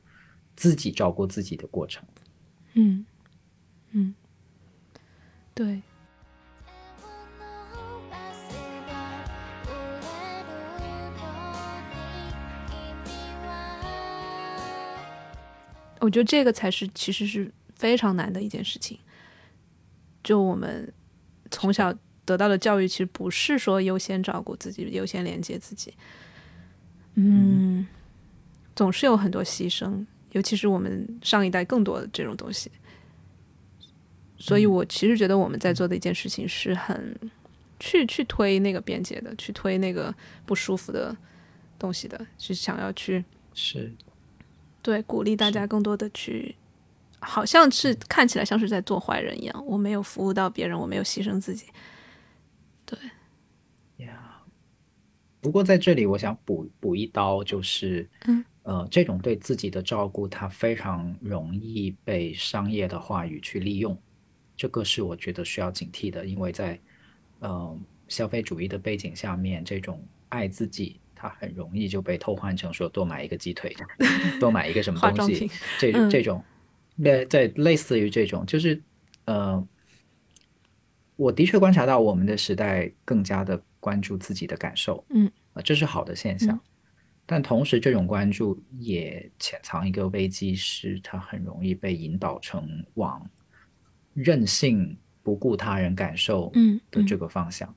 [0.55, 2.03] 自己照顾自己的过程。
[2.73, 3.05] 嗯
[3.91, 4.15] 嗯，
[5.53, 5.81] 对，
[15.99, 18.97] 我觉得这个才是其实是非常难的一件事情。
[20.23, 20.91] 就我们
[21.51, 21.93] 从小
[22.25, 25.93] 得到的教育，其实不是说优先照顾自己，优先连接自己。
[27.15, 27.85] 嗯，
[28.75, 32.71] 总是有很多牺牲，尤其是我们上一代更多的这种东西。
[34.41, 37.15] 所以我其实觉得我们在做的一件事情是很
[37.79, 40.13] 去去推那个边界的，去推那个
[40.45, 41.15] 不舒服的
[41.77, 43.23] 东西的，是想要去
[43.53, 43.93] 是
[44.81, 46.55] 对鼓励大家更多的去，
[47.19, 49.65] 好像是看起来像是在做坏人一样。
[49.65, 51.67] 我没有服务到别人，我没有牺牲自己。
[52.85, 52.97] 对，
[53.97, 54.41] 呀。
[55.39, 63.99] 不过在这里，我想补补一刀，就是，嗯，呃，这种对自己的照顾，它非常容易被商业的话语去利用，
[64.61, 66.79] 这个是我觉得需要警惕的，因为在
[67.39, 67.75] 呃
[68.07, 73.75] 消费主义的背景下面，这种爱自己，它很容易就被偷换成说多买一个鸡腿，
[74.39, 76.07] 多买一个什么东西这嗯。
[76.11, 76.43] 这种，
[76.97, 78.79] 类对类似于这种，就是
[79.25, 79.67] 呃，
[81.15, 85.31] 我的确观察到我们的时代更加的关注自己的感受，嗯。
[85.53, 86.55] 呃，这是好的现象。
[86.55, 86.61] 嗯。
[87.25, 93.27] 但同时，这种关注也潜藏一个危机，是它很容易被引导成往
[94.13, 97.73] 任性、不顾他人感受嗯的这个方向。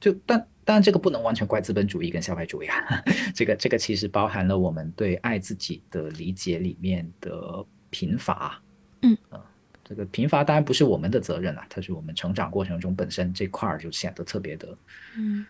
[0.00, 2.76] 就但当然，这个不能完全怪资本主义跟消费主义啊，
[3.34, 8.60] 这个这个其实包含了我们对爱自己的理解里面的贫乏。
[9.02, 9.40] 嗯呃
[9.86, 14.74] 这个贫乏当然不是我们的责任啊，它是我们成长过程中本身这块儿就显得特别的
[15.14, 15.44] 嗯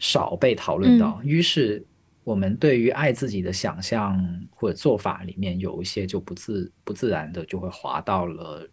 [0.00, 1.84] 少被讨论到，于是
[2.24, 4.20] 我们对于爱自己的想象
[4.50, 8.68] 或者做法里面有一些就不自不自然的就会滑到了，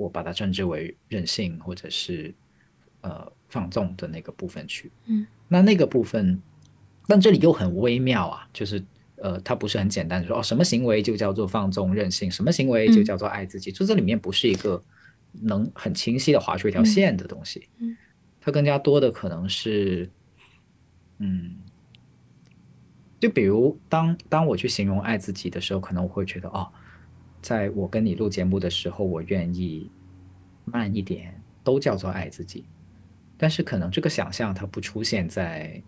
[0.00, 2.34] 我把它称之为任性或者是
[3.02, 4.90] 呃放纵的那个部分去。
[5.06, 6.40] 嗯，那那个部分，
[7.06, 8.82] 但这里又很微妙啊，就是
[9.16, 14.82] 呃，它不是很简单的说哦，什么行为就叫做放纵任性，什么行为就嗯叫做爱自己，就这里面不是一个
[15.42, 17.68] 能很清晰的划出一条线的东西。
[17.78, 17.96] 嗯
[18.42, 20.08] 它更加多的可能是，
[21.18, 21.56] 嗯，
[23.20, 26.66] 就比如当当我去形容爱自己的时候，可能我会觉得哦，
[27.42, 29.90] 在我跟你录节目的时候，我愿意
[30.64, 31.34] 慢一点，
[31.64, 32.64] 都叫做爱自己。
[33.36, 35.82] 但是可能这个想象它不出现在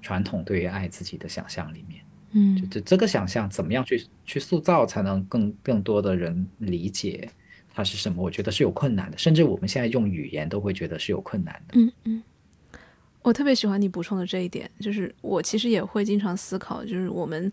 [0.00, 2.02] 传统对于爱自己的想象里面。
[2.32, 7.28] 嗯就嗯这这个想象怎么样去去塑造，才能更更多的人理解
[7.72, 8.22] 它是什么？
[8.22, 11.78] 我觉得是有困难的，甚至我们现在用语言都会觉得是有困难的。
[11.78, 12.22] 嗯嗯，
[13.22, 17.50] 我特别喜欢你补充的这一点，就是我其实也会经常思考，就是我们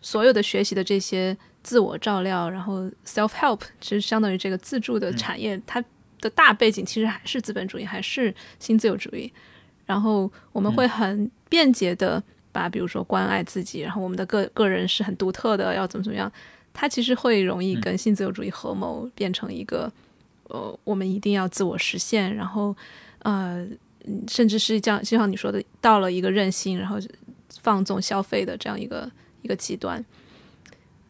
[0.00, 1.36] 所有的学习的这些
[1.68, 5.84] 自我照料，然后 self help，其实相当于这个自助的产业，它
[6.18, 9.30] 的大背景其实还是资本主义，还是新自由主义。
[9.84, 12.22] 然后我们会很便捷的
[12.52, 16.32] 把，比如说关爱自己，然后我们的个个人是很独特的，要怎么怎么样，
[16.72, 19.92] 它其实会容易跟新自由主义合谋，变成一个
[20.44, 22.74] 呃，我们一定要自我实现，然后
[23.18, 23.62] 呃，
[24.06, 26.96] 嗯甚至是这样，就像你说的，到了一个任性，然后
[27.60, 29.10] 放纵消费的这样一个
[29.42, 30.02] 一个极端。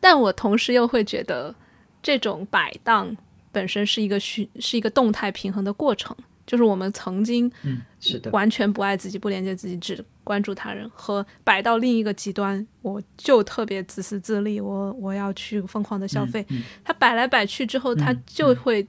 [0.00, 1.54] 但我同时又会觉得，
[2.02, 3.16] 这种摆荡
[3.50, 6.16] 本身是一个需是一个动态平衡的过程，
[6.46, 16.44] 就是我们曾经嗯，是的，完全不爱自己、不连接自己，只关注他人，和摆到另一个极端，我就特别自私自利，我我要去疯狂的消费。
[16.50, 18.86] 嗯它摆来摆去之后，它就会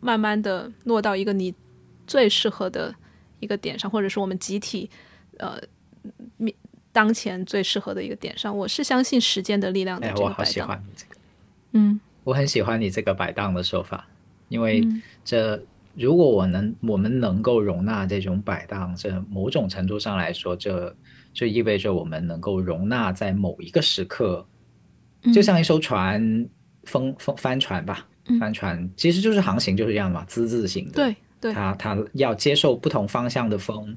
[0.00, 1.54] 慢慢的落到一个你
[2.06, 2.94] 最适合的
[3.38, 4.90] 一个点上，或者是我们集体
[5.38, 5.68] 呃面
[6.92, 8.56] 当前最适合的一个点上。
[8.56, 10.60] 我是相信时间的力量的哎，我好喜。
[10.60, 11.16] 欢你这个，
[11.72, 14.06] 嗯我很喜欢你这个摆荡的说法，
[14.48, 15.60] 因为嗯这
[15.94, 20.94] 如果我能我们能够容纳这种摆荡，这某种程度上来说，这
[21.32, 24.46] 就意味着我们能够容纳在某一个时刻，
[25.22, 26.46] 嗯就像一艘船
[26.84, 33.96] 风风帆船吧，嗯帆船其实就是航行就是这样嘛，资字形的，对对，它它要接受不同方向的风，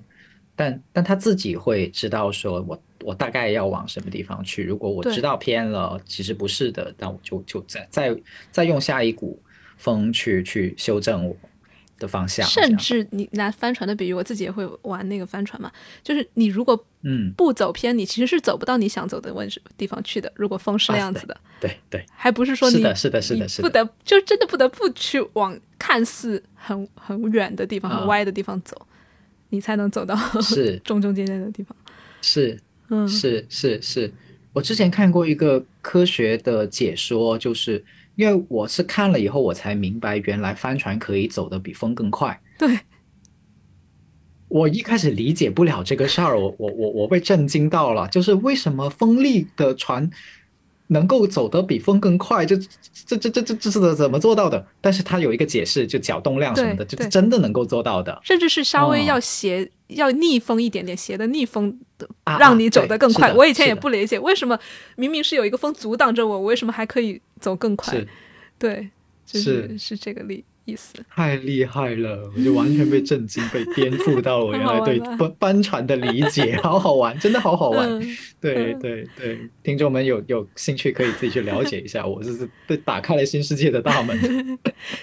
[0.56, 4.64] 但但他自己会知道说我我大概要往什么地方去。
[4.64, 8.16] 如果我知道偏了，其实不是的，那我就就再再
[8.52, 9.42] 再用下一股
[9.78, 11.36] 风去去修正我
[12.00, 12.46] 的方向。
[12.48, 15.72] 甚至你拿帆船的比喻，我自己也会玩那个帆船嘛，
[16.04, 20.32] 就是你如果嗯，不走偏，你其实是走不到你想走的位置地方去的。
[20.36, 28.88] 如果风是那样子的，对对，还不是说你是的是的是的是的不得就真的不得不去往看看似很很远的地方、啊很歪的地方走，
[29.54, 30.78] 你才能走到是。
[30.84, 31.78] 中中间间的地方。
[32.24, 32.60] 是
[32.90, 34.12] 嗯，是是是，
[34.52, 37.84] 我之前看过一个科学的解说，就是
[38.16, 42.42] 因为我是看了以后我才明白，原来帆船可以走得比风更快。
[42.58, 42.80] 对，
[44.48, 50.10] 我一开始理解不了这个事儿，我我我我被震惊到了，就是为什么风力的船
[50.94, 52.46] 能够走得比风更快？
[52.46, 52.56] 这
[53.06, 54.66] 这这这这这是怎么做到的？
[54.80, 58.18] 但是它有一个解释，就角动量什么的，就是真的能够做到的。
[58.24, 61.78] 甚至是稍微哦要斜、要逆风一点点，斜的逆风
[62.40, 63.34] 让你走得更快。
[63.34, 64.58] 我以前也不理解，为什么
[64.96, 67.94] 明明是有一个风阻挡着我，我为什么还可以走更快？
[68.58, 68.90] 对，
[69.26, 70.94] 就是是是这个意意思。
[71.10, 77.88] 太厉害了，我就完全被震惊、被颠覆到了我原来对好 好玩帆帆船的理解，好好玩，真的好好玩。
[77.88, 84.18] 嗯，对嗯对对，听众们有有兴趣可以自己去了解一下， 我这是被打开了新世界的大门。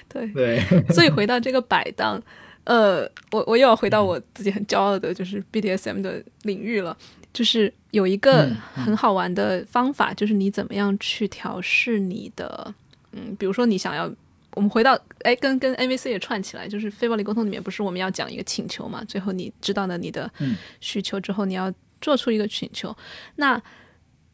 [0.09, 0.27] 对。
[0.33, 0.61] 对，
[0.93, 2.23] 所以回到这个摆荡，
[2.65, 6.97] 呃，我我又要回到我自己很骄傲的，就是 BDSM 的领域了。
[7.33, 12.75] 就是有一个嗯很好玩的方法，就是你怎么样去调试你的，
[13.13, 14.13] 嗯，比如说你想要，
[14.53, 19.05] 我们回到，哎，跟跟 MVC 也串起来，就是非暴力沟通里面不是我们要讲一个请求嘛？
[19.05, 22.97] 最后你知道了你的嗯需求之后，你要做出一个请求，
[23.37, 23.63] 那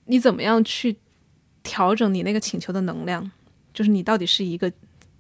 [0.06, 0.96] 你怎么样去
[1.62, 3.30] 调整你那个请求的能量？
[3.74, 4.72] 就是你到底是一个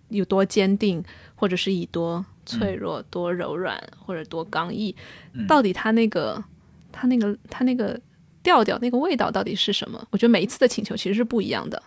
[0.08, 1.04] 有多坚定，
[1.34, 4.96] 或者是以多脆弱、多柔软，或者多刚毅，
[5.34, 6.42] 嗯到底他那个、
[6.90, 8.00] 他那个、他那个
[8.42, 10.02] 调调、那个味道到底是什么？
[10.10, 11.82] 我觉得每一次的请求其实是不一样的。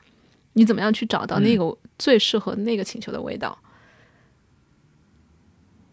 [0.59, 3.57] 你怎么样去找到那个最适合那个请求的味道？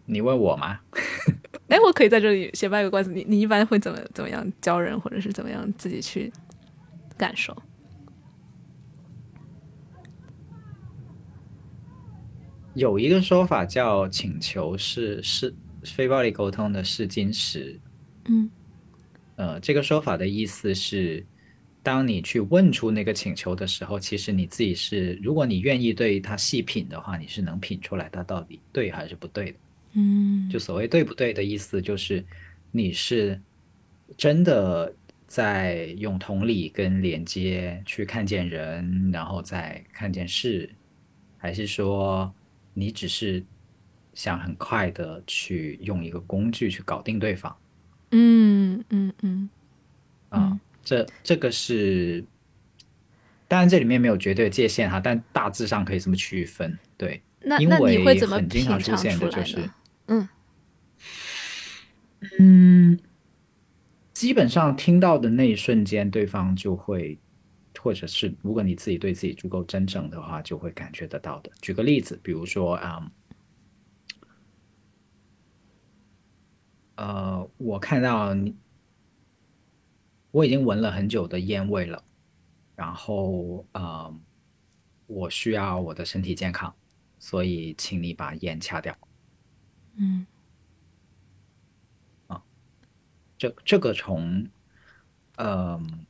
[0.06, 0.80] 你问我吗？
[1.70, 6.32] 哎，我可以在这里先卖个关子，你你一般会怎么怎么样教人，或者是怎么样自己去
[7.16, 7.56] 感受？
[12.74, 17.78] 有一个说法叫请求是是非暴力沟通的试金石。
[18.24, 18.50] 嗯
[19.36, 21.24] 呃，这个说法的意思是，
[21.86, 29.58] 当你去问出那个请求的时候，其实你自己是，如果你愿意对它细品的话，你是能品出来它到底对还是不对的。
[29.92, 32.24] 嗯就所谓对不对的意思，就是
[32.72, 33.40] 你是
[34.16, 34.92] 真的
[35.28, 40.68] 在用同理跟连接去看见人，然后再看见事，
[41.38, 42.34] 还是说
[42.74, 43.40] 你只是
[44.12, 47.56] 想很快的去用一个工具去搞定对方
[48.10, 49.48] 嗯嗯嗯
[50.30, 50.50] 啊？
[50.50, 52.24] 嗯这这个是，
[53.48, 56.78] 当然这里面没有绝对的界限哈，但大致上可以这么区分。
[56.96, 59.68] 对，那那你因为会怎么很经常出现的就是？
[60.06, 60.28] 嗯
[62.38, 62.98] 嗯，
[64.12, 67.18] 基本上听到的那一瞬间，对方就会，
[67.80, 71.50] 或者是如果你自己对自己足够真诚的话，就会感觉得到的。
[71.60, 73.10] 举个例子，比如说啊、嗯
[76.96, 78.54] 呃，我看到你，
[80.30, 82.02] 我已经闻了很久的烟味了，
[82.74, 84.14] 然后呃，
[85.06, 86.74] 我需要我的身体健康，
[87.18, 88.96] 所以请你把烟掐掉。
[89.98, 90.26] 嗯
[92.26, 92.42] 啊
[93.38, 94.46] 这这个从，
[95.36, 96.06] 嗯、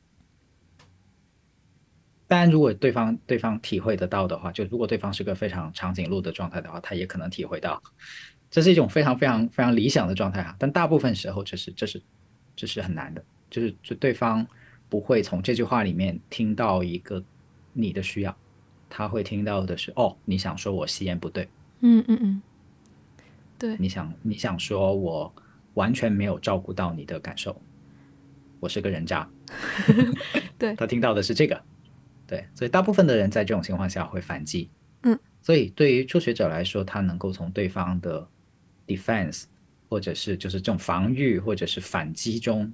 [2.27, 7.81] 当然，如果对方对方体会得到的话，就如果对方是个非常长颈鹿的状态的话，他也可能体会到，
[8.49, 10.55] 这是一种非常非常非常理想的状态啊。
[10.59, 12.01] 但大部分时候，这是这是
[12.57, 14.45] 这是很难的，就是就对方
[14.89, 17.23] 不会从这句话里面听到一个
[17.73, 18.35] 你的需要，
[18.89, 21.47] 他会听到的是哦，你想说我吸烟不对，
[21.81, 22.41] 嗯嗯嗯，
[23.57, 25.33] 对，你想你想说我
[25.73, 27.59] 完全没有照顾到你的感受，
[28.59, 29.29] 我是个人渣。
[30.57, 31.61] 对他听到的是这个，
[32.25, 34.69] 对，所以大部分的人在这种情况下会反击。
[35.03, 38.27] 嗯，所以对于初学者来说，他能够从对方的
[38.87, 39.43] defense
[39.87, 42.73] 或者是就是这种防御或者是反击中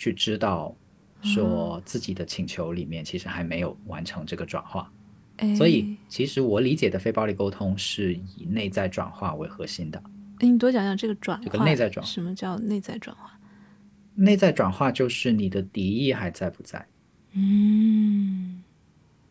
[0.00, 0.74] 去知道，
[1.22, 4.90] 说自己的请求里面其实还没有完成这个转化。
[5.36, 10.02] 哎所以，其实我理解的非暴力沟通是以内在转化为核心的。
[10.38, 13.38] 哎，你多讲讲这个转化，这个内在转化什么叫内在转化？
[14.14, 16.86] 内在转化就是你的敌意还在不在？
[17.32, 18.62] 嗯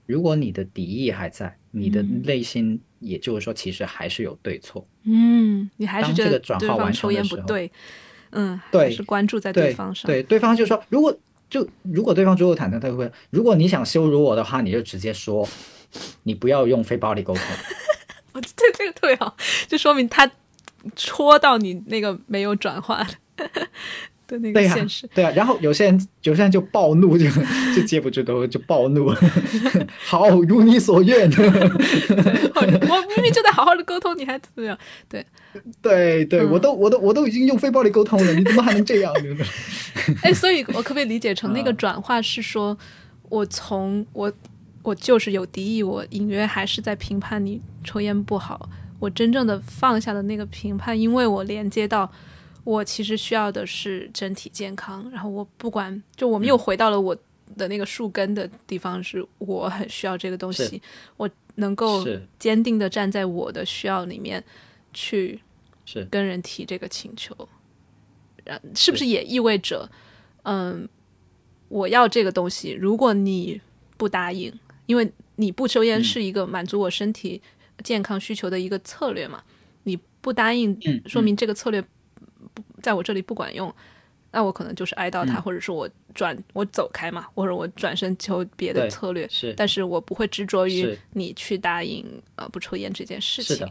[0.06, 4.88] 如果你的敌意还在，你的嗯内心，也就是说，其实还是有对错。
[5.04, 7.72] 嗯，你还是当觉得这个转化完成的时候不对，
[8.32, 11.16] 嗯，对还是关注在对方上，对，对方就说，如果
[11.50, 15.48] 就如果对方足够坦诚，他会，如果你想羞辱我的话，你就直接说，
[16.24, 17.44] 你不要用非暴力沟通。
[18.34, 19.36] 我这这个特别好，
[19.68, 20.30] 就说明他
[20.96, 23.06] 戳到你那个没有转化
[24.30, 25.10] 的，那个对呀、现实。
[25.14, 27.26] 对啊，然后有些人有些人就暴怒， 就
[27.76, 29.12] 就接不住头就暴怒，
[30.06, 31.30] 好，如你所愿。
[32.60, 34.78] 我明明就在好好的沟通，你还怎么样？
[35.10, 35.26] 对
[35.82, 39.14] 对，对我都我都我都已经用非暴力沟通了，你怎么还能这样？
[40.22, 42.78] 哎，所以我可不可以理解成那个嗯转化是说，
[43.30, 44.32] 我从我
[44.84, 48.70] 我就是有敌意，我隐约还是在评判你抽烟不好，
[49.00, 52.10] 我真正的放下的那个评判，因为我连接到
[52.70, 57.18] 我其实需要的是整体健康，然后我不管，就我们又回到了我
[57.58, 60.80] 的那个树根的地方，是我很需要这个东西，
[61.18, 62.06] 我能够
[62.38, 64.44] 坚定的站在我的需要里面
[64.94, 65.40] 去
[65.84, 67.36] 是跟人提这个请求，
[68.46, 69.90] 然是不是也意味着，
[70.44, 70.88] 嗯，
[71.70, 73.60] 我要这个东西，如果你
[73.98, 74.54] 不答应，
[74.86, 77.42] 因为你不抽烟嗯是一个满足我身体
[77.84, 79.44] 健康需求的一个策略嘛，
[79.86, 81.84] 你不答应，嗯说明这个策略
[82.54, 83.74] 不在我这里不管用。
[84.32, 89.28] 那我可能就是哀悼他，嗯或者是我转我走开嘛，或者我转身求别的策略。
[89.28, 92.06] 是但是我不会执着于你去答应
[92.36, 93.68] 呃不抽烟这件事情。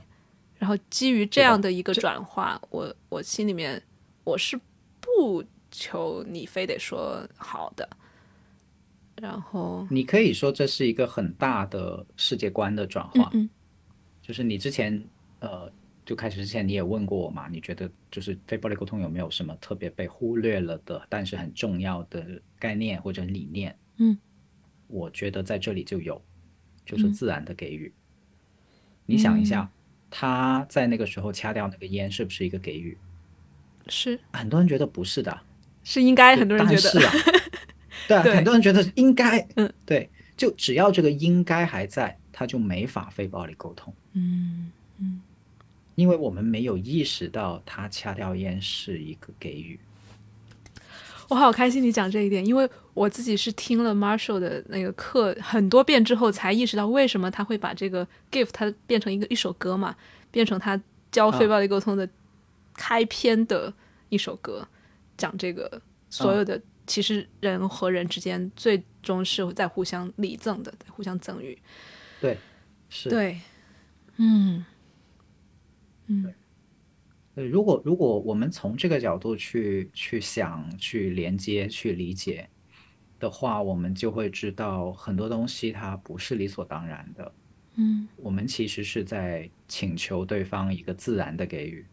[0.58, 3.80] 然后基于这样的一个转化，我我心里面
[4.24, 4.58] 我是
[5.00, 7.88] 不求你非得说好的，
[9.14, 13.48] 然后你可以说这是一个很大的世界观的转化，嗯
[14.20, 15.00] 就是你之前
[15.38, 15.70] 呃
[16.08, 23.76] 就开始之前你也问过我嘛，你觉得就是非暴力沟通有没有什么特别被忽略了的，但是很重要的概念或者理念？
[23.98, 24.16] 嗯，
[24.86, 26.18] 我觉得在这里就有，
[26.86, 27.92] 就是嗯自然的给予。
[29.04, 29.70] 你想一下，
[30.08, 32.96] 他在那个时候掐掉那个烟，是不是一个给予？
[33.88, 35.38] 是很多人觉得不是的，
[35.84, 37.12] 是应该，很多人觉得是啊，
[38.08, 40.08] 对啊，对很多人觉得应该，嗯，对，
[40.38, 44.72] 就只要这个应该还在，他就没法非暴力沟通，嗯
[45.98, 49.76] 因为我们没有意识到他掐掉烟是一个给予。
[51.28, 59.96] 我好开心你讲这一点，因为我自己是听了 Marshall 的那个课很多遍之后，才意识到为什么他会把这个 gift 它变成一个一首歌嘛，
[60.30, 60.80] 变成他
[61.10, 62.08] 教非暴力沟通的
[62.74, 63.74] 开篇的
[64.08, 64.68] 一首歌，
[65.16, 71.58] 讲这个所有的其实人和人之间最终是在互相礼赠的，在互相赠予。
[72.20, 72.38] 对，
[72.88, 73.08] 是。
[73.10, 73.40] 对，
[74.18, 74.64] 嗯
[77.34, 82.48] 对，如果如果我们从这个角度去去想、去连接、去理解
[83.18, 87.32] 的话，我们就会知道很多东西它不是理所当然的。
[87.76, 88.08] 嗯。
[88.16, 91.86] 我们其实是在请求对方一个自然的给予。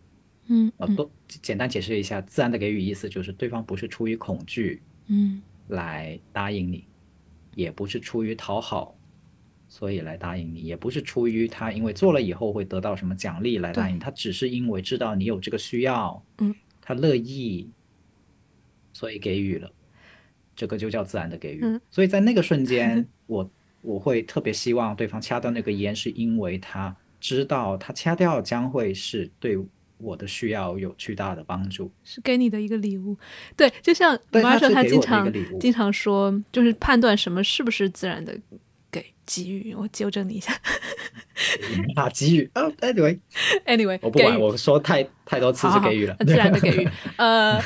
[0.48, 5.42] 嗯呃，多简单解释一下，自然的给予意思就是对方不是出于恐惧嗯。
[5.70, 6.88] 来答应你，
[7.56, 8.96] 也不是出于讨好，
[9.68, 17.70] 所以来答应你，也不是出于他因为做了以后会得到什么奖励来答应，他只是因为知道你有这个需要，嗯，他乐意，
[18.94, 19.70] 所以给予了，
[20.56, 21.60] 这个就叫自然的给予。
[21.64, 23.50] 嗯所以在那个瞬间，我
[23.82, 29.58] 我会特别希望对方掐掉那个烟，是因为他知道他掐掉将会是对
[29.98, 31.92] 我的需要有巨大的帮助。
[32.04, 33.18] 是给你的一个礼物。
[33.58, 38.38] 对，就像对它 Marshall 是给我的一个他经常经常说，就是判断什么是不是自然的
[39.26, 39.76] 给给予。
[39.76, 40.53] 我纠正你一下
[41.95, 46.26] 啊，给予啊，anyway，，anyway，我不管，给我说太太多次好好是给予了呃。
[46.26, 46.89] 自然的给予。
[47.18, 47.61] 呃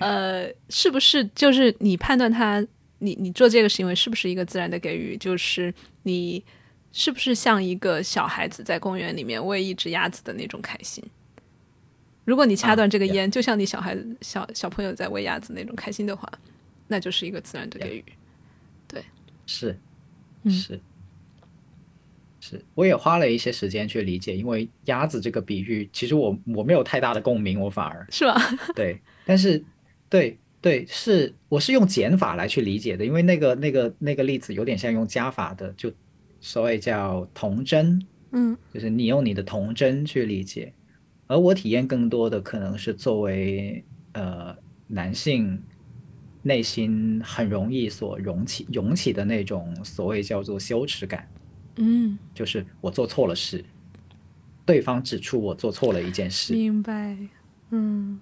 [0.00, 2.64] 呃，是不是就是你判断他，
[2.98, 5.16] 你你做这个行为是不是一个自然的给予？
[5.16, 5.72] 就是
[6.02, 6.42] 你
[6.92, 11.02] 是不是像一个小孩子在公园里面喂一只鸭子的那种开心？
[12.24, 16.30] 如果你掐断这个啊烟，就像你小孩子小小朋友在喂鸭子那种开心的话，
[16.88, 18.04] 那就是一个自然的给予。
[18.86, 19.02] 对
[19.46, 19.76] 是，
[20.44, 20.80] 嗯是，
[22.44, 28.34] 是，我也花了一些时间去理解，因为鸭子这个比喻，其实我我没有太大的共鸣，我反而是吧？
[28.74, 29.64] 对，但是
[30.08, 35.92] 对对是，我是用减法来去理解的，因为那个那个那个例子有点像用加法的，就
[36.40, 38.58] 所谓叫童真，嗯。
[38.74, 40.72] 就是你用你的童真去理解，
[41.28, 44.52] 而我体验更多的可能是作为呃
[44.88, 45.62] 男性
[46.42, 51.28] 内心很容易所涌起涌起的那种所谓叫做羞耻感，
[51.76, 53.64] 嗯，就是我做错了事，
[54.64, 57.16] 对方指出我做错了一件事，明白。
[57.70, 58.20] 嗯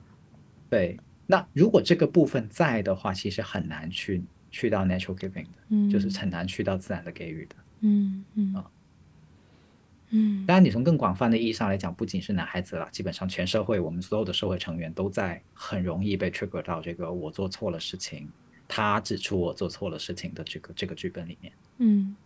[0.68, 0.98] 对。
[1.26, 4.20] 那如果这个部分在的话，其实很难去
[4.50, 7.56] 去到 natural giving 的，嗯，就是很难去到自然的给予的。
[7.82, 8.70] 嗯嗯啊
[10.12, 18.28] 嗯当然，你从更广泛的意义上来讲，不仅是男孩子了，基本上全社会，我们所有的社会成员都在很容易被 trigger 到这个我做错了事情，
[18.66, 21.52] 他指出我做错了事情的这个这个剧本里面。
[21.78, 22.16] 嗯，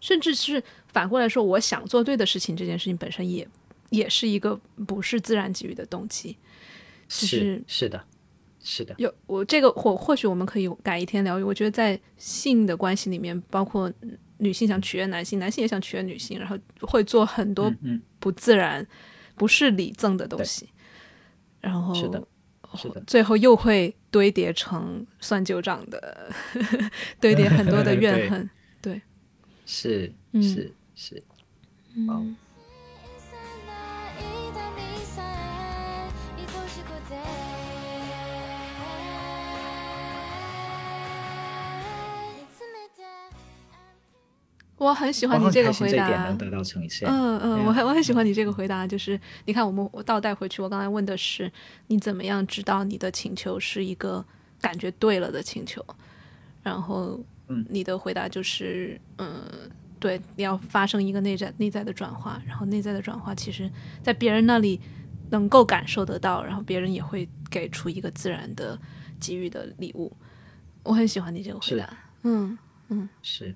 [0.00, 3.46] 甚至是反过来说，我想做对的事情，这件事情本身也
[3.90, 6.36] 也是一个不是自然给予的动机。
[7.08, 8.02] 就是是的，
[8.62, 11.42] 是的，有我这个或或许我们可以改一天疗愈。
[11.42, 13.92] 我觉得在性的关系里面，包括
[14.38, 17.72] 女性想取悦男性，男性也想取悦女性，然后会做很多
[18.20, 18.86] 不自然、
[19.34, 20.68] 不是礼赠的东西，
[21.60, 22.22] 然后是的，
[22.76, 26.32] 是的，最后又会堆叠成算旧账的，
[27.20, 28.48] 堆叠很多的怨恨。
[29.69, 31.15] 是嗯是是，
[32.07, 32.35] 哦嗯，
[32.95, 33.33] 小さ
[33.65, 33.71] な
[34.19, 35.15] 痛みさ
[36.37, 37.15] え愛しくて
[42.31, 42.99] 見つめて
[44.77, 46.37] 我很喜我欢你这个回很开心这一点答能。
[46.37, 47.09] 得到呈现。
[47.09, 51.51] 嗯嗯，对啊我很我很喜欢你这个回答，就是你看我们我倒带回去，我刚才问的是
[51.87, 54.23] 你怎么样知道你的请求是一个
[54.61, 55.83] 感觉对了的请求，
[56.61, 57.19] 然后
[57.50, 59.42] 嗯你的回答就是嗯，
[59.98, 63.70] 对，你要发生一个内在内在的转化，然后内在的转化其实
[64.02, 64.80] 在别人那里
[65.30, 68.78] 能够感受得到，然后别人也会给出一个自然的
[69.20, 70.10] 给予的礼物。
[70.82, 71.90] 我很喜欢你这个回是答，
[72.22, 72.56] 嗯。
[73.22, 73.54] 是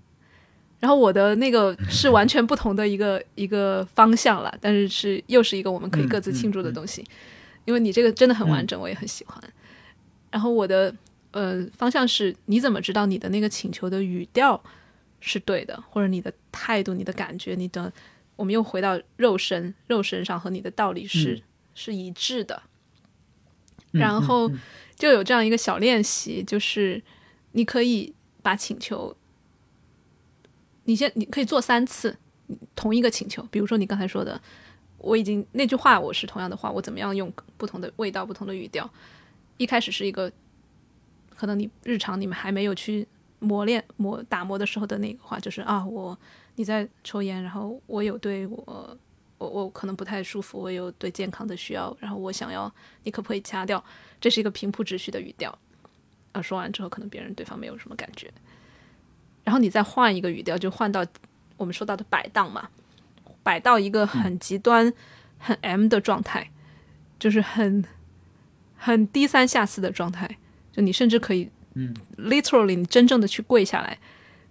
[0.78, 7.02] 然后我的那个是完全不同的一个一个方向了，但是是又是一个我们可以各自庆祝的东西，
[7.64, 9.42] 因为你这个真的很完整，我也很喜欢。
[10.30, 10.94] 然后我的
[11.34, 14.62] 呃方向是，你怎么知道你的那个请求的语调
[15.20, 17.92] 是对的，或者你的态度、你的感觉、你的，
[18.36, 21.42] 我们又回到肉身，肉身上和你的道理是、
[21.74, 22.62] 是一致的。
[23.92, 24.50] 嗯然后
[24.96, 27.00] 就有这样一个小练习，就是
[27.52, 28.12] 你可以
[28.42, 29.16] 把请求，
[30.84, 32.16] 你先你可以做三次
[32.74, 34.40] 同一个请求，比如说你刚才说的，
[34.98, 38.88] 我已经那句话我是同样的话，我怎么样用不同的味道、不同的语调？
[39.58, 40.32] 一开始是一个
[41.36, 43.06] 可能你日常你们还没有去
[43.38, 46.18] 磨练磨打磨的时候的那个话，就是啊，我
[46.56, 48.98] 你在抽烟，然后我有对我。
[49.36, 53.84] 我我可能不太舒服，我有对健康的需要，然后我想要你可不可以掐掉？
[54.20, 55.58] 这是一个平铺直叙的语调。
[56.30, 58.32] 啊，说完之后，可能别人对方没有什么感觉，
[59.42, 61.04] 然后你再换一个语调，就换到
[61.56, 62.70] 我们说到的摆荡嘛，
[63.42, 64.90] 摆到一个很极端、
[65.36, 66.50] 很 M 的状态，
[67.18, 67.84] 就是很
[68.76, 70.38] 很低三下四的状态，
[70.74, 73.96] 就你甚至可以，嗯，literally 你真正的去跪下来，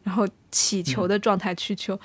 [0.04, 2.00] 然后祈求的状态去求，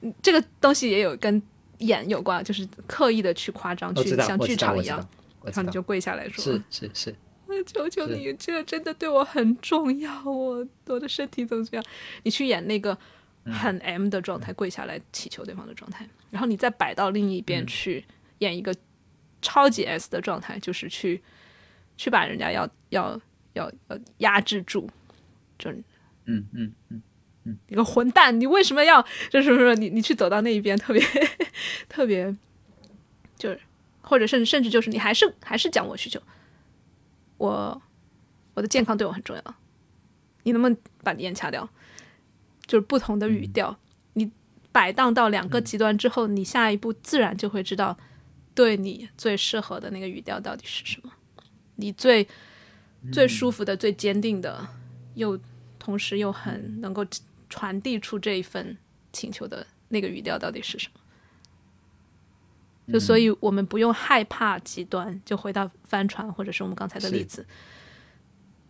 [0.00, 1.40] 嗯这个东西也有跟
[1.78, 5.06] 演有关，就是刻意的去夸张，去像剧场一样
[5.44, 7.14] 然后你就跪下来说，是是是，
[7.66, 11.84] 求求你，这个真的对我很重要，我我的身体怎么这样？
[12.22, 12.96] 你去演那个
[13.44, 18.04] 很 M 的状态，跪下来祈求对方的状态，然后你再摆到另一边去
[18.38, 18.74] 演一个
[19.42, 21.20] 超级 S 的状态，就是去
[21.96, 23.20] 去把人家要要
[23.54, 24.88] 要要压制住，
[25.58, 25.82] 就是
[26.26, 26.72] 嗯嗯
[27.44, 29.04] 嗯，你个混蛋，你为什么要？
[29.28, 31.02] 就是说你你去走到那一边，特别
[31.88, 32.34] 特别，
[33.36, 33.60] 就是
[34.00, 36.20] 或者甚至甚至就是你还是还是讲我需求，
[37.38, 37.82] 我
[38.54, 39.54] 我的健康对我很重要，
[40.44, 41.68] 你能不能把烟掐掉？
[42.64, 43.76] 就是不同的语调，
[44.12, 44.30] 你
[44.70, 47.98] 摆荡到两个极端之后，你下一步自然就会知道
[48.54, 51.10] 对你最适合的那个语调到底是什么，
[51.74, 52.26] 你最
[53.10, 54.68] 最舒服的、最坚定的，
[55.14, 55.38] 又
[55.78, 57.04] 同时又很能够
[57.48, 58.76] 传递出这一份
[59.12, 61.00] 请求的那个语调到底是什么。
[62.92, 67.46] 就所以，我们不用害怕极端，就回到帆船，或者是我们刚才的例子，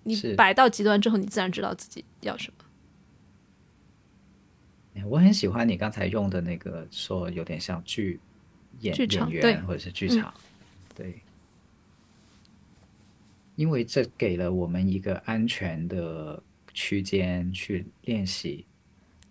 [0.02, 2.64] 你摆到极端之后，你自然知道自己要什么。
[5.06, 8.20] 我很喜欢你刚才用的那个说有点像剧
[8.80, 10.32] 演剧场演对员或者是剧场，
[10.94, 11.20] 对，
[13.57, 16.43] 因为这给了我们一个安全的
[16.73, 18.65] 区间去练习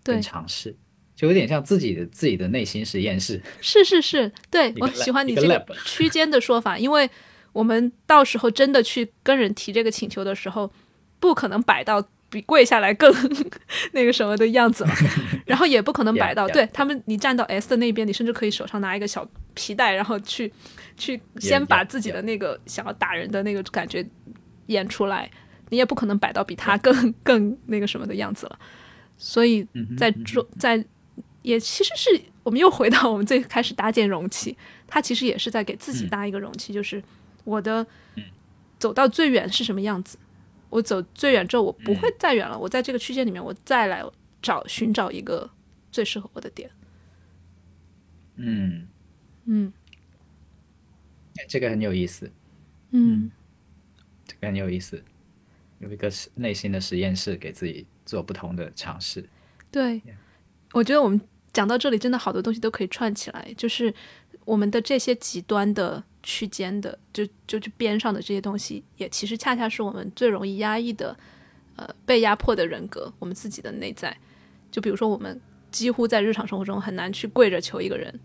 [0.03, 0.75] 对跟尝试，
[1.15, 3.41] 就有点像自己的自己的内心实验室。
[3.61, 7.09] 是是是，对我喜欢你这个区间的说法，因为
[7.51, 10.71] 我们到时候真的去跟人提这个请求的时候，
[11.19, 13.13] 不可能摆到比跪下来更
[13.91, 14.91] 那个什么的样子了，
[15.45, 20.51] 然后也不可能摆到.对他们，你站到 S 的那边，你甚至可以手上拿一个小皮带，然后去
[20.97, 24.05] 去先把自己的那个想要打人的那个感觉
[24.67, 25.29] 演出来，
[25.69, 28.59] 你也不可能摆到比他更更那个什么的样子了，
[29.17, 29.67] 所以
[29.97, 30.83] 在做在
[31.41, 34.57] 也其实是我们又回到我们最开始搭建容器，
[34.87, 37.01] 他其实也是在给自己搭一个容器，就是
[37.43, 37.85] 我的
[38.79, 40.17] 走到最远是什么样子，
[40.69, 44.03] 我走最远之后我不会再远了，我在这个区间里面我再来
[44.41, 45.49] 找寻找一个
[45.91, 46.69] 最适合我的点。
[48.37, 48.87] 嗯，
[49.45, 49.71] 嗯。
[51.47, 52.31] 这个很有意思，
[52.91, 53.31] 嗯。
[54.25, 55.03] 这个很有意思，
[55.79, 59.27] 有一个实内心的实验室给自己做不同的尝试。
[59.69, 60.01] 对，
[60.73, 61.19] 我觉得我们
[61.51, 63.93] 讲到这里，真的好多东西都可以串起来，就是
[64.45, 71.17] 我们的这些极端的区间的，就就就边上的这些东西，也其实恰恰是我们最容易压抑的，
[71.75, 74.15] 呃，被压迫的人格，我们自己的内在。
[74.69, 75.39] 就比如说，我们
[75.71, 78.17] 几乎在日常生活中很难去跪着求一个人，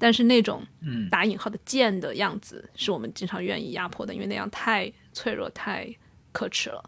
[0.00, 0.66] 但是那种
[1.10, 5.94] 打引号的贱的样子，是我们经常愿意压迫的，因为那样太脆弱、太
[6.32, 6.82] 可耻了。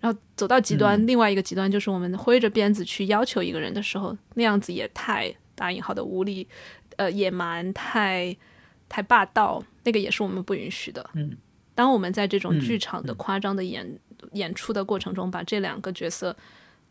[0.00, 6.48] 然后走到极端，另外一个极端就是我们挥着鞭子去要求一个人的时候，那样子也太打引号的无力，
[6.96, 8.34] 呃，野蛮，太
[8.88, 11.08] 太霸道，那个也是我们不允许的。
[11.12, 11.36] 嗯，
[11.74, 13.86] 当我们在这种剧场的夸张的演、
[14.32, 16.34] 演出的过程中，把这两个角色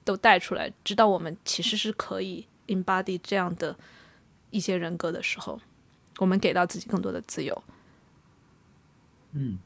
[0.05, 3.75] 都带出来，知道我们其实是可以 embody 这样的
[4.51, 5.59] 一些人格的时候，
[6.19, 7.63] 我们给到自己更多的自由。
[9.33, 9.57] 嗯，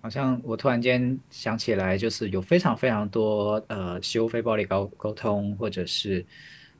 [0.00, 6.24] 好像我突然间想起来，就是有非常非常多呃修非暴力沟沟通或者是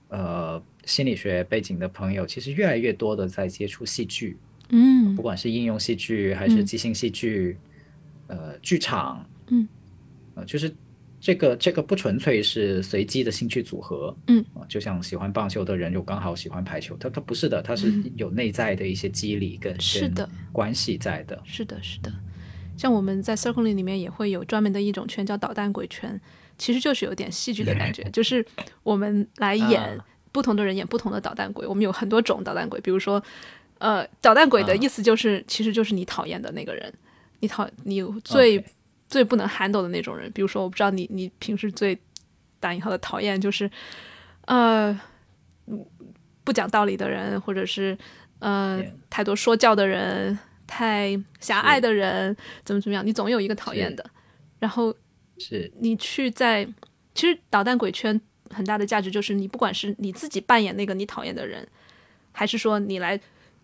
[0.09, 4.37] 呃心理学背景的朋友，其实越来越多的在接触戏剧，
[4.71, 5.15] 嗯。
[5.15, 7.59] 不管是应用戏剧还是即兴戏剧，
[8.29, 9.69] 呃，剧场，嗯，
[10.37, 10.75] 呃，就是
[11.21, 14.45] 这个这个不纯粹是随机的兴趣组合，嗯。
[14.55, 20.27] 啊、就像喜欢棒球的人就刚好喜欢排球，他他不是的，他是有内在的一些机理跟嗯是的。
[20.27, 22.13] 跟关系在的，是的，是的。
[22.77, 26.21] 像我们在 Circling 里面也会有专门的一种圈叫导弹鬼圈，
[26.57, 28.45] 其实就是有点戏剧的感觉， 就是
[28.83, 33.21] 我们来演、啊不同的人演不同的导弹鬼，我们有很多种导弹鬼，比如说，
[33.79, 34.77] 呃，导弹鬼的啊。
[34.77, 36.93] 意思就是、其实就是你讨厌的那个人，
[37.41, 38.63] 你讨你最
[39.09, 41.99] 最不能 handle 的那种人，比如说我不知道你你平时最
[42.61, 43.71] 打引号的讨厌就是，
[44.47, 45.01] 呃，
[46.45, 47.97] 不讲道理的人，或者是
[48.41, 54.05] 呃太多说教的人，太狭隘的人，怎么怎么样，你总有一个讨厌的。
[54.59, 54.95] 然后
[55.39, 55.73] 是。
[55.79, 56.69] 你去在，
[57.15, 58.21] 其实捣蛋鬼圈
[58.51, 61.67] 很大的价值就是，你不管是你自己扮演那个你讨厌的人，
[62.33, 63.19] 还是说你来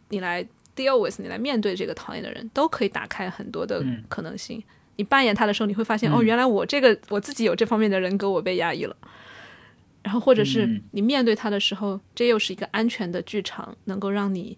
[0.09, 0.43] 你来
[0.77, 4.03] deal with 你来面对这个讨厌的人，都可以打开很多的嗯。
[4.09, 4.63] 可能性。
[4.97, 8.97] 你扮演他的时候，你会发现、哦，原来我这个我自己有这方面的人格，我被压抑了。
[10.03, 14.57] 然后或者是嗯你面对他的时候，这又是一个安全的剧场，能够让你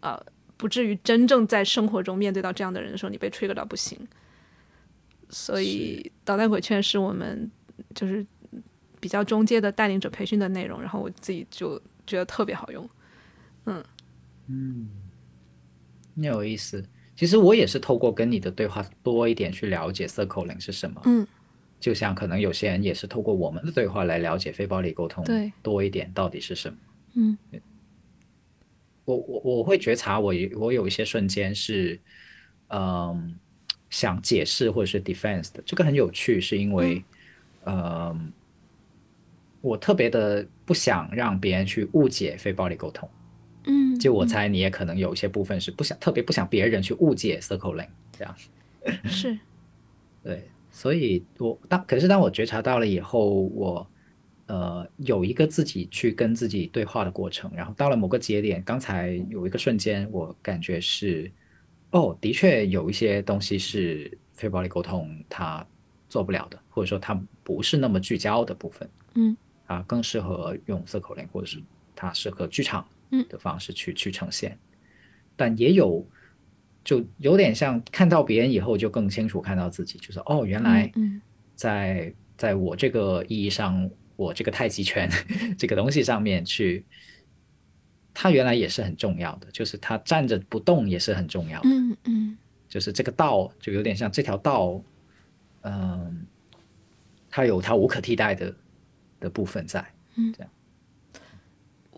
[0.00, 0.20] 呃
[0.56, 3.98] 不至于真正在生活中面对到这样的人的时候，你被 trigger 到不行。
[5.30, 7.50] 所以导弹鬼圈是我们
[7.94, 8.26] 就是
[8.98, 12.90] 比较中介的带领者培训的内容，然后我自己就觉得特别好用。
[13.66, 13.84] 嗯。
[16.14, 16.84] 那有意思。
[17.18, 21.26] 其实我也是透过跟你的对话多一点去了解 circling 是什么，嗯，
[21.80, 25.52] 就像可能有些人也是透过我们的对话来了解非暴力沟通对。
[25.60, 26.78] 多一点到底是什么。
[27.14, 27.36] 嗯，
[29.04, 31.98] 我我我会觉察我有我有一些瞬间是，
[32.68, 33.34] 嗯，
[33.90, 37.02] 想解释或者是 defense 的，这个很有趣，是因为，
[37.64, 38.32] 嗯，
[39.60, 43.10] 我特别的不想让别人去误解非暴力沟通。
[43.68, 48.34] 嗯，就我猜你也可能有一些部分是不想特别不想别人去误解 circling 这样。
[49.04, 49.38] 是。
[50.24, 53.86] 对，所以我当可是当我觉察到了以后，我
[54.46, 61.30] 呃有一个自己去跟自己对话的过程，然后到了某个节点，刚才有一个瞬间，我感觉是，
[61.90, 65.64] 哦，的确有一些东西是非暴力沟通它
[66.08, 69.36] 做不了的，或者说它不是那么聚焦的部分，嗯，
[69.66, 71.62] 啊，更适合用 circling 或者是
[71.94, 72.97] 它适合剧场嗯
[73.28, 74.58] 的方式去去呈现，
[75.36, 76.06] 但也有。
[76.84, 81.20] 就有点像看到别人以后，就更清楚看到自己，就是哦，原来嗯
[81.54, 85.06] 在在我这个意义上，我这个太极拳
[85.58, 86.86] 这个东西上面去，
[88.14, 92.38] 它原来也是很重要的，就是它站着不动也是很重要的，嗯嗯。
[92.66, 94.82] 就是这个道就有点像这条道，
[95.62, 96.24] 嗯，
[97.28, 98.54] 它有它无可替代的
[99.20, 99.84] 的部分在，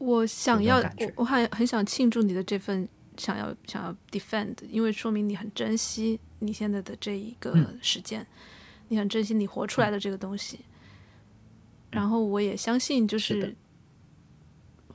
[0.01, 7.79] 我想要我我很很想庆祝你的这份想要想要 defend，因为说明你很珍惜你现在的这一个嗯。
[7.83, 8.27] 实践，
[8.89, 10.61] 你很珍惜你活出来的这个东西。
[11.91, 13.55] 然后我也相信，就是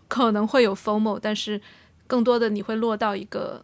[0.08, 1.62] 可能会有 FOMO，但是
[2.08, 3.64] 更多的你会落到一个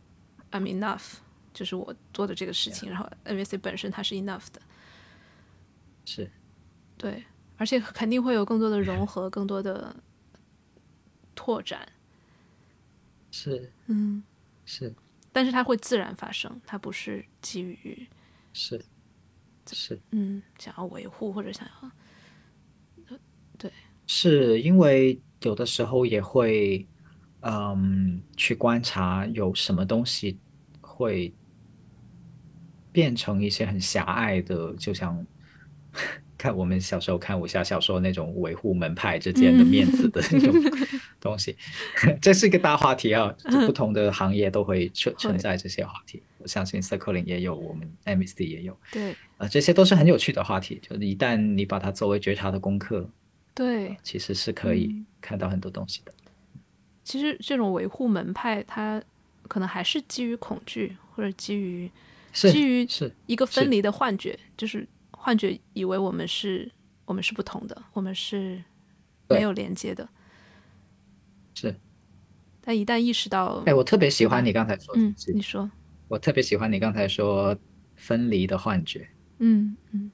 [0.52, 1.14] I'm enough，
[1.54, 4.62] 就是我做的这个事情，然后 NVC 本身它是 enough 的，
[6.06, 6.30] 是。
[6.98, 7.24] 对，
[7.58, 9.96] 而且肯定会有更多的融 合，更多的
[11.36, 11.88] 拓展。
[13.32, 13.72] 是。
[13.88, 14.22] 嗯，
[14.66, 14.94] 是。
[15.32, 18.08] 但是它会自然发生，它不是基于
[18.54, 18.84] 是。
[19.72, 19.98] 是。
[20.12, 23.18] 嗯想要维护或者想要
[23.58, 23.72] 对。
[24.08, 26.86] 是因为有的时候也会，
[27.42, 30.38] 嗯，去观察有什么东西
[30.82, 31.34] 会
[32.92, 35.26] 变成一些很狭隘的，就像
[36.38, 40.54] 看我们小时候看武侠小说那种维护门派之间的面子的那种
[41.22, 41.56] 东西，
[42.20, 46.22] 这是一个大话题啊，就不同的行业都会存存在这些话题。
[46.40, 50.82] 我相信 Circling 也有，我们 MSD 也有，对啊、这些都是很有趣的话题。
[50.82, 53.08] 就是一旦你把它作为觉察的功课，
[53.54, 56.12] 对，其实是可以嗯看到很多东西的。
[57.04, 59.02] 其实这种维护门派，它
[59.48, 61.90] 可能还是基于恐惧，或者基于
[62.34, 66.72] 是基于是，一个分离的幻觉，就是幻觉以为我们是
[67.06, 68.64] 我们是不同的，我们是
[69.30, 70.08] 没有连接的。
[72.62, 72.66] 是。
[72.66, 75.70] 但一旦意识到，哎，我特别喜欢你刚才说的嗯，你说，
[76.08, 77.58] 我特别喜欢你刚才说
[77.96, 79.08] 分离的幻觉。
[79.40, 80.12] 嗯嗯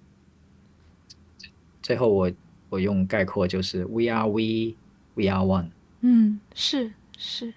[1.81, 2.31] 最后我
[2.69, 4.75] 我用概括就是 We are we,
[5.15, 5.69] we are one。
[6.01, 7.53] 嗯，是是，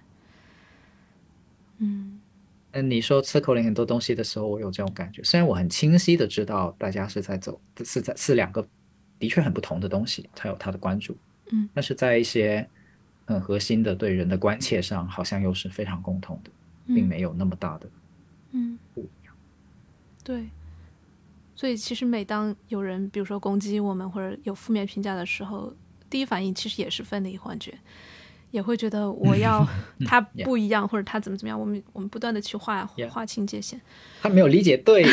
[1.79, 2.21] 嗯
[2.73, 5.23] 嗯，你说 circling 很多东西的时候，我有这种感觉。
[5.25, 8.67] 虽然我很清晰的知道大家是在走，是在是两个
[9.19, 11.17] 的确很不同的东西，它有它的关注，
[11.51, 12.69] 嗯，但是在一些
[13.31, 16.51] 很核心的对人的关切上，好像又是非常共同的，
[16.87, 17.89] 并嗯没有那么大的
[18.51, 19.35] 嗯，不一样。
[20.25, 20.49] 对。
[21.55, 25.73] 所以其实每当有人比如说攻击我们或者有负面评价的时候，
[26.09, 27.79] 第一反应其实也是分离幻觉，
[28.51, 29.67] 也会觉得我要
[30.07, 33.79] 他不一样或者他怎么怎么样，我们我们不断的去划 Yeah 划清界限。
[34.23, 35.05] 他没有理解对，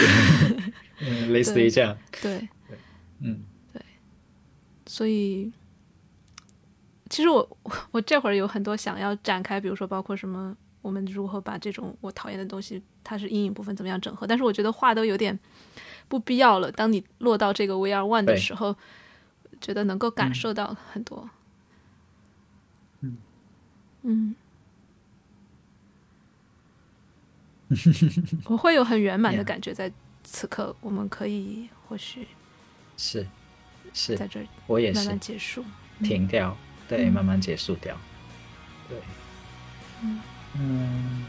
[1.02, 2.48] 嗯，类似于这样，对，
[3.20, 3.82] 嗯，对。
[4.86, 5.52] 所以
[7.10, 7.58] 其实我
[7.92, 15.38] 我这会儿有很多想要展开，比如说包括什么，我们如何把这种我讨厌的东西，它是阴影部分怎么样整合，但是我觉得话都有点
[16.08, 16.72] 不必要了。
[16.72, 18.76] 当你落到这个 We Are One 的时候，
[19.62, 21.30] 觉得能够感受到很多。
[23.02, 23.18] 嗯
[24.04, 24.36] 嗯
[28.46, 29.92] 我会有很圆满的感觉，在
[30.24, 32.26] 此刻，我们可以或许
[32.96, 33.28] 是
[33.94, 35.64] 是在，这儿我也是慢慢结束。
[36.02, 36.56] 停掉，
[36.88, 37.14] 对，嗯。
[37.14, 37.96] 慢慢结束掉，
[38.90, 38.98] 对，
[40.04, 40.20] 嗯。
[40.60, 41.26] 嗯